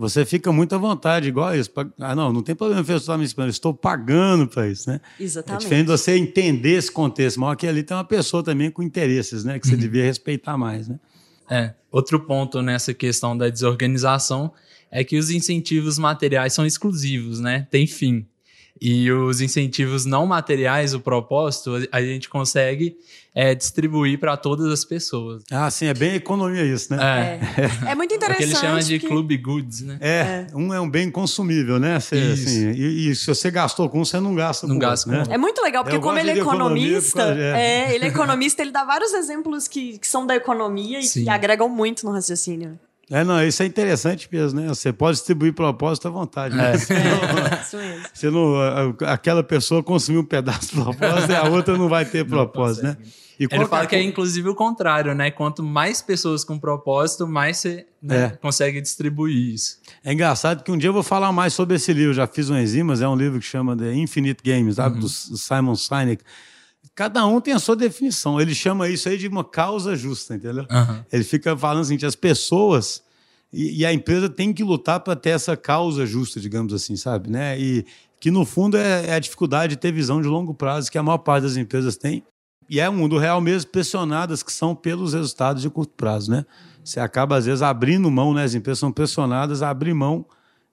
você 0.08 0.24
fica 0.24 0.50
muito 0.52 0.74
à 0.74 0.78
vontade, 0.78 1.28
igual 1.28 1.54
isso. 1.54 1.70
Ah, 1.98 2.14
não, 2.14 2.32
não 2.32 2.42
tem 2.42 2.54
problema 2.54 2.84
eu 2.86 2.96
estar 2.96 3.16
me 3.16 3.26
eu 3.36 3.46
estou 3.46 3.72
pagando 3.72 4.48
para 4.48 4.68
isso, 4.68 4.90
né? 4.90 5.00
Exatamente. 5.18 5.60
É 5.60 5.64
diferente 5.64 5.86
de 5.86 5.92
você 5.92 6.16
entender 6.16 6.72
esse 6.72 6.90
contexto, 6.90 7.40
mas 7.40 7.52
aqui 7.52 7.68
ali 7.68 7.82
tem 7.82 7.96
uma 7.96 8.04
pessoa 8.04 8.42
também 8.42 8.70
com 8.70 8.82
interesses, 8.82 9.44
né? 9.44 9.58
Que 9.58 9.66
você 9.66 9.74
uhum. 9.74 9.80
devia 9.80 10.02
respeitar 10.02 10.58
mais, 10.58 10.88
né? 10.88 10.98
É. 11.48 11.74
Outro 11.90 12.18
ponto 12.18 12.60
nessa 12.62 12.92
questão 12.92 13.36
da 13.36 13.48
desorganização 13.48 14.52
é 14.90 15.04
que 15.04 15.16
os 15.16 15.30
incentivos 15.30 15.98
materiais 15.98 16.52
são 16.52 16.66
exclusivos, 16.66 17.38
né? 17.38 17.66
Tem 17.70 17.86
fim. 17.86 18.26
E 18.80 19.10
os 19.12 19.40
incentivos 19.40 20.04
não 20.04 20.26
materiais, 20.26 20.94
o 20.94 21.00
propósito, 21.00 21.86
a 21.92 22.02
gente 22.02 22.28
consegue 22.28 22.96
é, 23.34 23.54
distribuir 23.54 24.18
para 24.18 24.36
todas 24.36 24.70
as 24.70 24.84
pessoas. 24.84 25.42
Ah, 25.50 25.70
sim, 25.70 25.86
é 25.86 25.94
bem 25.94 26.14
economia 26.14 26.64
isso, 26.64 26.94
né? 26.94 27.40
É, 27.56 27.88
é, 27.88 27.92
é 27.92 27.94
muito 27.94 28.14
interessante. 28.14 28.32
É 28.32 28.34
o 28.34 28.36
que 28.36 28.42
eles 28.44 28.58
chamam 28.58 28.78
de 28.80 28.98
que... 28.98 29.06
club 29.06 29.36
goods, 29.42 29.82
né? 29.82 29.98
É, 30.00 30.46
é, 30.50 30.56
um 30.56 30.72
é 30.72 30.80
um 30.80 30.88
bem 30.88 31.10
consumível, 31.10 31.78
né? 31.78 32.00
Você, 32.00 32.16
assim, 32.16 32.70
e, 32.70 33.10
e, 33.10 33.16
se 33.16 33.26
você 33.26 33.50
gastou 33.50 33.88
com 33.88 34.00
um, 34.00 34.04
você 34.04 34.18
não 34.18 34.34
gasta 34.34 34.66
não 34.66 34.76
com 34.76 34.80
gasta 34.80 35.10
outro, 35.10 35.28
né? 35.28 35.34
É 35.34 35.38
muito 35.38 35.62
legal, 35.62 35.84
porque 35.84 35.98
como 35.98 36.18
ele 36.18 36.30
é 36.30 36.38
economista, 36.38 37.22
é. 37.36 37.94
ele 37.94 38.04
é 38.06 38.08
economista, 38.08 38.62
ele 38.62 38.70
dá 38.70 38.84
vários 38.84 39.12
exemplos 39.12 39.68
que, 39.68 39.98
que 39.98 40.08
são 40.08 40.26
da 40.26 40.34
economia 40.34 40.98
e 40.98 41.04
sim. 41.04 41.24
que 41.24 41.30
agregam 41.30 41.68
muito 41.68 42.04
no 42.06 42.12
raciocínio. 42.12 42.78
É, 43.12 43.22
não, 43.22 43.44
isso 43.46 43.62
é 43.62 43.66
interessante 43.66 44.26
mesmo, 44.32 44.58
né? 44.58 44.68
Você 44.68 44.90
pode 44.90 45.18
distribuir 45.18 45.52
propósito 45.52 46.08
à 46.08 46.10
vontade. 46.10 46.56
Né? 46.56 46.72
É. 46.72 47.62
Isso 47.62 47.76
mesmo. 47.76 48.06
Você 48.12 48.30
não, 48.30 48.54
aquela 49.06 49.42
pessoa 49.42 49.82
consumiu 49.82 50.22
um 50.22 50.24
pedaço 50.24 50.74
do 50.74 50.82
propósito 50.82 51.30
e 51.30 51.34
a 51.34 51.44
outra 51.44 51.76
não 51.76 51.88
vai 51.88 52.04
ter 52.04 52.24
propósito, 52.24 52.84
né? 52.84 52.96
E 53.38 53.46
Ele 53.50 53.66
fala 53.66 53.86
que 53.86 53.96
é 53.96 54.02
inclusive 54.02 54.48
o 54.48 54.54
contrário, 54.54 55.14
né? 55.14 55.30
Quanto 55.30 55.62
mais 55.62 56.00
pessoas 56.00 56.44
com 56.44 56.58
propósito, 56.58 57.26
mais 57.26 57.58
você 57.58 57.86
né, 58.02 58.24
é. 58.24 58.30
consegue 58.30 58.80
distribuir 58.80 59.54
isso. 59.54 59.78
É 60.04 60.12
engraçado 60.12 60.62
que 60.62 60.70
um 60.70 60.78
dia 60.78 60.88
eu 60.88 60.92
vou 60.92 61.02
falar 61.02 61.32
mais 61.32 61.52
sobre 61.52 61.76
esse 61.76 61.92
livro. 61.92 62.14
Já 62.14 62.26
fiz 62.26 62.48
um 62.48 62.56
enzimas, 62.56 63.02
é 63.02 63.08
um 63.08 63.16
livro 63.16 63.38
que 63.40 63.46
chama 63.46 63.76
The 63.76 63.92
Infinite 63.94 64.42
Games, 64.44 64.76
sabe? 64.76 64.96
Uhum. 64.96 65.00
Do 65.00 65.08
Simon 65.08 65.74
Sinek 65.74 66.22
cada 66.94 67.26
um 67.26 67.40
tem 67.40 67.54
a 67.54 67.58
sua 67.58 67.76
definição. 67.76 68.40
Ele 68.40 68.54
chama 68.54 68.88
isso 68.88 69.08
aí 69.08 69.16
de 69.16 69.28
uma 69.28 69.44
causa 69.44 69.96
justa, 69.96 70.34
entendeu? 70.34 70.66
Uhum. 70.70 71.04
Ele 71.12 71.24
fica 71.24 71.56
falando 71.56 71.82
assim, 71.82 71.98
as 72.04 72.14
pessoas 72.14 73.02
e, 73.52 73.80
e, 73.80 73.86
a 73.86 73.92
empresa 73.92 74.30
tem 74.30 74.52
que 74.52 74.64
lutar 74.64 75.00
para 75.00 75.14
ter 75.14 75.30
essa 75.30 75.56
causa 75.56 76.06
justa, 76.06 76.40
digamos 76.40 76.72
assim, 76.72 76.96
sabe? 76.96 77.28
Né? 77.28 77.60
E 77.60 77.84
que 78.18 78.30
no 78.30 78.46
fundo 78.46 78.78
é, 78.78 79.08
é, 79.08 79.14
a 79.14 79.18
dificuldade 79.18 79.74
de 79.74 79.80
ter 79.80 79.92
visão 79.92 80.22
de 80.22 80.28
longo 80.28 80.54
prazo 80.54 80.90
que 80.90 80.96
a 80.96 81.02
maior 81.02 81.18
parte 81.18 81.42
das 81.42 81.56
empresas 81.56 81.96
tem. 81.96 82.22
E 82.70 82.80
é 82.80 82.88
o 82.88 82.92
mundo 82.92 83.18
real 83.18 83.40
mesmo, 83.40 83.70
pressionadas 83.70 84.42
que 84.42 84.52
são 84.52 84.74
pelos 84.74 85.12
resultados 85.12 85.60
de 85.60 85.68
curto 85.68 85.92
prazo, 85.94 86.30
né? 86.30 86.46
Você 86.82 86.98
acaba, 86.98 87.36
às 87.36 87.44
vezes, 87.44 87.60
abrindo 87.60 88.10
mão, 88.10 88.32
né? 88.32 88.44
As 88.44 88.54
empresas 88.54 88.78
são 88.78 88.90
pressionadas 88.90 89.60
a 89.60 89.68
abrir 89.68 89.92
mão 89.92 90.24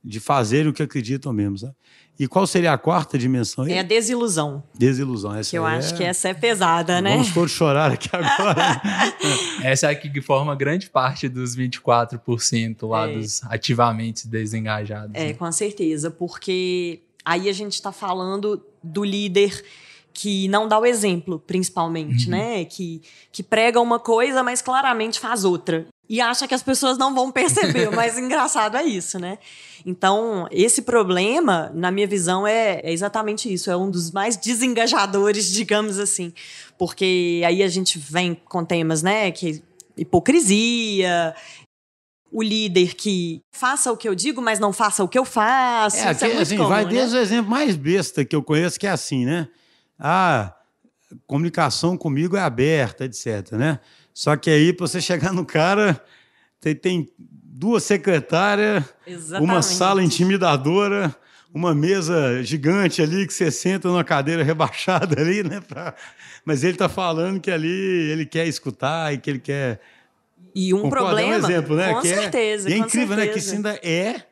de 0.02 0.20
fazerem 0.20 0.70
o 0.70 0.74
que 0.74 0.82
acreditam 0.82 1.34
mesmo, 1.34 1.58
sabe? 1.58 1.76
E 2.20 2.28
qual 2.28 2.46
seria 2.46 2.74
a 2.74 2.78
quarta 2.78 3.18
dimensão 3.18 3.64
aí? 3.64 3.72
É 3.72 3.80
a 3.80 3.84
desilusão. 3.84 4.62
Desilusão. 4.78 5.34
Essa 5.34 5.50
que 5.52 5.58
eu 5.58 5.66
acho 5.66 5.94
é... 5.94 5.98
que 5.98 6.04
essa 6.04 6.28
é 6.28 6.34
pesada, 6.34 7.02
né? 7.02 7.14
Vamos 7.14 7.34
todos 7.34 7.52
chorar 7.52 7.94
aqui 7.94 8.10
agora. 8.12 8.82
essa 9.64 9.88
é 9.88 9.92
a 9.92 9.96
que 9.96 10.20
forma 10.22 10.54
grande 10.54 10.90
parte 10.90 11.30
dos 11.30 11.56
24% 11.56 12.86
lá 12.90 13.10
é. 13.10 13.14
dos 13.14 13.42
ativamente 13.46 14.28
desengajados. 14.28 15.12
É, 15.14 15.28
né? 15.28 15.34
com 15.34 15.50
certeza. 15.50 16.12
Porque 16.12 17.00
aí 17.24 17.48
a 17.48 17.54
gente 17.54 17.76
está 17.76 17.94
falando 17.94 18.62
do 18.84 19.06
líder 19.06 19.64
que 20.12 20.50
não 20.50 20.68
dá 20.68 20.78
o 20.78 20.86
exemplo, 20.86 21.40
principalmente, 21.40 22.26
uhum. 22.26 22.32
né? 22.32 22.66
Que, 22.66 23.02
que 23.32 23.42
prega 23.42 23.80
uma 23.80 23.98
coisa, 23.98 24.44
mas 24.44 24.62
claramente 24.62 25.22
faz 25.22 25.46
outra 25.46 25.88
e 26.10 26.20
acha 26.20 26.48
que 26.48 26.56
as 26.56 26.64
pessoas 26.64 26.98
não 26.98 27.14
vão 27.14 27.32
perceber. 27.32 27.88
O 27.88 27.96
mais 27.96 28.18
engraçado 28.20 28.76
é 28.76 28.84
isso, 28.84 29.20
né? 29.20 29.38
Então, 29.86 30.48
esse 30.50 30.82
problema, 30.82 31.72
na 31.74 31.92
minha 31.92 32.08
visão, 32.08 32.48
é, 32.48 32.82
é, 32.84 32.92
exatamente 32.92 33.52
isso. 33.52 33.70
É 33.70 33.78
um 33.78 33.92
dos 33.92 34.12
mais 34.12 34.36
desengajadores, 34.36 35.48
digamos 35.54 36.00
assim. 36.00 36.34
Porque 36.78 37.44
aí 37.46 37.62
a 37.62 37.68
gente 37.68 38.00
vem 38.00 38.34
com 38.34 38.66
temas, 38.66 39.04
né? 39.04 39.32
Que 39.32 39.64
hipocrisia, 39.96 41.36
o 42.32 42.42
líder 42.42 42.96
que 42.96 43.42
faça 43.52 43.92
o 43.92 43.98
que 43.98 44.08
eu 44.08 44.16
digo, 44.16 44.42
mas 44.42 44.60
não 44.60 44.74
faça 44.74 45.04
o 45.04 45.08
que 45.08 45.20
eu 45.20 45.26
faço. 45.26 45.98
É, 45.98 46.10
aqui, 46.10 46.26
é 46.26 46.42
assim, 46.42 46.58
comum, 46.58 46.70
vai 46.70 46.86
né? 46.86 46.92
desde 46.92 47.16
o 47.16 47.20
exemplo 47.20 47.52
mais 47.52 47.76
besta 47.76 48.26
que 48.26 48.36
eu 48.36 48.42
conheço, 48.42 48.80
que 48.80 48.88
é 48.88 48.92
assim, 48.92 49.26
né? 49.26 49.48
Ah, 50.00 50.56
comunicação 51.28 51.98
comigo 51.98 52.36
é 52.36 52.42
aberta, 52.42 53.06
etc, 53.06 53.52
né? 53.52 53.80
Só 54.20 54.36
que 54.36 54.50
aí, 54.50 54.74
para 54.74 54.86
você 54.86 55.00
chegar 55.00 55.32
no 55.32 55.46
cara, 55.46 56.04
tem, 56.60 56.76
tem 56.76 57.10
duas 57.18 57.84
secretárias, 57.84 58.84
Exatamente. 59.08 59.50
uma 59.50 59.62
sala 59.62 60.04
intimidadora, 60.04 61.16
uma 61.54 61.74
mesa 61.74 62.44
gigante 62.44 63.02
ali 63.02 63.26
que 63.26 63.34
você 63.34 63.50
senta 63.50 63.88
numa 63.88 64.04
cadeira 64.04 64.44
rebaixada 64.44 65.22
ali, 65.22 65.42
né? 65.42 65.62
Pra... 65.66 65.96
Mas 66.44 66.66
ele 66.66 66.74
está 66.74 66.90
falando 66.90 67.40
que 67.40 67.50
ali 67.50 68.12
ele 68.12 68.26
quer 68.26 68.46
escutar 68.46 69.14
e 69.14 69.20
que 69.20 69.30
ele 69.30 69.40
quer. 69.40 69.80
E 70.54 70.74
um 70.74 70.82
Concorda? 70.82 71.06
problema. 71.06 71.32
É 71.32 71.38
um 71.38 71.40
exemplo, 71.46 71.76
né? 71.78 71.94
Com 71.94 72.02
que 72.02 72.10
certeza. 72.10 72.68
É, 72.68 72.72
e 72.72 72.74
é 72.74 72.78
incrível, 72.78 73.16
certeza. 73.16 73.26
né? 73.26 73.28
Que 73.32 73.40
isso 73.40 73.56
ainda 73.56 73.80
é 73.82 74.24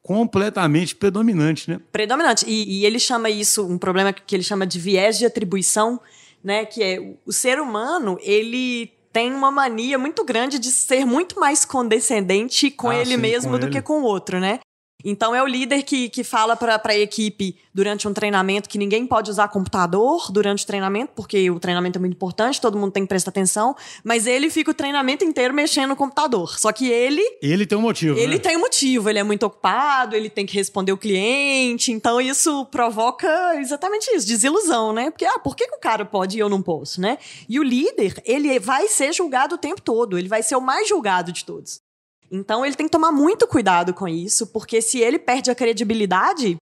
completamente 0.00 0.94
predominante, 0.94 1.68
né? 1.68 1.80
Predominante. 1.90 2.44
E, 2.46 2.82
e, 2.82 2.86
ele 2.86 3.00
chama 3.00 3.28
isso, 3.28 3.66
um 3.66 3.78
problema 3.78 4.12
que 4.12 4.36
ele 4.36 4.44
chama 4.44 4.64
de 4.64 4.78
viés 4.78 5.18
de 5.18 5.26
atribuição, 5.26 6.00
né? 6.40 6.64
Que 6.64 6.84
é 6.84 7.14
o 7.26 7.32
ser 7.32 7.58
humano, 7.58 8.16
ele 8.22 8.96
tem 9.12 9.32
uma 9.32 9.50
mania 9.50 9.98
muito 9.98 10.24
grande 10.24 10.58
de 10.58 10.70
ser 10.70 11.04
muito 11.04 11.38
mais 11.40 11.64
condescendente 11.64 12.70
com 12.70 12.88
ah, 12.88 12.96
ele 12.96 13.14
sim, 13.14 13.16
mesmo 13.16 13.52
com 13.52 13.58
do 13.58 13.66
ele. 13.66 13.72
que 13.72 13.82
com 13.82 14.00
o 14.00 14.04
outro, 14.04 14.38
né? 14.38 14.60
Então 15.04 15.32
é 15.32 15.40
o 15.40 15.46
líder 15.46 15.84
que, 15.84 16.08
que 16.08 16.24
fala 16.24 16.56
para 16.56 16.80
a 16.84 16.98
equipe 16.98 17.56
durante 17.72 18.08
um 18.08 18.12
treinamento 18.12 18.68
que 18.68 18.76
ninguém 18.76 19.06
pode 19.06 19.30
usar 19.30 19.46
computador 19.46 20.32
durante 20.32 20.64
o 20.64 20.66
treinamento, 20.66 21.12
porque 21.14 21.48
o 21.48 21.60
treinamento 21.60 21.98
é 21.98 22.00
muito 22.00 22.14
importante, 22.14 22.60
todo 22.60 22.76
mundo 22.76 22.90
tem 22.90 23.04
que 23.04 23.08
prestar 23.08 23.30
atenção, 23.30 23.76
mas 24.02 24.26
ele 24.26 24.50
fica 24.50 24.72
o 24.72 24.74
treinamento 24.74 25.24
inteiro 25.24 25.54
mexendo 25.54 25.90
no 25.90 25.96
computador. 25.96 26.58
Só 26.58 26.72
que 26.72 26.90
ele. 26.90 27.22
Ele 27.40 27.64
tem 27.64 27.78
um 27.78 27.82
motivo. 27.82 28.18
Ele 28.18 28.34
né? 28.34 28.38
tem 28.40 28.56
um 28.56 28.60
motivo, 28.60 29.08
ele 29.08 29.20
é 29.20 29.22
muito 29.22 29.44
ocupado, 29.44 30.16
ele 30.16 30.28
tem 30.28 30.44
que 30.44 30.56
responder 30.56 30.90
o 30.90 30.98
cliente, 30.98 31.92
então 31.92 32.20
isso 32.20 32.64
provoca 32.66 33.54
exatamente 33.60 34.10
isso, 34.10 34.26
desilusão, 34.26 34.92
né? 34.92 35.10
Porque, 35.10 35.24
ah, 35.24 35.38
por 35.38 35.54
que, 35.54 35.68
que 35.68 35.76
o 35.76 35.80
cara 35.80 36.04
pode 36.04 36.36
e 36.36 36.40
eu 36.40 36.48
não 36.48 36.60
posso, 36.60 37.00
né? 37.00 37.18
E 37.48 37.60
o 37.60 37.62
líder, 37.62 38.20
ele 38.24 38.58
vai 38.58 38.88
ser 38.88 39.12
julgado 39.12 39.54
o 39.54 39.58
tempo 39.58 39.80
todo, 39.80 40.18
ele 40.18 40.28
vai 40.28 40.42
ser 40.42 40.56
o 40.56 40.60
mais 40.60 40.88
julgado 40.88 41.30
de 41.30 41.44
todos. 41.44 41.86
Então 42.30 42.64
ele 42.64 42.74
tem 42.74 42.86
que 42.86 42.92
tomar 42.92 43.12
muito 43.12 43.46
cuidado 43.46 43.94
com 43.94 44.06
isso, 44.06 44.46
porque 44.48 44.80
se 44.82 44.98
ele 44.98 45.18
perde 45.18 45.50
a 45.50 45.54
credibilidade, 45.54 46.56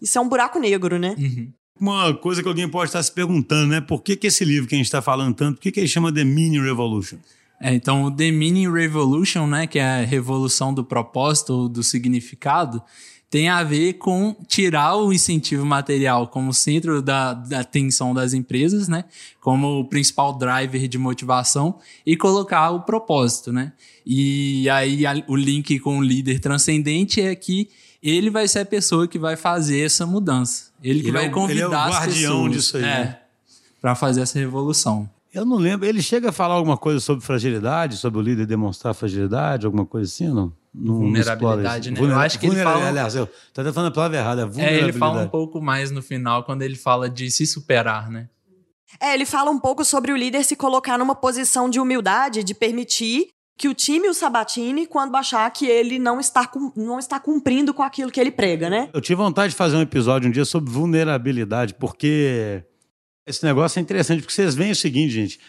isso 0.00 0.18
é 0.18 0.20
um 0.20 0.28
buraco 0.28 0.58
negro, 0.58 0.98
né? 0.98 1.14
Uhum. 1.18 1.52
Uma 1.78 2.14
coisa 2.14 2.42
que 2.42 2.48
alguém 2.48 2.68
pode 2.68 2.88
estar 2.88 3.02
se 3.02 3.12
perguntando, 3.12 3.68
né? 3.68 3.80
Por 3.80 4.02
que, 4.02 4.16
que 4.16 4.26
esse 4.26 4.44
livro 4.44 4.68
que 4.68 4.74
a 4.74 4.78
gente 4.78 4.86
está 4.86 5.02
falando 5.02 5.34
tanto, 5.34 5.56
por 5.56 5.62
que, 5.62 5.72
que 5.72 5.80
ele 5.80 5.88
chama 5.88 6.12
The 6.12 6.24
Mini 6.24 6.60
Revolution? 6.60 7.18
É, 7.60 7.74
então, 7.74 8.04
o 8.04 8.10
The 8.10 8.30
Mini 8.30 8.70
Revolution, 8.70 9.46
né, 9.46 9.66
que 9.66 9.78
é 9.78 10.02
a 10.02 10.04
revolução 10.04 10.74
do 10.74 10.84
propósito, 10.84 11.68
do 11.68 11.82
significado, 11.82 12.82
tem 13.28 13.48
a 13.48 13.62
ver 13.64 13.94
com 13.94 14.36
tirar 14.46 14.96
o 14.96 15.12
incentivo 15.12 15.64
material 15.66 16.28
como 16.28 16.54
centro 16.54 17.02
da, 17.02 17.34
da 17.34 17.60
atenção 17.60 18.14
das 18.14 18.32
empresas, 18.32 18.86
né? 18.88 19.04
Como 19.40 19.80
o 19.80 19.84
principal 19.84 20.38
driver 20.38 20.86
de 20.86 20.96
motivação 20.96 21.78
e 22.06 22.16
colocar 22.16 22.70
o 22.70 22.82
propósito, 22.82 23.52
né? 23.52 23.72
E 24.06 24.68
aí 24.70 25.04
a, 25.04 25.14
o 25.26 25.34
link 25.34 25.78
com 25.80 25.98
o 25.98 26.02
líder 26.02 26.38
transcendente 26.38 27.20
é 27.20 27.34
que 27.34 27.68
ele 28.00 28.30
vai 28.30 28.46
ser 28.46 28.60
a 28.60 28.64
pessoa 28.64 29.08
que 29.08 29.18
vai 29.18 29.36
fazer 29.36 29.80
essa 29.80 30.06
mudança. 30.06 30.70
Ele 30.82 31.00
que 31.00 31.06
ele 31.06 31.12
vai 31.12 31.26
é 31.26 31.28
o, 31.28 31.32
convidar 31.32 31.62
ele 31.62 31.62
é 31.62 31.66
o 31.66 31.90
guardião 31.90 32.48
disso 32.48 32.76
aí. 32.76 32.84
É, 32.84 32.86
né? 32.86 33.18
para 33.80 33.94
fazer 33.96 34.20
essa 34.20 34.38
revolução. 34.38 35.10
Eu 35.32 35.44
não 35.44 35.56
lembro. 35.56 35.86
Ele 35.86 36.00
chega 36.00 36.30
a 36.30 36.32
falar 36.32 36.54
alguma 36.54 36.76
coisa 36.76 37.00
sobre 37.00 37.24
fragilidade, 37.24 37.96
sobre 37.96 38.18
o 38.18 38.22
líder 38.22 38.46
demonstrar 38.46 38.94
fragilidade, 38.94 39.66
alguma 39.66 39.84
coisa 39.84 40.10
assim 40.10 40.28
não? 40.28 40.52
não 40.74 40.96
vulnerabilidade, 40.96 41.90
né? 41.90 42.00
eu 42.00 42.18
acho 42.18 42.38
que 42.38 42.46
ele 42.46 42.62
fala... 42.62 42.88
Aliás, 42.88 43.14
eu 43.14 43.26
tô 43.52 43.60
até 43.60 43.72
falando 43.72 43.90
a 43.90 43.94
palavra 43.94 44.18
errada, 44.18 44.50
É, 44.56 44.78
ele 44.78 44.92
fala 44.92 45.22
um 45.22 45.28
pouco 45.28 45.60
mais 45.60 45.90
no 45.90 46.02
final, 46.02 46.44
quando 46.44 46.62
ele 46.62 46.76
fala 46.76 47.08
de 47.08 47.30
se 47.30 47.46
superar, 47.46 48.10
né? 48.10 48.28
É, 49.00 49.14
ele 49.14 49.26
fala 49.26 49.50
um 49.50 49.58
pouco 49.58 49.84
sobre 49.84 50.12
o 50.12 50.16
líder 50.16 50.44
se 50.44 50.54
colocar 50.54 50.98
numa 50.98 51.14
posição 51.14 51.68
de 51.68 51.80
humildade, 51.80 52.44
de 52.44 52.54
permitir 52.54 53.28
que 53.58 53.68
o 53.68 53.74
time 53.74 54.08
o 54.08 54.14
Sabatini 54.14 54.86
quando 54.86 55.16
achar 55.16 55.50
que 55.50 55.66
ele 55.66 55.98
não 55.98 56.20
está, 56.20 56.48
não 56.76 56.98
está 56.98 57.18
cumprindo 57.18 57.72
com 57.72 57.82
aquilo 57.82 58.10
que 58.10 58.20
ele 58.20 58.30
prega, 58.30 58.68
né? 58.68 58.88
Eu 58.92 59.00
tive 59.00 59.16
vontade 59.16 59.50
de 59.50 59.56
fazer 59.56 59.76
um 59.76 59.80
episódio 59.80 60.28
um 60.28 60.32
dia 60.32 60.44
sobre 60.44 60.70
vulnerabilidade, 60.70 61.74
porque 61.74 62.62
Esse 63.26 63.44
negócio 63.44 63.78
é 63.78 63.82
interessante, 63.82 64.20
porque 64.20 64.32
vocês 64.32 64.54
veem 64.54 64.70
o 64.70 64.76
seguinte, 64.76 65.12
gente. 65.12 65.40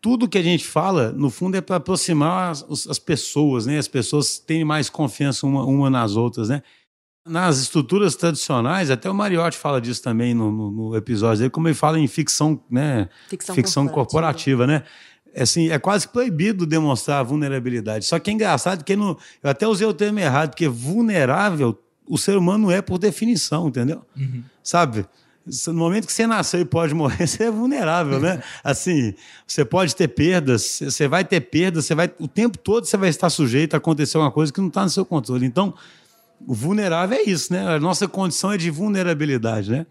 Tudo 0.00 0.28
que 0.28 0.36
a 0.36 0.42
gente 0.42 0.66
fala, 0.66 1.12
no 1.12 1.30
fundo, 1.30 1.56
é 1.56 1.60
para 1.60 1.76
aproximar 1.76 2.50
as, 2.50 2.86
as, 2.88 2.98
pessoas, 2.98 3.66
né? 3.66 3.78
As 3.78 3.88
pessoas 3.88 4.38
terem 4.38 4.64
mais 4.64 4.90
confiança 4.90 5.46
uma, 5.46 5.64
uma 5.64 5.88
nas 5.88 6.16
outras, 6.16 6.48
né? 6.48 6.62
Nas 7.24 7.58
estruturas 7.58 8.16
tradicionais, 8.16 8.90
até 8.90 9.08
o 9.08 9.14
Mariotti 9.14 9.56
fala 9.56 9.80
disso 9.80 10.02
também 10.02 10.34
no, 10.34 10.50
no, 10.50 10.70
no 10.70 10.96
episódio 10.96 11.38
dele, 11.38 11.50
como 11.50 11.68
ele 11.68 11.74
fala 11.74 11.98
em 11.98 12.06
ficção, 12.08 12.60
né? 12.68 13.08
Ficção, 13.28 13.54
ficção 13.54 13.86
corporativa. 13.86 14.64
corporativa, 14.64 14.66
né? 14.66 14.82
É 15.32 15.44
assim, 15.44 15.70
é 15.70 15.78
quase 15.78 16.06
proibido 16.08 16.66
demonstrar 16.66 17.24
vulnerabilidade. 17.24 18.04
Só 18.04 18.18
que 18.18 18.28
é 18.28 18.34
engraçado 18.34 18.84
que 18.84 18.94
no, 18.94 19.16
eu 19.42 19.48
até 19.48 19.66
usei 19.66 19.86
o 19.86 19.94
termo 19.94 20.18
errado, 20.18 20.50
porque 20.50 20.68
vulnerável 20.68 21.78
o 22.06 22.18
ser 22.18 22.36
humano 22.36 22.70
é 22.70 22.82
por 22.82 22.98
definição, 22.98 23.68
entendeu? 23.68 24.02
Uhum. 24.16 24.42
Sabe? 24.62 25.06
No 25.44 25.74
momento 25.74 26.06
que 26.06 26.12
você 26.12 26.26
nasceu 26.26 26.60
e 26.60 26.64
pode 26.64 26.94
morrer, 26.94 27.26
você 27.26 27.44
é 27.44 27.50
vulnerável, 27.50 28.20
né? 28.20 28.42
Assim, 28.62 29.14
você 29.46 29.64
pode 29.64 29.96
ter 29.96 30.08
perdas, 30.08 30.80
você 30.80 31.08
vai 31.08 31.24
ter 31.24 31.40
perdas, 31.40 31.86
você 31.86 31.94
vai 31.94 32.12
o 32.18 32.28
tempo 32.28 32.56
todo 32.58 32.84
você 32.86 32.96
vai 32.96 33.08
estar 33.08 33.28
sujeito 33.28 33.74
a 33.74 33.78
acontecer 33.78 34.18
uma 34.18 34.30
coisa 34.30 34.52
que 34.52 34.60
não 34.60 34.68
está 34.68 34.82
no 34.82 34.90
seu 34.90 35.04
controle. 35.04 35.44
Então, 35.44 35.74
o 36.46 36.54
vulnerável 36.54 37.18
é 37.18 37.22
isso, 37.22 37.52
né? 37.52 37.74
A 37.74 37.80
nossa 37.80 38.06
condição 38.06 38.52
é 38.52 38.56
de 38.56 38.70
vulnerabilidade, 38.70 39.70
né? 39.70 39.86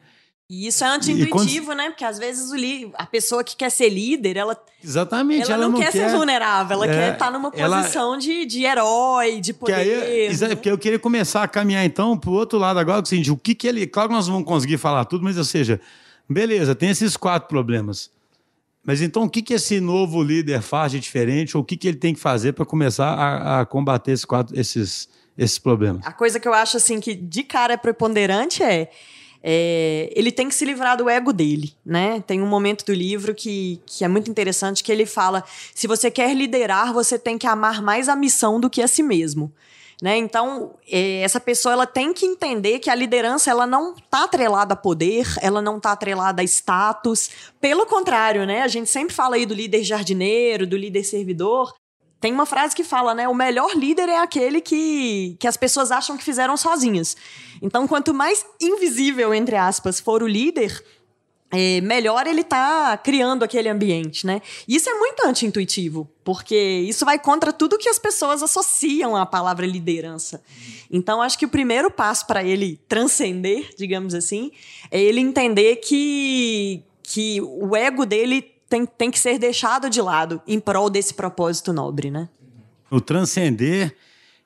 E 0.54 0.68
isso 0.68 0.84
é 0.84 0.88
anti-intuitivo, 0.88 1.68
quando... 1.68 1.78
né? 1.78 1.90
Porque 1.92 2.04
às 2.04 2.20
vezes 2.20 2.52
li... 2.52 2.92
a 2.96 3.06
pessoa 3.06 3.42
que 3.42 3.56
quer 3.56 3.70
ser 3.70 3.88
líder, 3.88 4.36
ela. 4.36 4.62
Exatamente. 4.84 5.44
Ela, 5.44 5.54
ela 5.54 5.64
não, 5.64 5.72
não, 5.72 5.80
quer, 5.80 5.94
ser 5.94 6.10
vulnerável, 6.10 6.76
ela 6.76 6.86
é, 6.88 6.90
quer 6.90 7.14
estar 7.14 7.32
numa 7.32 7.50
posição 7.50 8.12
ela... 8.12 8.18
de, 8.18 8.46
de 8.46 8.66
herói, 8.66 9.40
de 9.40 9.54
poder. 9.54 9.76
Aí, 9.76 10.38
né? 10.38 10.50
Porque 10.50 10.70
eu 10.70 10.78
queria 10.78 11.00
começar 11.00 11.42
a 11.42 11.48
caminhar 11.48 11.86
então 11.86 12.18
para 12.18 12.30
o 12.30 12.34
outro 12.34 12.60
lado 12.60 12.78
agora, 12.80 13.02
assim, 13.02 13.22
o 13.30 13.38
que, 13.38 13.56
que 13.56 13.66
ele. 13.66 13.88
Claro 13.88 14.10
que 14.10 14.16
nós 14.16 14.28
vamos 14.28 14.44
conseguir 14.44 14.78
falar 14.78 15.06
tudo, 15.06 15.24
mas 15.24 15.38
ou 15.38 15.46
seja, 15.46 15.80
beleza, 16.30 16.76
tem 16.76 16.90
esses 16.90 17.16
quatro 17.16 17.48
problemas. 17.48 18.12
Mas 18.84 19.02
então 19.02 19.24
o 19.24 19.30
que, 19.30 19.42
que 19.42 19.54
esse 19.54 19.80
novo 19.80 20.22
líder 20.22 20.62
faz 20.62 20.92
de 20.92 21.00
diferente, 21.00 21.56
ou 21.56 21.64
o 21.64 21.66
que, 21.66 21.78
que 21.78 21.88
ele 21.88 21.98
tem 21.98 22.14
que 22.14 22.20
fazer 22.20 22.52
para 22.52 22.66
começar 22.66 23.08
a, 23.08 23.62
a 23.62 23.66
combater 23.66 24.12
esses, 24.12 24.26
quatro, 24.26 24.60
esses, 24.60 25.08
esses 25.38 25.58
problemas? 25.58 26.06
A 26.06 26.12
coisa 26.12 26.42
que 26.42 26.48
eu 26.48 26.54
acho 26.54 26.76
assim 26.76 27.00
que 27.00 27.16
de 27.16 27.42
cara 27.42 27.76
é 27.76 27.78
preponderante 27.78 28.62
é 28.62 28.92
é, 29.44 30.12
ele 30.16 30.32
tem 30.32 30.48
que 30.48 30.56
se 30.56 30.64
livrar 30.66 30.96
do 30.96 31.10
ego 31.10 31.34
dele, 31.34 31.74
né? 31.86 32.24
Tem 32.28 32.42
um 32.42 32.48
momento 32.48 32.86
do 32.86 32.94
livro 32.94 33.34
que, 33.34 33.82
que 33.86 34.04
é 34.04 34.08
muito 34.08 34.30
interessante 34.30 34.84
que 34.84 34.92
ele 34.92 35.06
fala: 35.06 35.44
se 35.74 35.88
você 35.88 36.12
quer 36.12 36.36
liderar, 36.36 36.94
você 36.94 37.18
tem 37.18 37.38
que 37.38 37.48
amar 37.48 37.82
mais 37.82 38.08
a 38.08 38.16
missão 38.16 38.60
do 38.60 38.70
que 38.70 38.82
a 38.82 38.88
si 38.88 39.02
mesmo. 39.02 39.52
Né? 40.02 40.18
Então, 40.18 40.74
é, 40.92 41.22
essa 41.22 41.40
pessoa 41.40 41.74
ela 41.74 41.86
tem 41.86 42.12
que 42.12 42.26
entender 42.26 42.80
que 42.80 42.90
a 42.90 42.96
liderança 42.96 43.52
ela 43.52 43.68
não 43.68 43.94
está 43.94 44.24
atrelada 44.24 44.74
a 44.74 44.76
poder, 44.76 45.28
ela 45.40 45.62
não 45.62 45.78
está 45.78 45.92
atrelada 45.92 46.42
a 46.42 46.44
status. 46.44 47.30
Pelo 47.60 47.86
contrário, 47.86 48.44
né? 48.44 48.64
a 48.64 48.68
gente 48.68 48.90
sempre 48.90 49.14
fala 49.14 49.36
aí 49.36 49.46
do 49.46 49.54
líder 49.54 49.84
jardineiro, 49.84 50.66
do 50.66 50.76
líder 50.76 51.04
servidor. 51.04 51.72
Tem 52.22 52.32
uma 52.32 52.46
frase 52.46 52.76
que 52.76 52.84
fala, 52.84 53.16
né? 53.16 53.28
O 53.28 53.34
melhor 53.34 53.76
líder 53.76 54.08
é 54.08 54.20
aquele 54.20 54.62
que, 54.62 55.36
que 55.40 55.48
as 55.48 55.58
pessoas 55.58 55.92
acham 55.92 56.16
que 56.16 56.24
fizeram 56.24 56.56
sozinhas. 56.56 57.18
Então, 57.60 57.88
quanto 57.88 58.14
mais 58.14 58.46
invisível, 58.62 59.34
entre 59.34 59.56
aspas, 59.56 60.00
for 60.00 60.22
o 60.22 60.28
líder, 60.28 60.84
é, 61.50 61.82
melhor 61.82 62.28
ele 62.28 62.44
tá 62.44 62.96
criando 62.98 63.42
aquele 63.42 63.68
ambiente, 63.68 64.28
né? 64.28 64.40
Isso 64.68 64.88
é 64.88 64.94
muito 64.94 65.26
anti-intuitivo, 65.26 66.08
porque 66.24 66.56
isso 66.56 67.04
vai 67.04 67.18
contra 67.18 67.52
tudo 67.52 67.78
que 67.78 67.90
as 67.90 67.98
pessoas 67.98 68.44
associam 68.44 69.16
à 69.16 69.26
palavra 69.26 69.66
liderança. 69.66 70.44
Então, 70.92 71.24
acho 71.24 71.40
que 71.40 71.46
o 71.46 71.50
primeiro 71.50 71.90
passo 71.90 72.28
para 72.28 72.44
ele 72.44 72.80
transcender, 72.88 73.74
digamos 73.76 74.14
assim, 74.14 74.52
é 74.92 75.02
ele 75.02 75.22
entender 75.22 75.78
que, 75.78 76.84
que 77.02 77.42
o 77.42 77.76
ego 77.76 78.06
dele 78.06 78.51
tem, 78.72 78.86
tem 78.86 79.12
que 79.12 79.20
ser 79.20 79.38
deixado 79.38 79.90
de 79.90 80.02
lado 80.02 80.42
em 80.48 80.58
prol 80.58 80.90
desse 80.90 81.14
propósito 81.14 81.74
nobre, 81.74 82.10
né? 82.10 82.30
O 82.90 83.02
transcender 83.02 83.94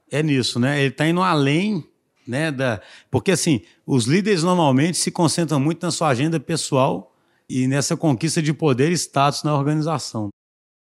é 0.09 0.23
nisso, 0.23 0.59
né? 0.59 0.79
Ele 0.79 0.89
está 0.89 1.07
indo 1.07 1.21
além, 1.21 1.88
né? 2.27 2.51
Da... 2.51 2.81
Porque, 3.11 3.31
assim, 3.31 3.61
os 3.85 4.05
líderes 4.05 4.41
normalmente 4.41 4.97
se 4.97 5.11
concentram 5.11 5.59
muito 5.59 5.85
na 5.85 5.91
sua 5.91 6.09
agenda 6.09 6.39
pessoal 6.39 7.15
e 7.47 7.67
nessa 7.67 7.95
conquista 7.95 8.41
de 8.41 8.51
poder 8.51 8.91
e 8.91 8.95
status 8.95 9.43
na 9.43 9.55
organização. 9.55 10.29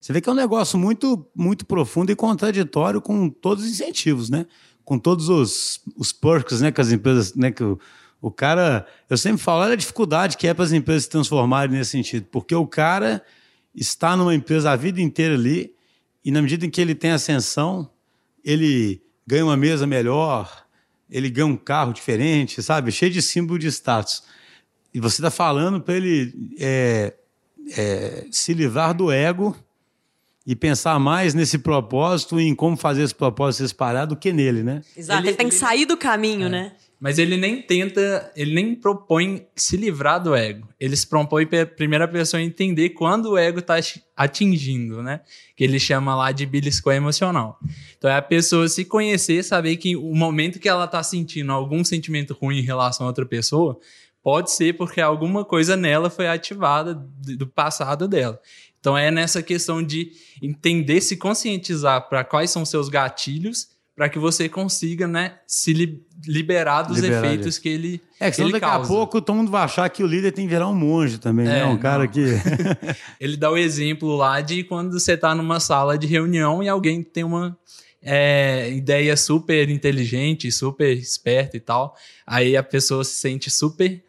Você 0.00 0.14
vê 0.14 0.22
que 0.22 0.30
é 0.30 0.32
um 0.32 0.36
negócio 0.36 0.78
muito, 0.78 1.26
muito 1.34 1.66
profundo 1.66 2.10
e 2.10 2.16
contraditório 2.16 3.02
com 3.02 3.28
todos 3.28 3.64
os 3.64 3.70
incentivos, 3.70 4.30
né? 4.30 4.46
Com 4.82 4.98
todos 4.98 5.28
os, 5.28 5.80
os 5.94 6.10
perks, 6.10 6.62
né? 6.62 6.72
Que 6.72 6.80
as 6.80 6.90
empresas, 6.90 7.34
né? 7.34 7.50
Que 7.50 7.62
o, 7.62 7.78
o 8.26 8.30
cara, 8.32 8.84
eu 9.08 9.16
sempre 9.16 9.40
falo, 9.40 9.62
olha 9.62 9.74
a 9.74 9.76
dificuldade 9.76 10.36
que 10.36 10.48
é 10.48 10.52
para 10.52 10.64
as 10.64 10.72
empresas 10.72 11.04
se 11.04 11.10
transformarem 11.10 11.76
nesse 11.76 11.92
sentido, 11.92 12.26
porque 12.28 12.56
o 12.56 12.66
cara 12.66 13.22
está 13.72 14.16
numa 14.16 14.34
empresa 14.34 14.72
a 14.72 14.74
vida 14.74 15.00
inteira 15.00 15.34
ali 15.34 15.72
e 16.24 16.32
na 16.32 16.42
medida 16.42 16.66
em 16.66 16.70
que 16.70 16.80
ele 16.80 16.92
tem 16.92 17.12
ascensão, 17.12 17.88
ele 18.44 19.00
ganha 19.24 19.44
uma 19.44 19.56
mesa 19.56 19.86
melhor, 19.86 20.66
ele 21.08 21.30
ganha 21.30 21.46
um 21.46 21.56
carro 21.56 21.92
diferente, 21.92 22.60
sabe? 22.64 22.90
Cheio 22.90 23.12
de 23.12 23.22
símbolo 23.22 23.60
de 23.60 23.68
status. 23.68 24.24
E 24.92 24.98
você 24.98 25.20
está 25.20 25.30
falando 25.30 25.80
para 25.80 25.94
ele 25.94 26.34
é, 26.58 27.14
é, 27.76 28.26
se 28.32 28.52
livrar 28.54 28.92
do 28.92 29.12
ego 29.12 29.54
e 30.44 30.56
pensar 30.56 30.98
mais 30.98 31.32
nesse 31.32 31.58
propósito 31.58 32.40
e 32.40 32.44
em 32.48 32.56
como 32.56 32.76
fazer 32.76 33.04
esse 33.04 33.14
propósito 33.14 33.58
se 33.58 33.66
espalhar 33.66 34.04
do 34.04 34.16
que 34.16 34.32
nele, 34.32 34.64
né? 34.64 34.82
Exato, 34.96 35.20
ele, 35.20 35.28
ele 35.28 35.36
tem 35.36 35.48
que 35.48 35.54
sair 35.54 35.86
do 35.86 35.96
caminho, 35.96 36.46
é. 36.46 36.50
né? 36.50 36.72
Mas 36.98 37.18
ele 37.18 37.36
nem 37.36 37.60
tenta, 37.60 38.32
ele 38.34 38.54
nem 38.54 38.74
propõe 38.74 39.46
se 39.54 39.76
livrar 39.76 40.22
do 40.22 40.34
ego. 40.34 40.66
Ele 40.80 40.96
se 40.96 41.06
propõe 41.06 41.46
primeira 41.76 42.08
pessoa 42.08 42.42
entender 42.42 42.90
quando 42.90 43.32
o 43.32 43.38
ego 43.38 43.58
está 43.58 43.74
atingindo, 44.16 45.02
né? 45.02 45.20
Que 45.54 45.64
ele 45.64 45.78
chama 45.78 46.16
lá 46.16 46.32
de 46.32 46.46
beliscou 46.46 46.92
emocional. 46.92 47.58
Então 47.98 48.10
é 48.10 48.16
a 48.16 48.22
pessoa 48.22 48.66
se 48.66 48.84
conhecer, 48.84 49.44
saber 49.44 49.76
que 49.76 49.94
o 49.94 50.14
momento 50.14 50.58
que 50.58 50.68
ela 50.68 50.86
está 50.86 51.02
sentindo 51.02 51.52
algum 51.52 51.84
sentimento 51.84 52.32
ruim 52.40 52.60
em 52.60 52.62
relação 52.62 53.06
a 53.06 53.10
outra 53.10 53.26
pessoa, 53.26 53.78
pode 54.22 54.50
ser 54.50 54.76
porque 54.76 55.00
alguma 55.00 55.44
coisa 55.44 55.76
nela 55.76 56.08
foi 56.08 56.26
ativada 56.26 56.94
do 56.94 57.46
passado 57.46 58.08
dela. 58.08 58.40
Então 58.80 58.96
é 58.96 59.10
nessa 59.10 59.42
questão 59.42 59.82
de 59.82 60.12
entender, 60.40 61.00
se 61.00 61.16
conscientizar 61.16 62.08
para 62.08 62.24
quais 62.24 62.50
são 62.50 62.64
seus 62.64 62.88
gatilhos 62.88 63.75
para 63.96 64.10
que 64.10 64.18
você 64.18 64.46
consiga, 64.46 65.08
né, 65.08 65.38
se 65.46 65.72
li 65.72 66.04
liberar 66.26 66.82
dos 66.82 66.98
liberar 66.98 67.24
efeitos 67.24 67.58
que 67.58 67.68
ele 67.68 68.02
É 68.20 68.30
que 68.30 68.36
senão 68.36 68.50
daqui 68.50 68.66
causa. 68.66 68.84
a 68.84 68.86
pouco 68.86 69.22
todo 69.22 69.36
mundo 69.36 69.50
vai 69.50 69.62
achar 69.62 69.88
que 69.88 70.02
o 70.02 70.06
líder 70.06 70.32
tem 70.32 70.44
que 70.44 70.50
virar 70.50 70.68
um 70.68 70.74
monge 70.74 71.18
também, 71.18 71.46
né? 71.46 71.60
é, 71.60 71.62
né? 71.62 71.66
Um 71.66 71.78
cara 71.78 72.06
que... 72.06 72.20
ele 73.18 73.36
dá 73.38 73.50
o 73.50 73.56
exemplo 73.56 74.14
lá 74.14 74.42
de 74.42 74.64
quando 74.64 74.92
você 74.92 75.12
está 75.12 75.34
numa 75.34 75.58
sala 75.58 75.96
de 75.96 76.06
reunião 76.06 76.62
e 76.62 76.68
alguém 76.68 77.02
tem 77.02 77.24
uma 77.24 77.56
é, 78.02 78.70
ideia 78.70 79.16
super 79.16 79.68
inteligente, 79.70 80.52
super 80.52 80.96
esperta 80.96 81.56
e 81.56 81.60
tal. 81.60 81.96
Aí 82.26 82.56
a 82.56 82.62
pessoa 82.62 83.02
se 83.02 83.14
sente 83.14 83.50
super 83.50 84.02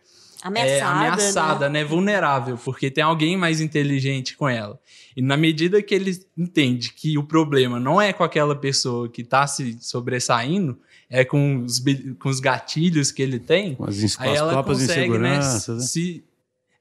ameaçada, 0.47 1.05
é, 1.05 1.09
ameaçada 1.09 1.69
né? 1.69 1.81
né? 1.81 1.85
Vulnerável, 1.85 2.57
porque 2.57 2.89
tem 2.89 3.03
alguém 3.03 3.37
mais 3.37 3.61
inteligente 3.61 4.35
com 4.35 4.47
ela. 4.47 4.79
E 5.15 5.21
na 5.21 5.35
medida 5.35 5.81
que 5.81 5.95
ele 5.95 6.19
entende 6.37 6.93
que 6.93 7.17
o 7.17 7.23
problema 7.23 7.79
não 7.79 8.01
é 8.01 8.13
com 8.13 8.23
aquela 8.23 8.55
pessoa 8.55 9.09
que 9.09 9.21
está 9.21 9.47
se 9.47 9.77
sobressaindo, 9.81 10.79
é 11.09 11.23
com 11.23 11.63
os, 11.63 11.81
com 12.19 12.29
os 12.29 12.39
gatilhos 12.39 13.11
que 13.11 13.21
ele 13.21 13.39
tem, 13.39 13.77
as, 13.81 14.19
aí 14.19 14.35
ela 14.35 14.63
consegue 14.63 15.17
né, 15.17 15.39
né? 15.39 15.41
se 15.41 16.23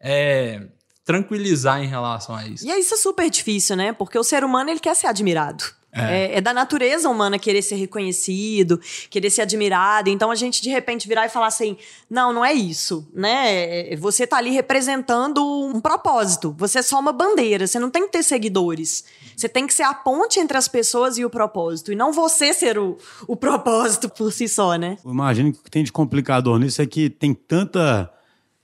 é, 0.01 0.67
tranquilizar 1.05 1.83
em 1.83 1.87
relação 1.87 2.35
a 2.35 2.47
isso. 2.47 2.67
E 2.67 2.71
isso 2.79 2.95
é 2.95 2.97
super 2.97 3.31
difícil, 3.31 3.77
né? 3.77 3.93
Porque 3.93 4.19
o 4.19 4.25
ser 4.25 4.43
humano 4.45 4.71
ele 4.71 4.81
quer 4.81 4.95
ser 4.95 5.07
admirado. 5.07 5.65
É. 5.97 6.35
é. 6.35 6.37
É, 6.37 6.41
da 6.41 6.53
natureza 6.53 7.09
humana 7.09 7.39
querer 7.39 7.63
ser 7.63 7.77
reconhecido, 7.77 8.81
querer 9.09 9.31
ser 9.31 9.43
admirado. 9.43 10.11
Então 10.11 10.31
a 10.31 10.35
gente 10.35 10.61
de 10.61 10.69
repente 10.69 11.09
virar 11.09 11.27
e 11.27 11.29
falar 11.29 11.47
assim: 11.47 11.77
não, 12.09 12.33
não 12.33 12.45
é 12.45 12.53
isso, 12.53 13.09
né? 13.15 13.93
É, 13.93 13.97
você 13.97 14.27
tá 14.27 14.37
ali 14.37 14.51
representando 14.51 15.43
um 15.45 15.81
propósito. 15.81 16.55
Você 16.59 16.81
é 16.81 16.83
só 16.83 16.99
uma 16.99 17.13
bandeira. 17.13 17.67
Você 17.67 17.79
não 17.79 17.91
tem 17.91 18.07
que 18.07 18.13
ter 18.13 18.23
seguidores. 18.23 19.05
Você 19.37 19.49
tem 19.49 19.67
que 19.67 19.75
ser 19.75 19.85
a 19.85 19.95
ponte 19.95 20.39
entre 20.39 20.57
as 20.57 20.69
pessoas 20.69 21.19
e 21.19 21.25
o 21.25 21.31
propósito. 21.31 21.93
E 21.93 21.97
não 21.97 22.13
você 22.13 22.53
ser 22.53 22.79
o, 22.79 22.97
o 23.27 23.37
propósito 23.37 24.09
por 24.09 24.33
si 24.33 24.49
só, 24.49 24.77
né? 24.77 24.99
Eu 25.05 25.11
imagino 25.11 25.53
que 25.53 25.61
o 25.61 25.63
que 25.63 25.71
tem 25.71 25.85
de 25.85 25.93
complicador 25.93 26.59
nisso 26.59 26.83
é 26.83 26.87
que 26.87 27.09
tem 27.09 27.35
tanta, 27.35 28.11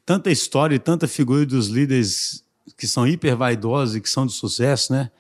tanta 0.05 0.31
história 0.31 0.75
e 0.75 0.79
tanta 0.79 1.09
figura 1.09 1.45
dos 1.47 1.69
líderes 1.69 2.43
que 2.77 2.87
são 2.87 3.07
hiper 3.07 3.37
vaidosos 3.37 3.97
e 3.97 4.01
que 4.01 4.09
são 4.09 4.27
de 4.27 4.33
sucesso, 4.33 4.93
né? 4.93 5.11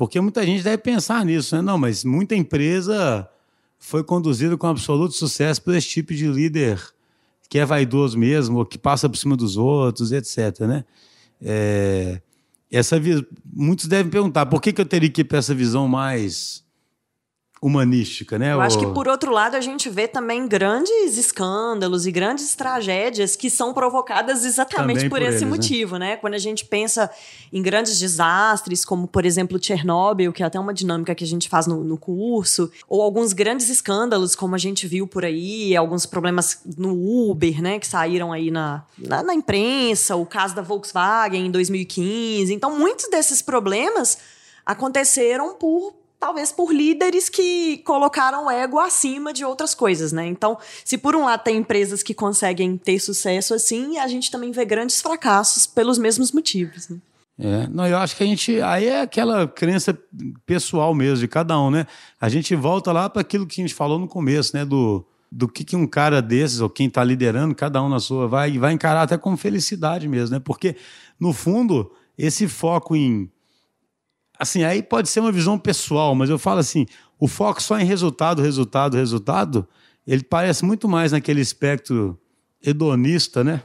Porque 0.00 0.18
muita 0.18 0.42
gente 0.46 0.64
deve 0.64 0.78
pensar 0.78 1.22
nisso, 1.26 1.54
né? 1.54 1.60
Não, 1.60 1.76
mas 1.76 2.04
muita 2.04 2.34
empresa 2.34 3.28
foi 3.78 4.02
conduzida 4.02 4.56
com 4.56 4.66
absoluto 4.66 5.14
sucesso 5.14 5.60
por 5.60 5.74
esse 5.74 5.88
tipo 5.88 6.14
de 6.14 6.26
líder 6.26 6.82
que 7.50 7.58
é 7.58 7.66
vaidoso 7.66 8.18
mesmo, 8.18 8.64
que 8.64 8.78
passa 8.78 9.10
por 9.10 9.18
cima 9.18 9.36
dos 9.36 9.58
outros, 9.58 10.10
etc. 10.10 10.60
Né? 10.60 10.84
É, 11.42 12.22
essa 12.72 12.96
Muitos 13.44 13.88
devem 13.88 14.10
perguntar 14.10 14.46
por 14.46 14.62
que, 14.62 14.72
que 14.72 14.80
eu 14.80 14.86
teria 14.86 15.10
que 15.10 15.20
ir 15.20 15.24
para 15.24 15.36
essa 15.36 15.54
visão 15.54 15.86
mais 15.86 16.64
humanística, 17.62 18.38
né? 18.38 18.54
Eu 18.54 18.60
acho 18.62 18.78
que, 18.78 18.86
por 18.86 19.06
outro 19.06 19.30
lado, 19.30 19.54
a 19.54 19.60
gente 19.60 19.90
vê 19.90 20.08
também 20.08 20.48
grandes 20.48 21.18
escândalos 21.18 22.06
e 22.06 22.10
grandes 22.10 22.54
tragédias 22.54 23.36
que 23.36 23.50
são 23.50 23.74
provocadas 23.74 24.46
exatamente 24.46 25.02
por, 25.10 25.18
por 25.18 25.22
esse 25.22 25.28
eles, 25.28 25.42
né? 25.42 25.48
motivo, 25.48 25.96
né? 25.98 26.16
Quando 26.16 26.32
a 26.32 26.38
gente 26.38 26.64
pensa 26.64 27.10
em 27.52 27.60
grandes 27.60 27.98
desastres, 27.98 28.82
como, 28.82 29.06
por 29.06 29.26
exemplo, 29.26 29.62
Chernobyl, 29.62 30.32
que 30.32 30.42
é 30.42 30.46
até 30.46 30.58
uma 30.58 30.72
dinâmica 30.72 31.14
que 31.14 31.22
a 31.22 31.26
gente 31.26 31.50
faz 31.50 31.66
no, 31.66 31.84
no 31.84 31.98
curso, 31.98 32.72
ou 32.88 33.02
alguns 33.02 33.34
grandes 33.34 33.68
escândalos, 33.68 34.34
como 34.34 34.54
a 34.54 34.58
gente 34.58 34.86
viu 34.86 35.06
por 35.06 35.22
aí, 35.22 35.76
alguns 35.76 36.06
problemas 36.06 36.62
no 36.78 37.30
Uber, 37.30 37.60
né? 37.60 37.78
Que 37.78 37.86
saíram 37.86 38.32
aí 38.32 38.50
na, 38.50 38.84
na, 38.96 39.22
na 39.22 39.34
imprensa, 39.34 40.16
o 40.16 40.24
caso 40.24 40.54
da 40.54 40.62
Volkswagen 40.62 41.44
em 41.44 41.50
2015. 41.50 42.54
Então, 42.54 42.78
muitos 42.78 43.10
desses 43.10 43.42
problemas 43.42 44.16
aconteceram 44.64 45.54
por 45.54 45.99
talvez 46.20 46.52
por 46.52 46.72
líderes 46.72 47.30
que 47.30 47.78
colocaram 47.78 48.46
o 48.46 48.50
ego 48.50 48.78
acima 48.78 49.32
de 49.32 49.44
outras 49.44 49.74
coisas, 49.74 50.12
né? 50.12 50.26
Então, 50.26 50.58
se 50.84 50.98
por 50.98 51.16
um 51.16 51.24
lado 51.24 51.42
tem 51.42 51.56
empresas 51.56 52.02
que 52.02 52.12
conseguem 52.12 52.76
ter 52.76 53.00
sucesso 53.00 53.54
assim, 53.54 53.98
a 53.98 54.06
gente 54.06 54.30
também 54.30 54.52
vê 54.52 54.64
grandes 54.66 55.00
fracassos 55.00 55.66
pelos 55.66 55.96
mesmos 55.96 56.30
motivos, 56.30 56.90
né? 56.90 56.98
É, 57.42 57.66
não, 57.68 57.86
eu 57.86 57.96
acho 57.96 58.14
que 58.14 58.22
a 58.22 58.26
gente. 58.26 58.60
Aí 58.60 58.86
é 58.86 59.00
aquela 59.00 59.48
crença 59.48 59.98
pessoal 60.44 60.94
mesmo 60.94 61.20
de 61.20 61.28
cada 61.28 61.58
um, 61.58 61.70
né? 61.70 61.86
A 62.20 62.28
gente 62.28 62.54
volta 62.54 62.92
lá 62.92 63.08
para 63.08 63.22
aquilo 63.22 63.46
que 63.46 63.62
a 63.62 63.64
gente 63.64 63.74
falou 63.74 63.98
no 63.98 64.06
começo, 64.06 64.54
né? 64.54 64.62
Do, 64.62 65.06
do 65.32 65.48
que, 65.48 65.64
que 65.64 65.74
um 65.74 65.86
cara 65.86 66.20
desses, 66.20 66.60
ou 66.60 66.68
quem 66.68 66.86
está 66.86 67.02
liderando, 67.02 67.54
cada 67.54 67.82
um 67.82 67.88
na 67.88 67.98
sua, 67.98 68.28
vai, 68.28 68.58
vai 68.58 68.74
encarar 68.74 69.02
até 69.02 69.16
como 69.16 69.38
felicidade 69.38 70.06
mesmo, 70.06 70.34
né? 70.34 70.42
Porque, 70.44 70.76
no 71.18 71.32
fundo, 71.32 71.90
esse 72.18 72.46
foco 72.46 72.94
em. 72.94 73.30
Assim, 74.40 74.64
aí 74.64 74.82
pode 74.82 75.10
ser 75.10 75.20
uma 75.20 75.30
visão 75.30 75.58
pessoal, 75.58 76.14
mas 76.14 76.30
eu 76.30 76.38
falo 76.38 76.60
assim: 76.60 76.86
o 77.18 77.28
foco 77.28 77.62
só 77.62 77.78
em 77.78 77.84
resultado, 77.84 78.40
resultado, 78.40 78.96
resultado, 78.96 79.68
ele 80.06 80.24
parece 80.24 80.64
muito 80.64 80.88
mais 80.88 81.12
naquele 81.12 81.42
espectro 81.42 82.18
hedonista, 82.64 83.44
né? 83.44 83.62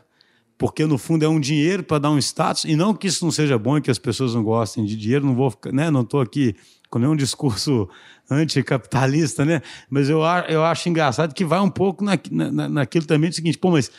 Porque 0.57 0.85
no 0.85 0.97
fundo 0.97 1.23
é 1.23 1.29
um 1.29 1.39
dinheiro 1.39 1.81
para 1.81 1.99
dar 1.99 2.11
um 2.11 2.17
status, 2.17 2.65
e 2.65 2.75
não 2.75 2.93
que 2.93 3.07
isso 3.07 3.23
não 3.23 3.31
seja 3.31 3.57
bom 3.57 3.77
e 3.77 3.81
que 3.81 3.89
as 3.89 3.97
pessoas 3.97 4.35
não 4.35 4.43
gostem 4.43 4.83
de 4.83 4.97
dinheiro, 4.97 5.25
não 5.25 5.33
vou 5.33 5.53
né? 5.71 5.89
Não 5.89 6.01
estou 6.01 6.19
aqui 6.19 6.53
com 6.89 6.99
nenhum 6.99 7.15
discurso 7.15 7.87
anticapitalista, 8.29 9.45
né? 9.45 9.61
Mas 9.89 10.09
eu, 10.09 10.19
eu 10.49 10.65
acho 10.65 10.89
engraçado 10.89 11.33
que 11.33 11.45
vai 11.45 11.61
um 11.61 11.69
pouco 11.69 12.03
na, 12.03 12.19
na, 12.29 12.67
naquilo 12.67 13.05
também 13.05 13.29
do 13.29 13.35
seguinte, 13.35 13.57
pô, 13.57 13.71
mas 13.71 13.89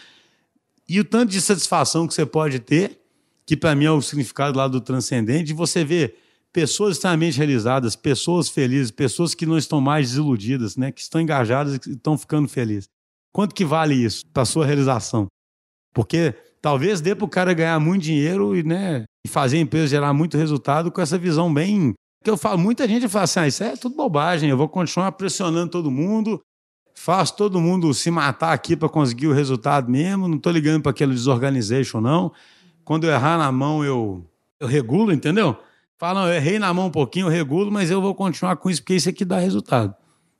e 0.86 1.00
o 1.00 1.04
tanto 1.04 1.32
de 1.32 1.40
satisfação 1.40 2.06
que 2.06 2.12
você 2.12 2.26
pode 2.26 2.58
ter, 2.58 3.00
que 3.46 3.56
para 3.56 3.74
mim 3.74 3.86
é 3.86 3.90
o 3.90 4.02
significado 4.02 4.58
lá 4.58 4.68
do 4.68 4.78
transcendente, 4.78 5.44
de 5.44 5.54
você 5.54 5.82
ver 5.82 6.25
pessoas 6.56 6.96
extremamente 6.96 7.36
realizadas, 7.36 7.94
pessoas 7.94 8.48
felizes, 8.48 8.90
pessoas 8.90 9.34
que 9.34 9.44
não 9.44 9.58
estão 9.58 9.78
mais 9.78 10.08
desiludidas, 10.08 10.74
né? 10.74 10.90
Que 10.90 11.02
estão 11.02 11.20
engajadas 11.20 11.74
e 11.74 11.90
estão 11.90 12.16
ficando 12.16 12.48
felizes. 12.48 12.88
Quanto 13.30 13.54
que 13.54 13.62
vale 13.62 13.94
isso 13.94 14.24
para 14.32 14.46
sua 14.46 14.64
realização? 14.64 15.26
Porque 15.92 16.34
talvez 16.62 17.02
dê 17.02 17.14
para 17.14 17.26
o 17.26 17.28
cara 17.28 17.52
ganhar 17.52 17.78
muito 17.78 18.04
dinheiro 18.04 18.56
e, 18.56 18.62
né, 18.62 19.04
e 19.26 19.28
fazer 19.28 19.58
a 19.58 19.60
empresa 19.60 19.88
gerar 19.88 20.14
muito 20.14 20.38
resultado 20.38 20.90
com 20.90 20.98
essa 20.98 21.18
visão 21.18 21.52
bem. 21.52 21.92
Que 22.24 22.30
eu 22.30 22.38
falo, 22.38 22.56
muita 22.56 22.88
gente 22.88 23.06
fala 23.06 23.24
assim: 23.24 23.40
ah, 23.40 23.48
isso 23.48 23.62
é 23.62 23.76
tudo 23.76 23.94
bobagem, 23.94 24.48
eu 24.48 24.56
vou 24.56 24.66
continuar 24.66 25.12
pressionando 25.12 25.72
todo 25.72 25.90
mundo, 25.90 26.40
faço 26.94 27.36
todo 27.36 27.60
mundo 27.60 27.92
se 27.92 28.10
matar 28.10 28.54
aqui 28.54 28.74
para 28.74 28.88
conseguir 28.88 29.26
o 29.26 29.34
resultado 29.34 29.90
mesmo, 29.90 30.26
não 30.26 30.38
estou 30.38 30.50
ligando 30.50 30.80
para 30.80 30.92
aquele 30.92 31.12
desorganization, 31.12 32.00
não. 32.00 32.32
Quando 32.82 33.04
eu 33.04 33.10
errar 33.10 33.36
na 33.36 33.52
mão, 33.52 33.84
eu, 33.84 34.24
eu 34.58 34.66
regulo, 34.66 35.12
entendeu? 35.12 35.54
Fala, 35.98 36.20
não, 36.20 36.28
eu 36.28 36.34
errei 36.34 36.58
na 36.58 36.72
mão 36.74 36.86
um 36.86 36.90
pouquinho, 36.90 37.28
regulo, 37.28 37.72
mas 37.72 37.90
eu 37.90 38.02
vou 38.02 38.14
continuar 38.14 38.56
com 38.56 38.68
isso, 38.68 38.82
porque 38.82 38.94
isso 38.94 39.08
aqui 39.08 39.24
dá 39.24 39.38
resultado. 39.38 39.94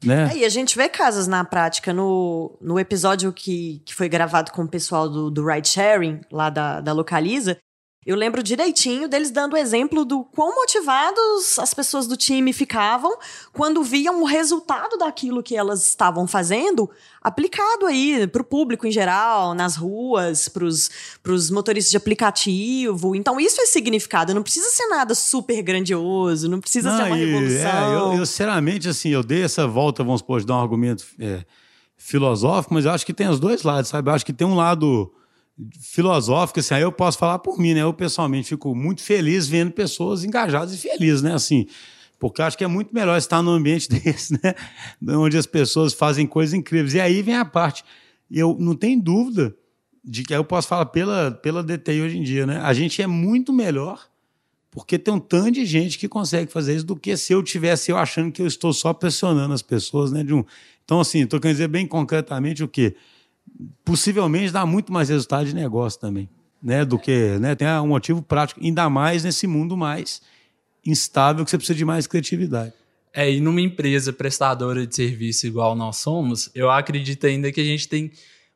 Né? 0.05 0.31
É, 0.33 0.37
e 0.39 0.45
a 0.45 0.49
gente 0.49 0.77
vê 0.77 0.89
casos 0.89 1.27
na 1.27 1.45
prática. 1.45 1.93
No, 1.93 2.57
no 2.61 2.79
episódio 2.79 3.33
que, 3.33 3.83
que 3.85 3.95
foi 3.95 4.09
gravado 4.09 4.53
com 4.53 4.63
o 4.63 4.69
pessoal 4.69 5.09
do, 5.09 5.31
do 5.31 5.47
Ride 5.47 5.69
Sharing, 5.69 6.21
lá 6.31 6.51
da, 6.51 6.81
da 6.81 6.93
Localiza, 6.93 7.59
eu 8.07 8.15
lembro 8.15 8.41
direitinho 8.41 9.09
deles 9.09 9.33
dando 9.33 9.57
exemplo 9.57 10.05
do 10.05 10.23
quão 10.23 10.55
motivados 10.55 11.59
as 11.59 11.75
pessoas 11.75 12.07
do 12.07 12.17
time 12.17 12.53
ficavam 12.53 13.19
quando 13.53 13.83
viam 13.83 14.23
o 14.23 14.25
resultado 14.25 14.97
daquilo 14.97 15.43
que 15.43 15.57
elas 15.57 15.85
estavam 15.89 16.25
fazendo 16.25 16.89
aplicado 17.21 17.87
aí 17.87 18.25
para 18.29 18.41
o 18.41 18.45
público 18.45 18.87
em 18.87 18.93
geral, 18.93 19.53
nas 19.55 19.75
ruas, 19.75 20.49
para 20.49 20.65
os 20.65 21.51
motoristas 21.51 21.91
de 21.91 21.97
aplicativo. 21.97 23.17
Então, 23.17 23.41
isso 23.41 23.61
é 23.61 23.67
significado. 23.67 24.33
Não 24.33 24.45
precisa 24.45 24.71
ser 24.71 24.87
nada 24.87 25.13
super 25.13 25.61
grandioso, 25.61 26.49
não 26.49 26.61
precisa 26.61 26.97
ser 26.97 27.03
uma 27.03 27.19
e, 27.19 27.25
revolução. 27.25 27.69
é, 27.69 27.95
eu, 27.97 28.19
eu, 28.21 28.27
sinceramente, 28.27 28.89
assim, 28.89 29.09
eu 29.09 29.25
dei 29.25 29.43
essa 29.43 29.67
volta, 29.67 30.05
vamos 30.05 30.21
supor, 30.21 30.39
de 30.39 30.47
dar 30.47 30.55
um 30.55 30.63
argumento 30.63 31.05
é, 31.19 31.45
filosófico, 31.97 32.73
mas 32.73 32.85
eu 32.85 32.93
acho 32.93 33.05
que 33.05 33.13
tem 33.13 33.29
os 33.29 33.41
dois 33.41 33.65
lados, 33.65 33.91
sabe? 33.91 34.09
Eu 34.09 34.15
acho 34.15 34.25
que 34.25 34.33
tem 34.33 34.47
um 34.47 34.55
lado 34.55 35.13
filosófico, 35.81 36.61
assim, 36.61 36.75
aí 36.75 36.83
eu 36.83 36.93
posso 36.93 37.19
falar 37.19 37.39
por 37.39 37.59
mim, 37.59 37.75
né? 37.75 37.83
Eu 37.83 37.93
pessoalmente 37.95 38.49
fico 38.49 38.75
muito 38.75 39.03
feliz 39.03 39.47
vendo 39.47 39.71
pessoas 39.71 40.25
engajadas 40.25 40.75
e 40.75 40.79
felizes, 40.79 41.23
né? 41.23 41.33
Assim, 41.35 41.67
porque 42.19 42.41
eu 42.41 42.47
acho 42.47 42.59
que 42.59 42.65
é 42.65 42.67
muito 42.67 42.95
melhor 42.95 43.17
estar 43.17 43.43
num 43.43 43.53
ambiente 43.53 43.89
desse, 43.91 44.35
né? 44.35 44.55
Onde 45.17 45.37
as 45.37 45.47
pessoas 45.47 45.95
fazem 45.95 46.27
coisas 46.27 46.55
incríveis. 46.55 46.95
E 46.95 47.01
aí 47.01 47.23
vem 47.23 47.37
a 47.37 47.45
parte, 47.45 47.85
eu 48.31 48.57
não 48.59 48.75
tenho 48.75 49.01
dúvida 49.01 49.57
de 50.05 50.23
que 50.23 50.35
aí 50.35 50.39
eu 50.39 50.45
posso 50.45 50.69
falar 50.69 50.87
pela, 50.87 51.33
pela 51.33 51.63
DTI 51.63 52.01
hoje 52.03 52.19
em 52.19 52.23
dia, 52.23 52.47
né? 52.47 52.59
A 52.59 52.73
gente 52.73 53.01
é 53.01 53.07
muito 53.07 53.53
melhor 53.53 54.07
porque 54.77 54.99
tem 54.99 55.15
um 55.15 55.19
tanto 55.19 55.53
de 55.53 55.65
gente 55.65 55.99
que 55.99 56.07
consegue 56.07 56.53
fazer 56.53 56.77
isso 56.77 56.85
do 56.85 56.95
que 56.95 57.17
se 57.17 57.33
eu 57.33 57.43
tivesse 57.43 57.91
eu 57.91 57.97
achando 57.97 58.31
que 58.31 58.43
eu 58.43 58.47
estou 58.47 58.75
só 58.75 58.93
pressionando 58.93 59.55
as 59.55 59.63
pessoas, 59.63 60.13
né? 60.13 60.23
De 60.23 60.35
um... 60.35 60.45
Então, 60.85 61.01
assim, 61.01 61.23
estou 61.23 61.41
querendo 61.41 61.57
dizer 61.57 61.69
bem 61.69 61.87
concretamente 61.87 62.63
o 62.63 62.69
quê? 62.69 62.95
Possivelmente 63.85 64.53
dá 64.53 64.67
muito 64.67 64.93
mais 64.93 65.09
resultado 65.09 65.47
de 65.47 65.55
negócio 65.55 65.99
também, 66.01 66.29
né? 66.63 66.85
Do 66.85 66.99
que, 66.99 67.39
né? 67.39 67.55
Tem 67.55 67.67
um 67.69 67.87
motivo 67.89 68.23
prático, 68.23 68.61
ainda 68.63 68.89
mais 68.91 69.25
nesse 69.25 69.47
mundo 69.47 69.77
mais 69.77 70.21
instável 70.85 71.45
que 71.45 71.51
você 71.51 71.57
precisa 71.57 71.77
de 71.77 71.85
mais 71.85 72.07
criatividade. 72.07 72.73
É, 73.13 73.31
e 73.33 73.41
numa 73.41 73.61
empresa 73.61 74.13
prestadora 74.13 74.87
de 74.87 74.95
serviço 74.95 75.47
igual 75.47 75.75
nós 75.75 75.97
somos, 75.97 76.51
eu 76.55 76.71
acredito 76.71 77.27
ainda 77.27 77.51
que 77.51 77.61
a 77.61 77.65
gente 77.65 77.89
tem. 77.89 78.11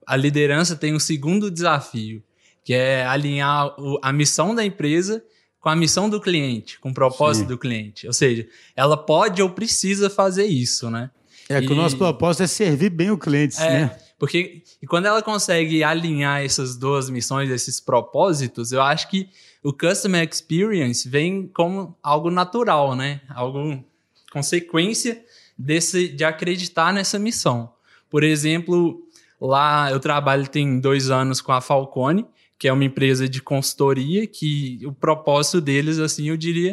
A 0.06 0.16
liderança 0.16 0.76
tem 0.76 0.94
um 0.94 0.98
segundo 0.98 1.50
desafio, 1.50 2.22
que 2.62 2.74
é 2.74 3.06
alinhar 3.06 3.74
a 4.02 4.12
missão 4.12 4.54
da 4.54 4.64
empresa 4.64 5.22
com 5.60 5.68
a 5.68 5.76
missão 5.76 6.10
do 6.10 6.20
cliente, 6.20 6.78
com 6.78 6.90
o 6.90 6.94
propósito 6.94 7.44
Sim. 7.44 7.48
do 7.48 7.58
cliente. 7.58 8.06
Ou 8.06 8.12
seja, 8.12 8.46
ela 8.76 8.96
pode 8.96 9.40
ou 9.42 9.50
precisa 9.50 10.10
fazer 10.10 10.44
isso, 10.44 10.90
né? 10.90 11.10
É 11.48 11.60
que 11.60 11.66
E- 11.68 11.72
o 11.72 11.74
nosso 11.74 11.96
propósito 11.96 12.42
é 12.42 12.46
servir 12.46 12.90
bem 12.90 13.10
o 13.10 13.18
cliente, 13.18 13.58
É, 13.60 13.70
né? 13.70 13.98
Porque 14.20 14.62
e 14.82 14.86
quando 14.86 15.06
ela 15.06 15.22
consegue 15.22 15.82
alinhar 15.82 16.44
essas 16.44 16.76
duas 16.76 17.08
missões, 17.08 17.48
esses 17.48 17.80
propósitos, 17.80 18.70
eu 18.70 18.82
acho 18.82 19.08
que 19.08 19.30
o 19.64 19.72
customer 19.72 20.28
experience 20.28 21.08
vem 21.08 21.48
como 21.48 21.96
algo 22.02 22.30
natural, 22.30 22.94
né? 22.94 23.22
Algo 23.30 23.82
consequência 24.30 25.24
desse 25.56 26.06
de 26.08 26.22
acreditar 26.22 26.92
nessa 26.92 27.18
missão. 27.18 27.72
Por 28.10 28.22
exemplo, 28.22 29.02
lá 29.40 29.90
eu 29.90 29.98
trabalho 29.98 30.46
tem 30.46 30.78
dois 30.78 31.08
anos 31.10 31.40
com 31.40 31.52
a 31.52 31.62
Falcone, 31.62 32.26
que 32.58 32.68
é 32.68 32.72
uma 32.74 32.84
empresa 32.84 33.26
de 33.26 33.40
consultoria 33.40 34.26
que 34.26 34.80
o 34.84 34.92
propósito 34.92 35.62
deles, 35.62 35.98
assim, 35.98 36.28
eu 36.28 36.36
diria, 36.36 36.72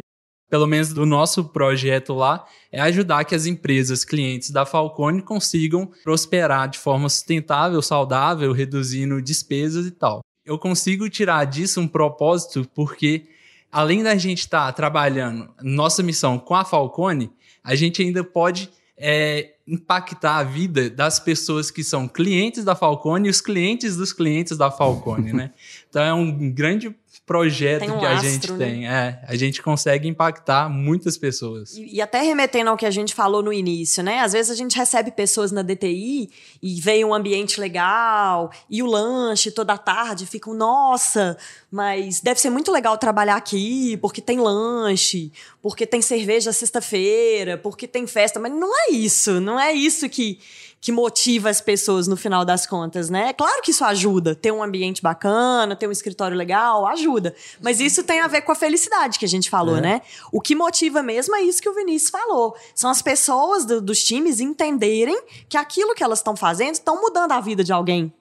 pelo 0.49 0.67
menos 0.67 0.93
do 0.93 1.05
nosso 1.05 1.45
projeto 1.45 2.13
lá, 2.13 2.45
é 2.71 2.79
ajudar 2.81 3.25
que 3.25 3.35
as 3.35 3.45
empresas 3.45 4.05
clientes 4.05 4.49
da 4.49 4.65
Falcone 4.65 5.21
consigam 5.21 5.91
prosperar 6.03 6.69
de 6.69 6.79
forma 6.79 7.09
sustentável, 7.09 7.81
saudável, 7.81 8.51
reduzindo 8.53 9.21
despesas 9.21 9.85
e 9.85 9.91
tal. 9.91 10.21
Eu 10.45 10.57
consigo 10.57 11.09
tirar 11.09 11.45
disso 11.45 11.81
um 11.81 11.87
propósito 11.87 12.65
porque, 12.73 13.25
além 13.71 14.01
da 14.01 14.15
gente 14.15 14.39
estar 14.39 14.71
trabalhando 14.71 15.53
nossa 15.61 16.01
missão 16.01 16.39
com 16.39 16.55
a 16.55 16.63
Falcone, 16.63 17.29
a 17.61 17.75
gente 17.75 18.01
ainda 18.01 18.23
pode 18.23 18.69
é, 18.97 19.55
impactar 19.67 20.37
a 20.37 20.43
vida 20.43 20.89
das 20.89 21.19
pessoas 21.19 21.69
que 21.69 21.83
são 21.83 22.07
clientes 22.07 22.63
da 22.63 22.73
Falcone 22.73 23.27
e 23.27 23.29
os 23.29 23.41
clientes 23.41 23.97
dos 23.97 24.13
clientes 24.13 24.57
da 24.57 24.71
Falcone, 24.71 25.33
né? 25.33 25.51
Então 25.89 26.01
é 26.01 26.13
um 26.13 26.51
grande 26.51 26.95
projeto 27.27 27.83
um 27.83 27.99
que 27.99 28.05
a 28.05 28.11
lastro, 28.11 28.29
gente 28.31 28.51
né? 28.53 28.65
tem. 28.65 28.87
É, 28.87 29.21
a 29.27 29.35
gente 29.35 29.61
consegue 29.61 30.07
impactar 30.07 30.69
muitas 30.69 31.17
pessoas. 31.17 31.75
E, 31.75 31.95
e 31.97 32.01
até 32.01 32.21
remetendo 32.21 32.69
ao 32.69 32.77
que 32.77 32.85
a 32.85 32.89
gente 32.89 33.13
falou 33.13 33.43
no 33.43 33.51
início, 33.51 34.01
né? 34.01 34.21
Às 34.21 34.31
vezes 34.31 34.49
a 34.49 34.55
gente 34.55 34.77
recebe 34.77 35.11
pessoas 35.11 35.51
na 35.51 35.61
DTI 35.61 36.29
e 36.63 36.79
vem 36.79 37.03
um 37.03 37.13
ambiente 37.13 37.59
legal 37.59 38.49
e 38.69 38.81
o 38.81 38.85
lanche 38.85 39.51
toda 39.51 39.77
tarde 39.77 40.25
ficam, 40.25 40.53
nossa, 40.53 41.37
mas 41.69 42.21
deve 42.21 42.39
ser 42.39 42.49
muito 42.49 42.71
legal 42.71 42.97
trabalhar 42.97 43.35
aqui 43.35 43.97
porque 43.97 44.21
tem 44.21 44.39
lanche, 44.39 45.31
porque 45.61 45.85
tem 45.85 46.01
cerveja 46.01 46.53
sexta-feira, 46.53 47.57
porque 47.57 47.87
tem 47.87 48.07
festa, 48.07 48.39
mas 48.39 48.51
não 48.51 48.69
é 48.73 48.91
isso, 48.91 49.39
não 49.41 49.59
é 49.59 49.73
isso 49.73 50.09
que 50.09 50.39
que 50.79 50.91
motiva 50.91 51.49
as 51.49 51.59
pessoas 51.59 52.07
no 52.07 52.15
final 52.15 52.45
das 52.45 52.65
contas, 52.65 53.09
né? 53.09 53.33
Claro 53.33 53.61
que 53.61 53.71
isso 53.71 53.83
ajuda, 53.83 54.35
ter 54.35 54.51
um 54.51 54.61
ambiente 54.61 55.01
bacana, 55.01 55.75
ter 55.75 55.87
um 55.87 55.91
escritório 55.91 56.37
legal, 56.37 56.85
ajuda. 56.87 57.35
Mas 57.61 57.79
isso 57.79 58.03
tem 58.03 58.21
a 58.21 58.27
ver 58.27 58.41
com 58.41 58.51
a 58.51 58.55
felicidade 58.55 59.17
que 59.17 59.25
a 59.25 59.27
gente 59.27 59.49
falou, 59.49 59.77
é. 59.77 59.81
né? 59.81 60.01
O 60.31 60.39
que 60.39 60.55
motiva 60.55 61.01
mesmo 61.01 61.35
é 61.35 61.41
isso 61.41 61.61
que 61.61 61.69
o 61.69 61.73
Vinícius 61.73 62.11
falou. 62.11 62.55
São 62.75 62.89
as 62.89 63.01
pessoas 63.01 63.65
do, 63.65 63.81
dos 63.81 64.03
times 64.03 64.39
entenderem 64.39 65.19
que 65.49 65.57
aquilo 65.57 65.95
que 65.95 66.03
elas 66.03 66.19
estão 66.19 66.35
fazendo 66.35 66.75
estão 66.75 67.01
mudando 67.01 67.31
a 67.31 67.41
vida 67.41 67.63
de 67.63 67.73
alguém 67.73 68.13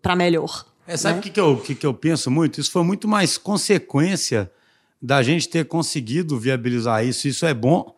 para 0.00 0.14
melhor. 0.14 0.64
É, 0.86 0.96
sabe 0.96 1.14
o 1.14 1.16
né? 1.16 1.22
que, 1.22 1.30
que, 1.30 1.40
eu, 1.40 1.56
que, 1.56 1.74
que 1.74 1.86
eu 1.86 1.94
penso 1.94 2.30
muito? 2.30 2.60
Isso 2.60 2.70
foi 2.70 2.82
muito 2.82 3.08
mais 3.08 3.38
consequência 3.38 4.50
da 5.00 5.22
gente 5.22 5.48
ter 5.48 5.66
conseguido 5.66 6.38
viabilizar 6.38 7.04
isso. 7.04 7.28
Isso 7.28 7.44
é 7.46 7.54
bom 7.54 7.94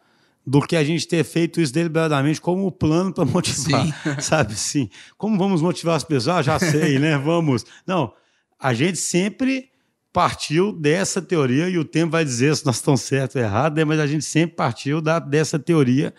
do 0.47 0.61
que 0.61 0.77
a 0.77 0.85
gente 0.85 1.09
ter 1.09 1.25
feito 1.25 1.61
isso 1.61 1.73
deliberadamente 1.73 2.41
como 2.41 2.71
plano 2.71 3.13
para 3.13 3.25
motivar, 3.25 3.85
Sim. 3.85 3.93
sabe? 4.21 4.55
Sim. 4.55 4.89
Como 5.19 5.37
vamos 5.37 5.61
motivar 5.61 5.97
as 5.97 6.05
pessoas? 6.05 6.39
Ah, 6.39 6.43
já 6.43 6.59
sei, 6.59 6.99
né? 6.99 7.19
Vamos. 7.19 7.65
Não, 7.87 8.13
a 8.59 8.73
gente 8.73 8.99
sempre 8.99 9.71
partiu 10.13 10.73
dessa 10.73 11.21
teoria 11.21 11.69
e 11.69 11.77
o 11.77 11.85
tempo 11.85 12.13
vai 12.13 12.25
dizer 12.25 12.57
se 12.57 12.65
nós 12.65 12.77
estamos 12.77 13.03
certo 13.03 13.37
ou 13.37 13.43
errado, 13.43 13.77
né? 13.77 13.85
mas 13.85 14.01
a 14.01 14.07
gente 14.07 14.25
sempre 14.25 14.57
partiu 14.57 15.01
da, 15.03 15.19
dessa 15.19 15.59
teoria 15.59 16.15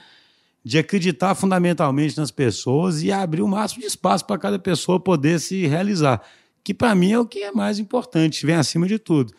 de 0.63 0.77
acreditar 0.77 1.33
fundamentalmente 1.33 2.15
nas 2.15 2.29
pessoas 2.29 3.01
e 3.01 3.11
abrir 3.11 3.41
o 3.41 3.47
máximo 3.47 3.81
de 3.81 3.87
espaço 3.87 4.25
para 4.25 4.37
cada 4.37 4.59
pessoa 4.59 4.99
poder 4.99 5.39
se 5.39 5.65
realizar, 5.65 6.21
que 6.67 6.73
para 6.73 6.93
mim 6.93 7.13
é 7.13 7.17
o 7.17 7.25
que 7.25 7.43
é 7.43 7.51
mais 7.53 7.79
importante, 7.79 8.45
vem 8.45 8.53
acima 8.55 8.85
de 8.89 8.99
tudo. 8.99 9.33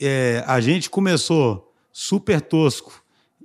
É, 0.00 0.42
a 0.44 0.60
gente 0.60 0.90
começou 0.90 1.72
super 1.92 2.40
tosco, 2.40 3.00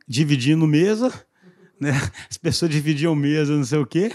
dividindo 0.08 0.66
mesa, 0.66 1.14
né? 1.80 1.92
As 2.28 2.38
pessoas 2.38 2.72
dividiam 2.72 3.14
mesa, 3.14 3.56
não 3.56 3.64
sei 3.64 3.78
o 3.78 3.86
quê, 3.86 4.12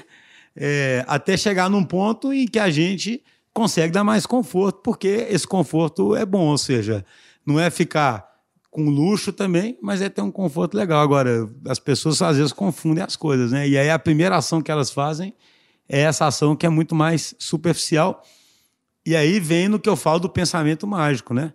é, 0.57 1.05
até 1.07 1.37
chegar 1.37 1.71
num 1.71 1.85
ponto 1.85 2.33
em 2.33 2.45
que 2.45 2.59
a 2.59 2.69
gente 2.69 3.23
consegue 3.55 3.93
dar 3.93 4.03
mais 4.03 4.27
conforto, 4.27 4.81
porque 4.83 5.29
esse 5.31 5.47
conforto 5.47 6.17
é 6.17 6.27
bom, 6.27 6.49
ou 6.49 6.59
seja, 6.59 7.07
não 7.47 7.61
é 7.61 7.71
ficar 7.71 8.29
com 8.69 8.91
luxo 8.91 9.33
também, 9.33 9.79
mas 9.81 10.03
é 10.03 10.09
ter 10.09 10.23
um 10.23 10.33
conforto 10.33 10.77
legal. 10.77 11.01
Agora, 11.01 11.49
as 11.69 11.79
pessoas 11.79 12.21
às 12.21 12.37
vezes 12.37 12.53
confundem 12.53 13.05
as 13.05 13.15
coisas, 13.15 13.53
né? 13.53 13.69
E 13.69 13.79
aí 13.79 13.91
a 13.91 13.99
primeira 13.99 14.37
ação 14.37 14.61
que 14.61 14.73
elas 14.73 14.91
fazem 14.91 15.33
é 15.89 16.01
essa 16.01 16.27
ação 16.27 16.57
que 16.57 16.67
é 16.67 16.69
muito 16.69 16.97
mais 16.97 17.33
superficial. 17.39 18.25
E 19.07 19.15
aí 19.15 19.39
vem 19.39 19.69
no 19.69 19.79
que 19.79 19.89
eu 19.89 19.95
falo 19.95 20.19
do 20.19 20.29
pensamento 20.29 20.85
mágico, 20.85 21.33
né? 21.33 21.53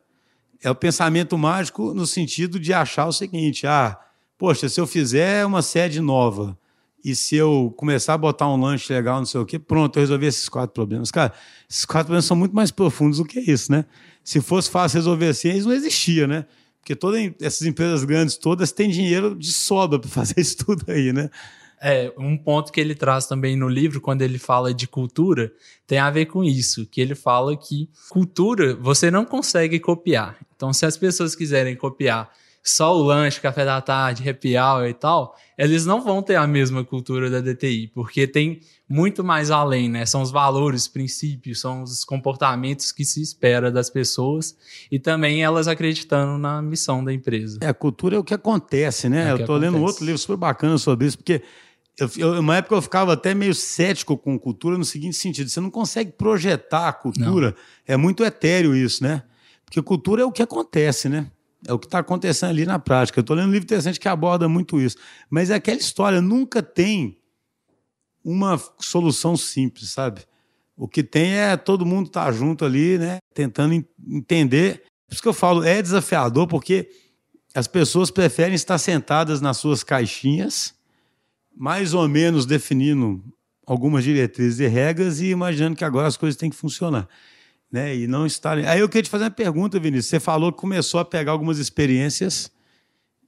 É 0.64 0.72
o 0.72 0.76
pensamento 0.76 1.38
mágico 1.38 1.94
no 1.94 2.08
sentido 2.08 2.58
de 2.58 2.74
achar 2.74 3.06
o 3.08 3.12
seguinte: 3.12 3.68
ah, 3.68 4.00
poxa, 4.38 4.70
se 4.70 4.80
eu 4.80 4.88
fizer 4.88 5.46
uma 5.46 5.62
sede 5.62 6.00
nova 6.00 6.58
e 7.04 7.14
se 7.14 7.36
eu 7.36 7.74
começar 7.76 8.14
a 8.14 8.18
botar 8.18 8.48
um 8.48 8.56
lanche 8.56 8.94
legal, 8.94 9.18
não 9.18 9.26
sei 9.26 9.42
o 9.42 9.46
quê, 9.46 9.60
pronto, 9.60 9.98
eu 9.98 10.02
resolvi 10.02 10.28
esses 10.28 10.48
quatro 10.48 10.74
problemas. 10.74 11.12
Cara, 11.12 11.34
esses 11.70 11.84
quatro 11.84 12.06
problemas 12.06 12.24
são 12.24 12.38
muito 12.38 12.56
mais 12.56 12.72
profundos 12.72 13.18
do 13.18 13.26
que 13.26 13.40
isso, 13.40 13.70
né? 13.70 13.84
Se 14.24 14.40
fosse 14.40 14.70
fácil 14.70 15.00
resolver 15.00 15.28
assim, 15.28 15.50
eles 15.50 15.66
não 15.66 15.74
existia, 15.74 16.28
né? 16.28 16.46
Porque 16.80 16.96
todas 16.96 17.32
essas 17.42 17.68
empresas 17.68 18.06
grandes 18.06 18.38
todas 18.38 18.72
têm 18.72 18.90
dinheiro 18.90 19.36
de 19.36 19.52
sobra 19.52 20.00
para 20.00 20.10
fazer 20.10 20.36
isso 20.40 20.56
tudo 20.58 20.86
aí, 20.88 21.12
né? 21.12 21.30
É, 21.84 22.14
um 22.18 22.38
ponto 22.38 22.72
que 22.72 22.80
ele 22.80 22.94
traz 22.94 23.26
também 23.26 23.58
no 23.58 23.68
livro, 23.68 24.00
quando 24.00 24.22
ele 24.22 24.38
fala 24.38 24.72
de 24.72 24.88
cultura, 24.88 25.52
tem 25.88 25.98
a 25.98 26.12
ver 26.12 26.28
com 26.28 26.44
isso, 26.44 26.86
que 26.86 27.02
ele 27.02 27.16
fala 27.16 27.58
que 27.58 27.90
cultura 28.10 28.76
você 28.76 29.10
não 29.10 29.26
consegue 29.26 29.80
copiar. 29.80 30.38
Então, 30.56 30.72
se 30.72 30.86
as 30.86 30.96
pessoas 30.96 31.36
quiserem 31.36 31.76
copiar 31.76 32.32
só 32.64 32.96
o 32.96 33.02
lanche, 33.02 33.42
café 33.42 33.66
da 33.66 33.82
tarde, 33.82 34.30
happy 34.30 34.56
hour 34.56 34.86
e 34.86 34.94
tal, 34.94 35.36
eles 35.58 35.86
não 35.86 36.02
vão 36.02 36.22
ter 36.22 36.36
a 36.36 36.46
mesma 36.46 36.84
cultura 36.84 37.30
da 37.30 37.42
DTI, 37.42 37.88
porque 37.88 38.28
tem 38.28 38.60
muito 38.88 39.24
mais 39.24 39.50
além, 39.50 39.90
né? 39.90 40.06
São 40.06 40.22
os 40.22 40.32
valores, 40.32 40.88
princípios, 40.88 41.62
são 41.62 41.84
os 41.84 42.04
comportamentos 42.04 42.92
que 42.92 43.06
se 43.06 43.22
espera 43.22 43.72
das 43.72 43.90
pessoas 43.90 44.56
e 44.92 45.00
também 45.00 45.44
elas 45.44 45.68
acreditando 45.68 46.38
na 46.38 46.62
missão 46.62 47.04
da 47.04 47.14
empresa. 47.14 47.58
É, 47.62 47.68
a 47.68 47.74
cultura 47.74 48.18
é 48.18 48.20
o 48.20 48.24
que 48.24 48.34
acontece, 48.34 49.10
né? 49.10 49.30
É 49.30 49.34
eu 49.34 49.46
tô 49.46 49.56
lendo 49.56 49.82
outro 49.82 50.06
livro 50.06 50.20
super 50.20 50.38
bacana 50.38 50.78
sobre 50.78 51.08
isso, 51.08 51.18
porque 51.18 51.42
eu, 51.98 52.40
uma 52.40 52.58
época 52.58 52.76
eu 52.76 52.82
ficava 52.82 53.14
até 53.14 53.34
meio 53.34 53.54
cético 53.54 54.18
com 54.18 54.38
cultura 54.40 54.78
no 54.78 54.86
seguinte 54.86 55.18
sentido: 55.18 55.50
você 55.50 55.60
não 55.60 55.70
consegue 55.70 56.12
projetar 56.12 56.88
a 56.88 56.94
cultura, 56.94 57.52
não. 57.52 57.56
é 57.86 57.98
muito 57.98 58.24
etéreo 58.24 58.76
isso, 58.76 59.04
né? 59.04 59.24
Porque 59.66 59.82
cultura 59.82 60.22
é 60.22 60.26
o 60.26 60.32
que 60.32 60.42
acontece, 60.42 61.08
né? 61.08 61.32
É 61.68 61.72
o 61.72 61.80
que 61.80 61.86
está 61.86 62.00
acontecendo 62.00 62.50
ali 62.50 62.66
na 62.66 62.80
prática. 62.80 63.20
Eu 63.20 63.22
estou 63.22 63.36
lendo 63.36 63.50
um 63.50 63.52
livro 63.52 63.66
interessante 63.66 64.00
que 64.00 64.08
aborda 64.08 64.50
muito 64.50 64.82
isso. 64.82 64.98
Mas 65.30 65.50
é 65.50 65.56
aquela 65.56 65.78
história 65.78 66.20
nunca 66.20 66.62
tem 66.62 67.18
uma 68.24 68.60
solução 68.80 69.38
simples, 69.38 69.92
sabe? 69.92 70.22
O 70.76 70.88
que 70.88 71.04
tem 71.04 71.34
é 71.34 71.56
todo 71.56 71.86
mundo 71.86 72.08
estar 72.08 72.26
tá 72.26 72.32
junto 72.32 72.66
ali, 72.66 72.98
né? 72.98 73.20
Tentando 73.34 73.74
entender. 74.10 74.84
Por 75.08 75.14
isso 75.14 75.22
que 75.22 75.28
eu 75.28 75.34
falo, 75.34 75.64
é 75.64 75.82
desafiador, 75.82 76.48
porque 76.48 76.90
as 77.54 77.68
pessoas 77.68 78.10
preferem 78.10 78.56
estar 78.56 78.78
sentadas 78.78 79.42
nas 79.42 79.58
suas 79.58 79.84
caixinhas, 79.84 80.74
mais 81.56 81.94
ou 81.94 82.08
menos 82.08 82.46
definindo 82.46 83.24
algumas 83.66 84.04
diretrizes 84.04 84.60
e 84.60 84.68
regras 84.68 85.20
e 85.22 85.28
imaginando 85.28 85.76
que 85.76 85.86
agora 85.86 86.08
as 86.08 86.18
coisas 86.18 86.38
têm 86.38 86.50
que 86.50 86.56
funcionar 86.56 87.08
né? 87.72 87.96
E 87.96 88.08
não 88.08 88.26
estarem. 88.26 88.68
Aí 88.68 88.80
eu 88.80 88.90
queria 88.90 89.04
te 89.04 89.10
fazer 89.10 89.26
uma 89.26 89.32
pergunta, 89.32 89.80
Vinícius. 89.80 90.08
Você 90.08 90.20
falou 90.20 90.52
que 90.52 90.60
começou 90.60 91.00
a 91.00 91.06
pegar 91.06 91.32
algumas 91.32 91.58
experiências 91.58 92.52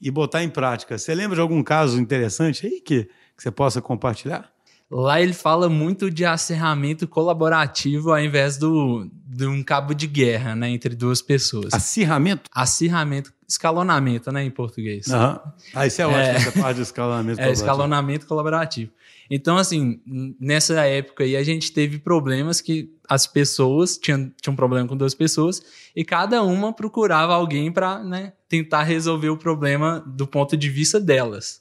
e 0.02 0.12
botar 0.12 0.44
em 0.44 0.50
prática. 0.50 0.98
Você 0.98 1.16
lembra 1.16 1.36
de 1.36 1.42
algum 1.42 1.64
caso 1.64 2.00
interessante 2.00 2.66
aí 2.66 2.82
que, 2.82 3.06
que 3.06 3.42
você 3.42 3.50
possa 3.50 3.82
compartilhar? 3.82 4.52
Lá 4.92 5.20
ele 5.20 5.34
fala 5.34 5.70
muito 5.70 6.12
de 6.12 6.26
acerramento 6.26 7.08
colaborativo 7.08 8.12
ao 8.12 8.20
invés 8.20 8.58
do, 8.58 9.10
de 9.26 9.48
um 9.48 9.64
cabo 9.64 9.94
de 9.94 10.06
guerra, 10.06 10.56
né, 10.56 10.70
entre 10.70 10.94
duas 10.94 11.20
pessoas. 11.20 11.74
Acirramento? 11.74 12.50
Acirramento, 12.54 13.34
escalonamento, 13.54 14.32
né, 14.32 14.44
em 14.44 14.50
português. 14.50 15.08
Uhum. 15.08 15.40
Ah, 15.74 15.88
isso 15.88 16.02
é 16.02 16.08
ótimo, 16.08 16.22
é, 16.22 16.36
essa 16.36 16.52
parte 16.52 16.78
do 16.78 16.82
escalonamento 16.82 17.40
É, 17.42 17.52
escalonamento 17.52 18.26
colaborativo. 18.26 18.92
Então, 19.30 19.58
assim, 19.58 20.02
nessa 20.40 20.82
época 20.86 21.24
aí 21.24 21.36
a 21.36 21.44
gente 21.44 21.72
teve 21.72 22.00
problemas 22.00 22.60
que 22.60 22.92
as 23.08 23.26
pessoas 23.28 23.98
tinham, 23.98 24.32
um 24.48 24.56
problema 24.56 24.88
com 24.88 24.98
duas 24.98 25.14
pessoas 25.14 25.62
e 25.96 26.04
cada 26.04 26.42
uma 26.44 26.74
procurava 26.74 27.34
alguém 27.34 27.72
para 27.72 28.04
né, 28.04 28.34
tentar 28.50 28.84
resolver 28.84 29.30
o 29.30 29.38
problema 29.38 30.04
do 30.06 30.28
ponto 30.28 30.58
de 30.58 30.70
vista 30.70 31.00
delas. 31.00 31.60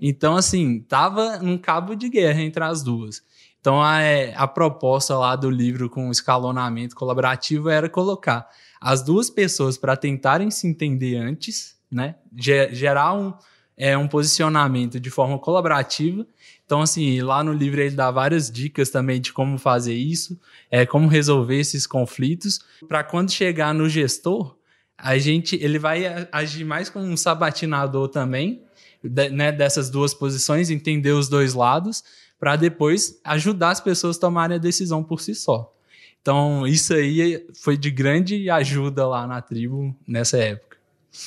Então, 0.00 0.36
assim, 0.36 0.80
tava 0.80 1.38
num 1.38 1.58
cabo 1.58 1.94
de 1.94 2.08
guerra 2.08 2.42
entre 2.42 2.62
as 2.62 2.82
duas. 2.82 3.22
Então, 3.60 3.82
a, 3.82 3.98
a 4.36 4.46
proposta 4.46 5.16
lá 5.16 5.36
do 5.36 5.50
livro 5.50 5.88
com 5.88 6.10
escalonamento 6.10 6.94
colaborativo 6.94 7.68
era 7.68 7.88
colocar 7.88 8.48
as 8.80 9.02
duas 9.02 9.28
pessoas 9.28 9.76
para 9.76 9.96
tentarem 9.96 10.50
se 10.50 10.66
entender 10.66 11.16
antes, 11.16 11.76
né? 11.90 12.16
Gerar 12.36 13.12
um, 13.12 13.34
é, 13.76 13.96
um 13.96 14.08
posicionamento 14.08 14.98
de 14.98 15.10
forma 15.10 15.38
colaborativa 15.38 16.26
então, 16.70 16.82
assim, 16.82 17.20
lá 17.20 17.42
no 17.42 17.52
livro 17.52 17.80
ele 17.80 17.96
dá 17.96 18.12
várias 18.12 18.48
dicas 18.48 18.90
também 18.90 19.20
de 19.20 19.32
como 19.32 19.58
fazer 19.58 19.92
isso, 19.92 20.40
é, 20.70 20.86
como 20.86 21.08
resolver 21.08 21.58
esses 21.58 21.84
conflitos, 21.84 22.60
para 22.86 23.02
quando 23.02 23.32
chegar 23.32 23.74
no 23.74 23.88
gestor, 23.88 24.54
a 24.96 25.18
gente 25.18 25.58
ele 25.60 25.80
vai 25.80 26.28
agir 26.30 26.64
mais 26.64 26.88
como 26.88 27.04
um 27.04 27.16
sabatinador 27.16 28.06
também, 28.06 28.62
de, 29.02 29.30
né, 29.30 29.50
dessas 29.50 29.90
duas 29.90 30.14
posições, 30.14 30.70
entender 30.70 31.10
os 31.10 31.28
dois 31.28 31.54
lados, 31.54 32.04
para 32.38 32.54
depois 32.54 33.18
ajudar 33.24 33.70
as 33.70 33.80
pessoas 33.80 34.16
a 34.16 34.20
tomarem 34.20 34.54
a 34.54 34.60
decisão 34.60 35.02
por 35.02 35.20
si 35.20 35.34
só. 35.34 35.74
Então, 36.22 36.66
isso 36.66 36.92
aí 36.92 37.46
foi 37.54 37.76
de 37.76 37.90
grande 37.90 38.50
ajuda 38.50 39.06
lá 39.06 39.26
na 39.26 39.40
tribo 39.40 39.96
nessa 40.06 40.36
época. 40.38 40.76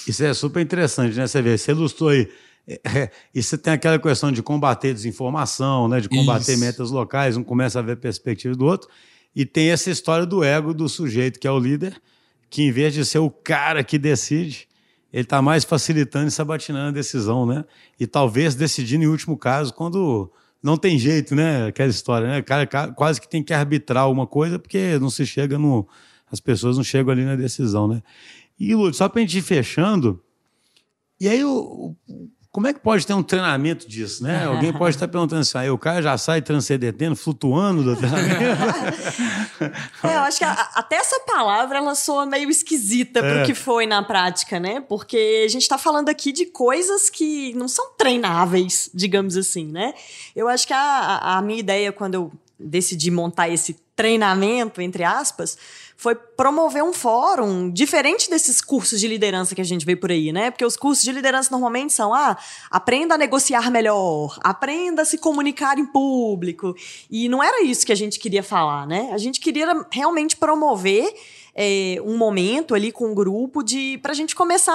Isso 0.07 0.23
é 0.23 0.33
super 0.33 0.61
interessante, 0.61 1.17
né? 1.17 1.27
Você 1.27 1.41
vê, 1.41 1.57
você 1.57 1.71
ilustrou 1.71 2.09
aí 2.09 2.29
é, 2.67 2.79
é, 2.85 3.11
e 3.33 3.43
você 3.43 3.57
tem 3.57 3.73
aquela 3.73 3.99
questão 3.99 4.31
de 4.31 4.41
combater 4.41 4.93
desinformação, 4.93 5.87
né, 5.87 5.99
de 5.99 6.07
combater 6.07 6.53
Isso. 6.53 6.61
metas 6.61 6.91
locais, 6.91 7.35
um 7.35 7.43
começa 7.43 7.79
a 7.79 7.81
ver 7.81 7.93
a 7.93 7.97
perspectiva 7.97 8.55
do 8.55 8.65
outro, 8.65 8.89
e 9.35 9.45
tem 9.45 9.69
essa 9.69 9.89
história 9.89 10.25
do 10.25 10.43
ego 10.43 10.73
do 10.73 10.87
sujeito, 10.87 11.39
que 11.39 11.47
é 11.47 11.51
o 11.51 11.59
líder, 11.59 11.99
que 12.49 12.63
em 12.63 12.71
vez 12.71 12.93
de 12.93 13.03
ser 13.03 13.19
o 13.19 13.29
cara 13.29 13.83
que 13.83 13.97
decide, 13.97 14.67
ele 15.11 15.23
está 15.23 15.41
mais 15.41 15.63
facilitando 15.63 16.27
e 16.27 16.31
sabatinando 16.31 16.89
a 16.89 16.91
decisão, 16.91 17.45
né? 17.45 17.65
E 17.99 18.07
talvez 18.07 18.55
decidindo 18.55 19.03
em 19.03 19.07
último 19.07 19.37
caso, 19.37 19.73
quando 19.73 20.31
não 20.63 20.77
tem 20.77 20.97
jeito, 20.97 21.35
né? 21.35 21.67
Aquela 21.67 21.89
história, 21.89 22.27
né? 22.27 22.39
O 22.39 22.43
cara 22.43 22.65
quase 22.93 23.19
que 23.19 23.29
tem 23.29 23.43
que 23.43 23.53
arbitrar 23.53 24.03
alguma 24.03 24.25
coisa, 24.25 24.57
porque 24.57 24.97
não 24.97 25.09
se 25.09 25.25
chega 25.25 25.59
no. 25.59 25.87
As 26.31 26.39
pessoas 26.39 26.77
não 26.77 26.83
chegam 26.83 27.11
ali 27.11 27.25
na 27.25 27.35
decisão, 27.35 27.87
né? 27.87 28.01
E, 28.57 28.73
Lúcio, 28.73 28.93
só 28.93 29.09
para 29.09 29.19
a 29.19 29.21
gente 29.21 29.37
ir 29.37 29.41
fechando, 29.41 30.23
e 31.19 31.27
aí 31.27 31.43
o, 31.43 31.95
como 32.53 32.67
é 32.67 32.73
que 32.73 32.79
pode 32.79 33.07
ter 33.07 33.15
um 33.15 33.23
treinamento 33.23 33.89
disso, 33.89 34.23
né? 34.23 34.45
Alguém 34.45 34.71
pode 34.71 34.95
estar 34.95 35.07
perguntando 35.07 35.41
assim, 35.41 35.57
aí 35.57 35.71
o 35.71 35.77
cara 35.77 36.03
já 36.03 36.15
sai 36.19 36.39
transcendentendo, 36.39 37.15
flutuando 37.15 37.83
do 37.83 37.95
treinamento. 37.95 38.43
é, 40.05 40.15
eu 40.15 40.19
acho 40.19 40.37
que 40.37 40.43
a, 40.43 40.51
até 40.75 40.97
essa 40.97 41.19
palavra 41.21 41.79
ela 41.79 41.95
soa 41.95 42.27
meio 42.27 42.51
esquisita 42.51 43.21
é. 43.21 43.33
pro 43.33 43.45
que 43.47 43.55
foi 43.55 43.87
na 43.87 44.03
prática, 44.03 44.59
né? 44.59 44.81
Porque 44.81 45.41
a 45.43 45.49
gente 45.49 45.63
está 45.63 45.79
falando 45.79 46.09
aqui 46.09 46.31
de 46.31 46.45
coisas 46.45 47.09
que 47.09 47.55
não 47.55 47.67
são 47.67 47.95
treináveis, 47.97 48.87
digamos 48.93 49.35
assim, 49.35 49.65
né? 49.65 49.95
Eu 50.35 50.47
acho 50.47 50.67
que 50.67 50.73
a, 50.73 51.37
a 51.37 51.41
minha 51.41 51.59
ideia 51.59 51.91
quando 51.91 52.13
eu 52.13 52.31
decidi 52.59 53.09
montar 53.09 53.49
esse 53.49 53.75
treinamento, 53.95 54.79
entre 54.79 55.03
aspas, 55.03 55.57
foi 56.03 56.15
promover 56.15 56.83
um 56.83 56.91
fórum 56.91 57.71
diferente 57.71 58.29
desses 58.29 58.59
cursos 58.59 58.99
de 58.99 59.07
liderança 59.07 59.55
que 59.55 59.61
a 59.61 59.63
gente 59.63 59.85
vê 59.85 59.95
por 59.95 60.11
aí, 60.11 60.33
né? 60.33 60.51
Porque 60.51 60.65
os 60.65 60.75
cursos 60.75 61.01
de 61.01 61.13
liderança 61.13 61.49
normalmente 61.49 61.93
são, 61.93 62.13
ah, 62.13 62.37
aprenda 62.69 63.15
a 63.15 63.17
negociar 63.17 63.71
melhor, 63.71 64.37
aprenda 64.43 65.03
a 65.03 65.05
se 65.05 65.17
comunicar 65.17 65.79
em 65.79 65.85
público. 65.85 66.75
E 67.09 67.29
não 67.29 67.41
era 67.41 67.63
isso 67.63 67.85
que 67.85 67.91
a 67.93 67.95
gente 67.95 68.19
queria 68.19 68.43
falar, 68.43 68.85
né? 68.85 69.11
A 69.13 69.17
gente 69.17 69.39
queria 69.39 69.65
realmente 69.89 70.35
promover 70.35 71.09
é, 71.55 71.97
um 72.03 72.17
momento 72.17 72.73
ali 72.73 72.91
com 72.91 73.05
o 73.05 73.11
um 73.11 73.15
grupo 73.15 73.61
de 73.61 73.99
para 73.99 74.11
a 74.11 74.15
gente 74.15 74.35
começar 74.35 74.73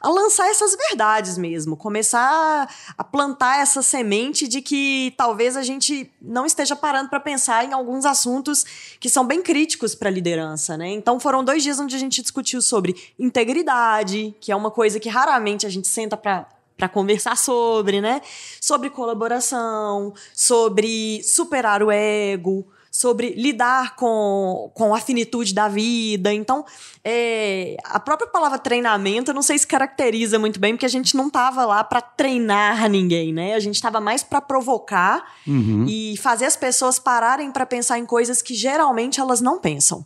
a 0.00 0.08
lançar 0.08 0.48
essas 0.48 0.74
verdades 0.74 1.36
mesmo, 1.36 1.76
começar 1.76 2.68
a 2.96 3.04
plantar 3.04 3.60
essa 3.60 3.82
semente 3.82 4.48
de 4.48 4.62
que 4.62 5.12
talvez 5.16 5.56
a 5.56 5.62
gente 5.62 6.10
não 6.20 6.46
esteja 6.46 6.74
parando 6.74 7.10
para 7.10 7.20
pensar 7.20 7.64
em 7.64 7.72
alguns 7.72 8.06
assuntos 8.06 8.64
que 8.98 9.10
são 9.10 9.26
bem 9.26 9.42
críticos 9.42 9.94
para 9.94 10.08
a 10.08 10.12
liderança, 10.12 10.76
né? 10.76 10.88
Então 10.88 11.20
foram 11.20 11.44
dois 11.44 11.62
dias 11.62 11.78
onde 11.78 11.94
a 11.94 11.98
gente 11.98 12.22
discutiu 12.22 12.62
sobre 12.62 12.96
integridade, 13.18 14.34
que 14.40 14.50
é 14.50 14.56
uma 14.56 14.70
coisa 14.70 14.98
que 14.98 15.08
raramente 15.08 15.66
a 15.66 15.70
gente 15.70 15.88
senta 15.88 16.16
para 16.16 16.46
para 16.80 16.88
conversar 16.88 17.36
sobre, 17.36 18.00
né? 18.00 18.22
Sobre 18.58 18.88
colaboração, 18.88 20.14
sobre 20.32 21.22
superar 21.22 21.82
o 21.82 21.90
ego, 21.90 22.66
sobre 23.00 23.30
lidar 23.30 23.96
com, 23.96 24.70
com 24.74 24.94
a 24.94 25.00
finitude 25.00 25.54
da 25.54 25.68
vida. 25.68 26.34
Então, 26.34 26.66
é, 27.02 27.74
a 27.82 27.98
própria 27.98 28.28
palavra 28.28 28.58
treinamento, 28.58 29.30
eu 29.30 29.34
não 29.34 29.40
sei 29.40 29.58
se 29.58 29.66
caracteriza 29.66 30.38
muito 30.38 30.60
bem, 30.60 30.74
porque 30.74 30.84
a 30.84 30.90
gente 30.90 31.16
não 31.16 31.28
estava 31.28 31.64
lá 31.64 31.82
para 31.82 32.02
treinar 32.02 32.90
ninguém, 32.90 33.32
né? 33.32 33.54
A 33.54 33.58
gente 33.58 33.76
estava 33.76 34.02
mais 34.02 34.22
para 34.22 34.42
provocar 34.42 35.24
uhum. 35.46 35.86
e 35.88 36.14
fazer 36.18 36.44
as 36.44 36.58
pessoas 36.58 36.98
pararem 36.98 37.50
para 37.50 37.64
pensar 37.64 37.98
em 37.98 38.04
coisas 38.04 38.42
que 38.42 38.54
geralmente 38.54 39.18
elas 39.18 39.40
não 39.40 39.58
pensam. 39.58 40.04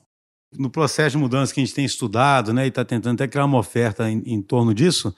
No 0.57 0.70
processo 0.70 1.16
de 1.16 1.18
mudança 1.18 1.53
que 1.53 1.61
a 1.61 1.64
gente 1.64 1.74
tem 1.74 1.84
estudado, 1.84 2.53
né, 2.53 2.64
e 2.64 2.68
está 2.68 2.84
tentando 2.84 3.14
até 3.14 3.26
criar 3.26 3.47
uma 3.47 3.59
oferta 3.59 4.09
em, 4.09 4.22
em 4.24 4.40
torno 4.40 4.72
disso, 4.72 5.12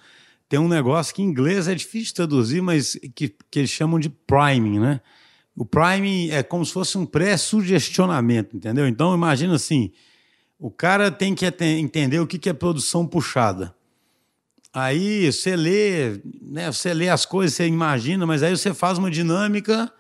tem 0.49 0.59
um 0.59 0.67
negócio 0.67 1.15
que 1.15 1.21
em 1.21 1.27
inglês 1.27 1.69
é 1.69 1.75
difícil 1.75 2.07
de 2.07 2.15
traduzir, 2.15 2.63
mas 2.63 2.99
que, 3.15 3.37
que 3.51 3.59
eles 3.59 3.71
chamam 3.71 4.01
de 4.01 4.09
priming, 4.09 4.79
né? 4.79 5.03
O 5.57 5.65
Prime 5.65 6.31
é 6.31 6.43
como 6.43 6.65
se 6.65 6.73
fosse 6.73 6.99
um 6.99 7.07
pré-sugestionamento, 7.07 8.55
entendeu? 8.55 8.87
Então, 8.87 9.15
imagina 9.15 9.55
assim: 9.55 9.91
o 10.59 10.71
cara 10.71 11.11
tem 11.11 11.35
que 11.35 11.47
entender 11.47 12.21
o 12.21 12.27
que 12.27 12.49
é 12.49 12.53
produção 12.53 13.07
puxada. 13.07 13.75
Aí 14.73 15.33
você 15.33 15.57
lê, 15.57 16.21
né, 16.43 16.71
você 16.71 16.93
lê 16.93 17.09
as 17.09 17.25
coisas, 17.25 17.57
você 17.57 17.67
imagina, 17.67 18.27
mas 18.27 18.43
aí 18.43 18.55
você 18.55 18.75
faz 18.75 18.99
uma 18.99 19.11
dinâmica. 19.11 19.91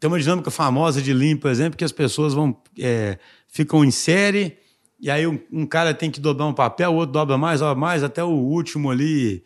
Tem 0.00 0.08
uma 0.08 0.18
dinâmica 0.18 0.50
famosa 0.50 1.00
de 1.00 1.12
Lean, 1.12 1.36
por 1.36 1.50
exemplo, 1.50 1.76
que 1.76 1.84
as 1.84 1.92
pessoas 1.92 2.34
vão 2.34 2.56
é, 2.76 3.16
ficam 3.46 3.84
em 3.84 3.92
série, 3.92 4.58
e 4.98 5.08
aí 5.08 5.24
um, 5.26 5.38
um, 5.52 5.64
cara 5.64 5.94
tem 5.94 6.10
que 6.10 6.18
dobrar 6.18 6.46
um 6.46 6.52
papel, 6.52 6.90
o 6.90 6.96
outro 6.96 7.12
dobra 7.12 7.38
mais, 7.38 7.60
dobra 7.60 7.78
mais, 7.78 8.02
até 8.02 8.24
o 8.24 8.30
último 8.30 8.90
ali 8.90 9.44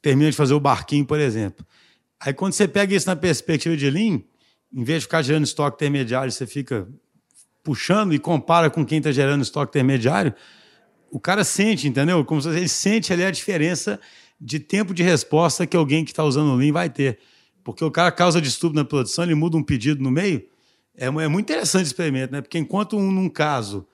termina 0.00 0.30
de 0.30 0.36
fazer 0.36 0.54
o 0.54 0.60
barquinho, 0.60 1.04
por 1.04 1.18
exemplo. 1.18 1.66
Aí 2.20 2.32
quando 2.32 2.52
você 2.52 2.68
pega 2.68 2.94
isso 2.94 3.08
na 3.08 3.16
perspectiva 3.16 3.76
de 3.76 3.90
Lean, 3.90 4.20
em 4.72 4.84
vez 4.84 5.00
de 5.00 5.06
ficar 5.06 5.22
gerando 5.22 5.44
estoque 5.44 5.76
intermediário, 5.76 6.30
você 6.30 6.46
fica 6.46 6.88
puxando 7.62 8.14
e 8.14 8.18
compara 8.18 8.70
com 8.70 8.84
quem 8.84 8.98
está 8.98 9.12
gerando 9.12 9.42
estoque 9.42 9.70
intermediário, 9.70 10.34
o 11.10 11.18
cara 11.18 11.44
sente, 11.44 11.88
entendeu? 11.88 12.24
Como 12.24 12.40
se 12.40 12.48
ele 12.48 12.68
sente 12.68 13.12
ali 13.12 13.24
a 13.24 13.30
diferença 13.30 13.98
de 14.40 14.60
tempo 14.60 14.94
de 14.94 15.02
resposta 15.02 15.66
que 15.66 15.76
alguém 15.76 16.04
que 16.04 16.10
está 16.10 16.22
usando 16.22 16.52
o 16.52 16.56
Lean 16.56 16.72
vai 16.72 16.88
ter. 16.88 17.18
Porque 17.64 17.84
o 17.84 17.90
cara 17.90 18.10
causa 18.12 18.40
distúrbio 18.40 18.76
na 18.76 18.84
produção, 18.84 19.24
ele 19.24 19.34
muda 19.34 19.56
um 19.56 19.62
pedido 19.62 20.02
no 20.02 20.10
meio. 20.10 20.44
É, 20.96 21.06
é 21.06 21.28
muito 21.28 21.46
interessante 21.46 21.82
esse 21.82 21.90
experimento, 21.92 22.32
né? 22.32 22.40
Porque 22.40 22.58
enquanto 22.58 22.96
um, 22.96 23.10
num 23.10 23.28
caso 23.28 23.86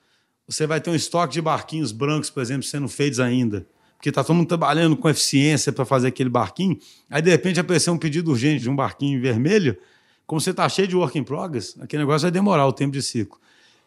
você 0.46 0.66
vai 0.66 0.80
ter 0.80 0.90
um 0.90 0.94
estoque 0.94 1.34
de 1.34 1.40
barquinhos 1.40 1.90
brancos, 1.90 2.30
por 2.30 2.42
exemplo, 2.42 2.62
sendo 2.62 2.88
feitos 2.88 3.18
ainda, 3.18 3.66
porque 3.96 4.10
está 4.10 4.22
todo 4.22 4.36
mundo 4.36 4.46
trabalhando 4.46 4.96
com 4.96 5.08
eficiência 5.08 5.72
para 5.72 5.84
fazer 5.84 6.08
aquele 6.08 6.28
barquinho, 6.28 6.78
aí 7.08 7.22
de 7.22 7.30
repente 7.30 7.58
apareceu 7.58 7.92
um 7.92 7.98
pedido 7.98 8.30
urgente 8.30 8.62
de 8.62 8.68
um 8.68 8.76
barquinho 8.76 9.20
vermelho, 9.20 9.76
como 10.26 10.40
você 10.40 10.50
está 10.50 10.68
cheio 10.68 10.88
de 10.88 10.96
work 10.96 11.18
in 11.18 11.24
progress, 11.24 11.76
aquele 11.80 12.02
negócio 12.02 12.22
vai 12.22 12.30
demorar 12.30 12.66
o 12.66 12.72
tempo 12.72 12.92
de 12.92 13.02
ciclo. 13.02 13.38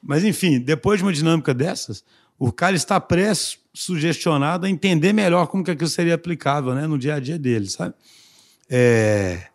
Mas, 0.02 0.24
enfim, 0.24 0.60
depois 0.60 1.00
de 1.00 1.06
uma 1.06 1.14
dinâmica 1.14 1.54
dessas, 1.54 2.04
o 2.38 2.52
cara 2.52 2.76
está 2.76 3.00
pré-sugestionado 3.00 4.66
a 4.66 4.70
entender 4.70 5.12
melhor 5.14 5.48
como 5.48 5.64
que 5.64 5.72
aquilo 5.72 5.90
seria 5.90 6.16
aplicável 6.16 6.74
né, 6.74 6.86
no 6.86 6.98
dia 6.98 7.16
a 7.16 7.20
dia 7.20 7.38
dele, 7.38 7.70
sabe? 7.70 7.96
É... 8.70 9.48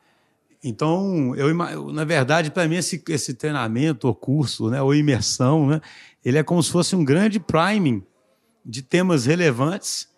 Então, 0.64 1.34
eu, 1.34 1.52
na 1.92 2.04
verdade, 2.04 2.50
para 2.50 2.68
mim, 2.68 2.76
esse, 2.76 3.02
esse 3.08 3.34
treinamento, 3.34 4.06
ou 4.06 4.14
curso, 4.14 4.70
né, 4.70 4.80
ou 4.80 4.94
imersão, 4.94 5.66
né, 5.66 5.80
ele 6.24 6.38
é 6.38 6.42
como 6.42 6.62
se 6.62 6.70
fosse 6.70 6.94
um 6.94 7.04
grande 7.04 7.40
priming 7.40 8.02
de 8.64 8.80
temas 8.80 9.26
relevantes 9.26 10.08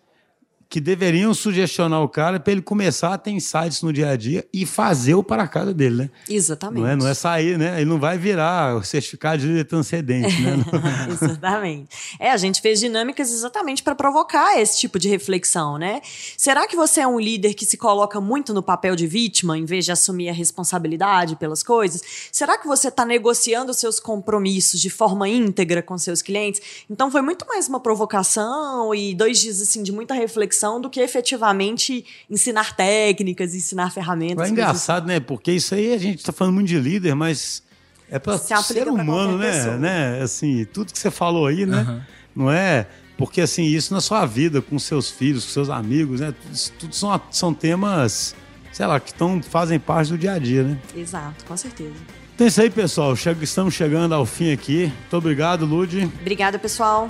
que 0.69 0.81
deveriam 0.81 1.33
sugestionar 1.33 2.01
o 2.01 2.09
cara 2.09 2.39
para 2.39 2.51
ele 2.51 2.61
começar 2.61 3.13
a 3.13 3.17
ter 3.17 3.31
insights 3.31 3.81
no 3.81 3.93
dia 3.93 4.09
a 4.09 4.15
dia 4.15 4.45
e 4.51 4.65
fazer 4.65 5.13
o 5.13 5.23
para 5.23 5.47
casa 5.47 5.73
dele, 5.73 5.95
né? 5.95 6.09
Exatamente. 6.27 6.81
Não 6.81 6.89
é, 6.89 6.95
não 6.95 7.07
é 7.07 7.13
sair, 7.13 7.57
né? 7.57 7.79
Ele 7.79 7.89
não 7.89 7.99
vai 7.99 8.17
virar 8.17 8.75
o 8.75 8.83
certificado 8.83 9.41
de 9.41 9.47
líder 9.47 9.65
transcendente, 9.65 10.41
né? 10.41 10.57
exatamente. 11.09 11.89
É, 12.19 12.31
a 12.31 12.37
gente 12.37 12.61
fez 12.61 12.79
dinâmicas 12.79 13.31
exatamente 13.31 13.83
para 13.83 13.95
provocar 13.95 14.59
esse 14.59 14.79
tipo 14.79 14.97
de 14.97 15.07
reflexão, 15.07 15.77
né? 15.77 16.01
Será 16.37 16.67
que 16.67 16.75
você 16.75 17.01
é 17.01 17.07
um 17.07 17.19
líder 17.19 17.53
que 17.53 17.65
se 17.65 17.77
coloca 17.77 18.19
muito 18.19 18.53
no 18.53 18.63
papel 18.63 18.95
de 18.95 19.07
vítima 19.07 19.57
em 19.57 19.65
vez 19.65 19.85
de 19.85 19.91
assumir 19.91 20.29
a 20.29 20.33
responsabilidade 20.33 21.35
pelas 21.35 21.61
coisas? 21.61 22.01
Será 22.31 22.57
que 22.57 22.67
você 22.67 22.87
está 22.87 23.05
negociando 23.05 23.73
seus 23.73 23.99
compromissos 23.99 24.81
de 24.81 24.89
forma 24.89 25.29
íntegra 25.29 25.81
com 25.81 25.97
seus 25.97 26.21
clientes? 26.21 26.61
Então 26.89 27.11
foi 27.11 27.21
muito 27.21 27.45
mais 27.47 27.67
uma 27.67 27.79
provocação 27.79 28.93
e 28.95 29.13
dois 29.13 29.39
dias 29.39 29.61
assim 29.61 29.83
de 29.83 29.91
muita 29.91 30.13
reflexão 30.13 30.54
reflexão 30.55 30.79
do 30.79 30.89
que 30.89 30.99
efetivamente 30.99 32.05
ensinar 32.29 32.75
técnicas, 32.75 33.53
ensinar 33.53 33.91
ferramentas. 33.91 34.47
É 34.47 34.51
engraçado, 34.51 35.03
assim. 35.03 35.13
né? 35.13 35.19
Porque 35.19 35.51
isso 35.51 35.75
aí 35.75 35.93
a 35.93 35.97
gente 35.97 36.19
está 36.19 36.31
falando 36.31 36.55
muito 36.55 36.67
de 36.67 36.79
líder, 36.79 37.13
mas 37.15 37.61
é 38.09 38.17
para 38.17 38.37
ser 38.37 38.87
humano, 38.87 39.37
né? 39.37 39.51
Pessoa. 39.51 39.77
né? 39.77 40.21
Assim, 40.21 40.65
tudo 40.65 40.93
que 40.93 40.99
você 40.99 41.11
falou 41.11 41.45
aí, 41.47 41.65
né? 41.65 41.85
Uhum. 41.87 42.01
Não 42.35 42.51
é 42.51 42.87
porque 43.17 43.39
assim 43.41 43.63
isso 43.63 43.93
na 43.93 44.01
sua 44.01 44.25
vida, 44.25 44.61
com 44.61 44.77
seus 44.77 45.09
filhos, 45.09 45.45
com 45.45 45.51
seus 45.51 45.69
amigos, 45.69 46.19
né? 46.19 46.33
Isso 46.51 46.71
tudo 46.77 46.95
são, 46.95 47.21
são 47.31 47.53
temas, 47.53 48.35
sei 48.71 48.85
lá, 48.85 48.99
que 48.99 49.13
tão, 49.13 49.41
fazem 49.41 49.79
parte 49.79 50.09
do 50.11 50.17
dia 50.17 50.33
a 50.33 50.39
dia, 50.39 50.63
né? 50.63 50.77
Exato, 50.95 51.45
com 51.45 51.55
certeza. 51.55 51.95
Então 52.33 52.45
é 52.45 52.49
isso 52.49 52.61
aí, 52.61 52.69
pessoal. 52.69 53.13
Estamos 53.13 53.73
chegando 53.73 54.13
ao 54.13 54.25
fim 54.25 54.51
aqui. 54.51 54.91
Muito 55.01 55.17
obrigado, 55.17 55.65
Lud. 55.65 56.11
Obrigada, 56.19 56.59
pessoal. 56.59 57.09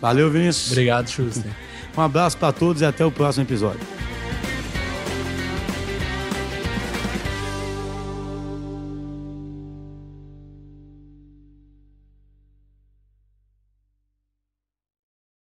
Valeu, 0.00 0.30
Vinícius. 0.30 0.70
Obrigado, 0.70 1.10
Schuster. 1.10 1.50
Um 1.96 2.00
abraço 2.00 2.36
para 2.36 2.52
todos 2.52 2.82
e 2.82 2.84
até 2.84 3.04
o 3.04 3.10
próximo 3.10 3.44
episódio. 3.44 3.80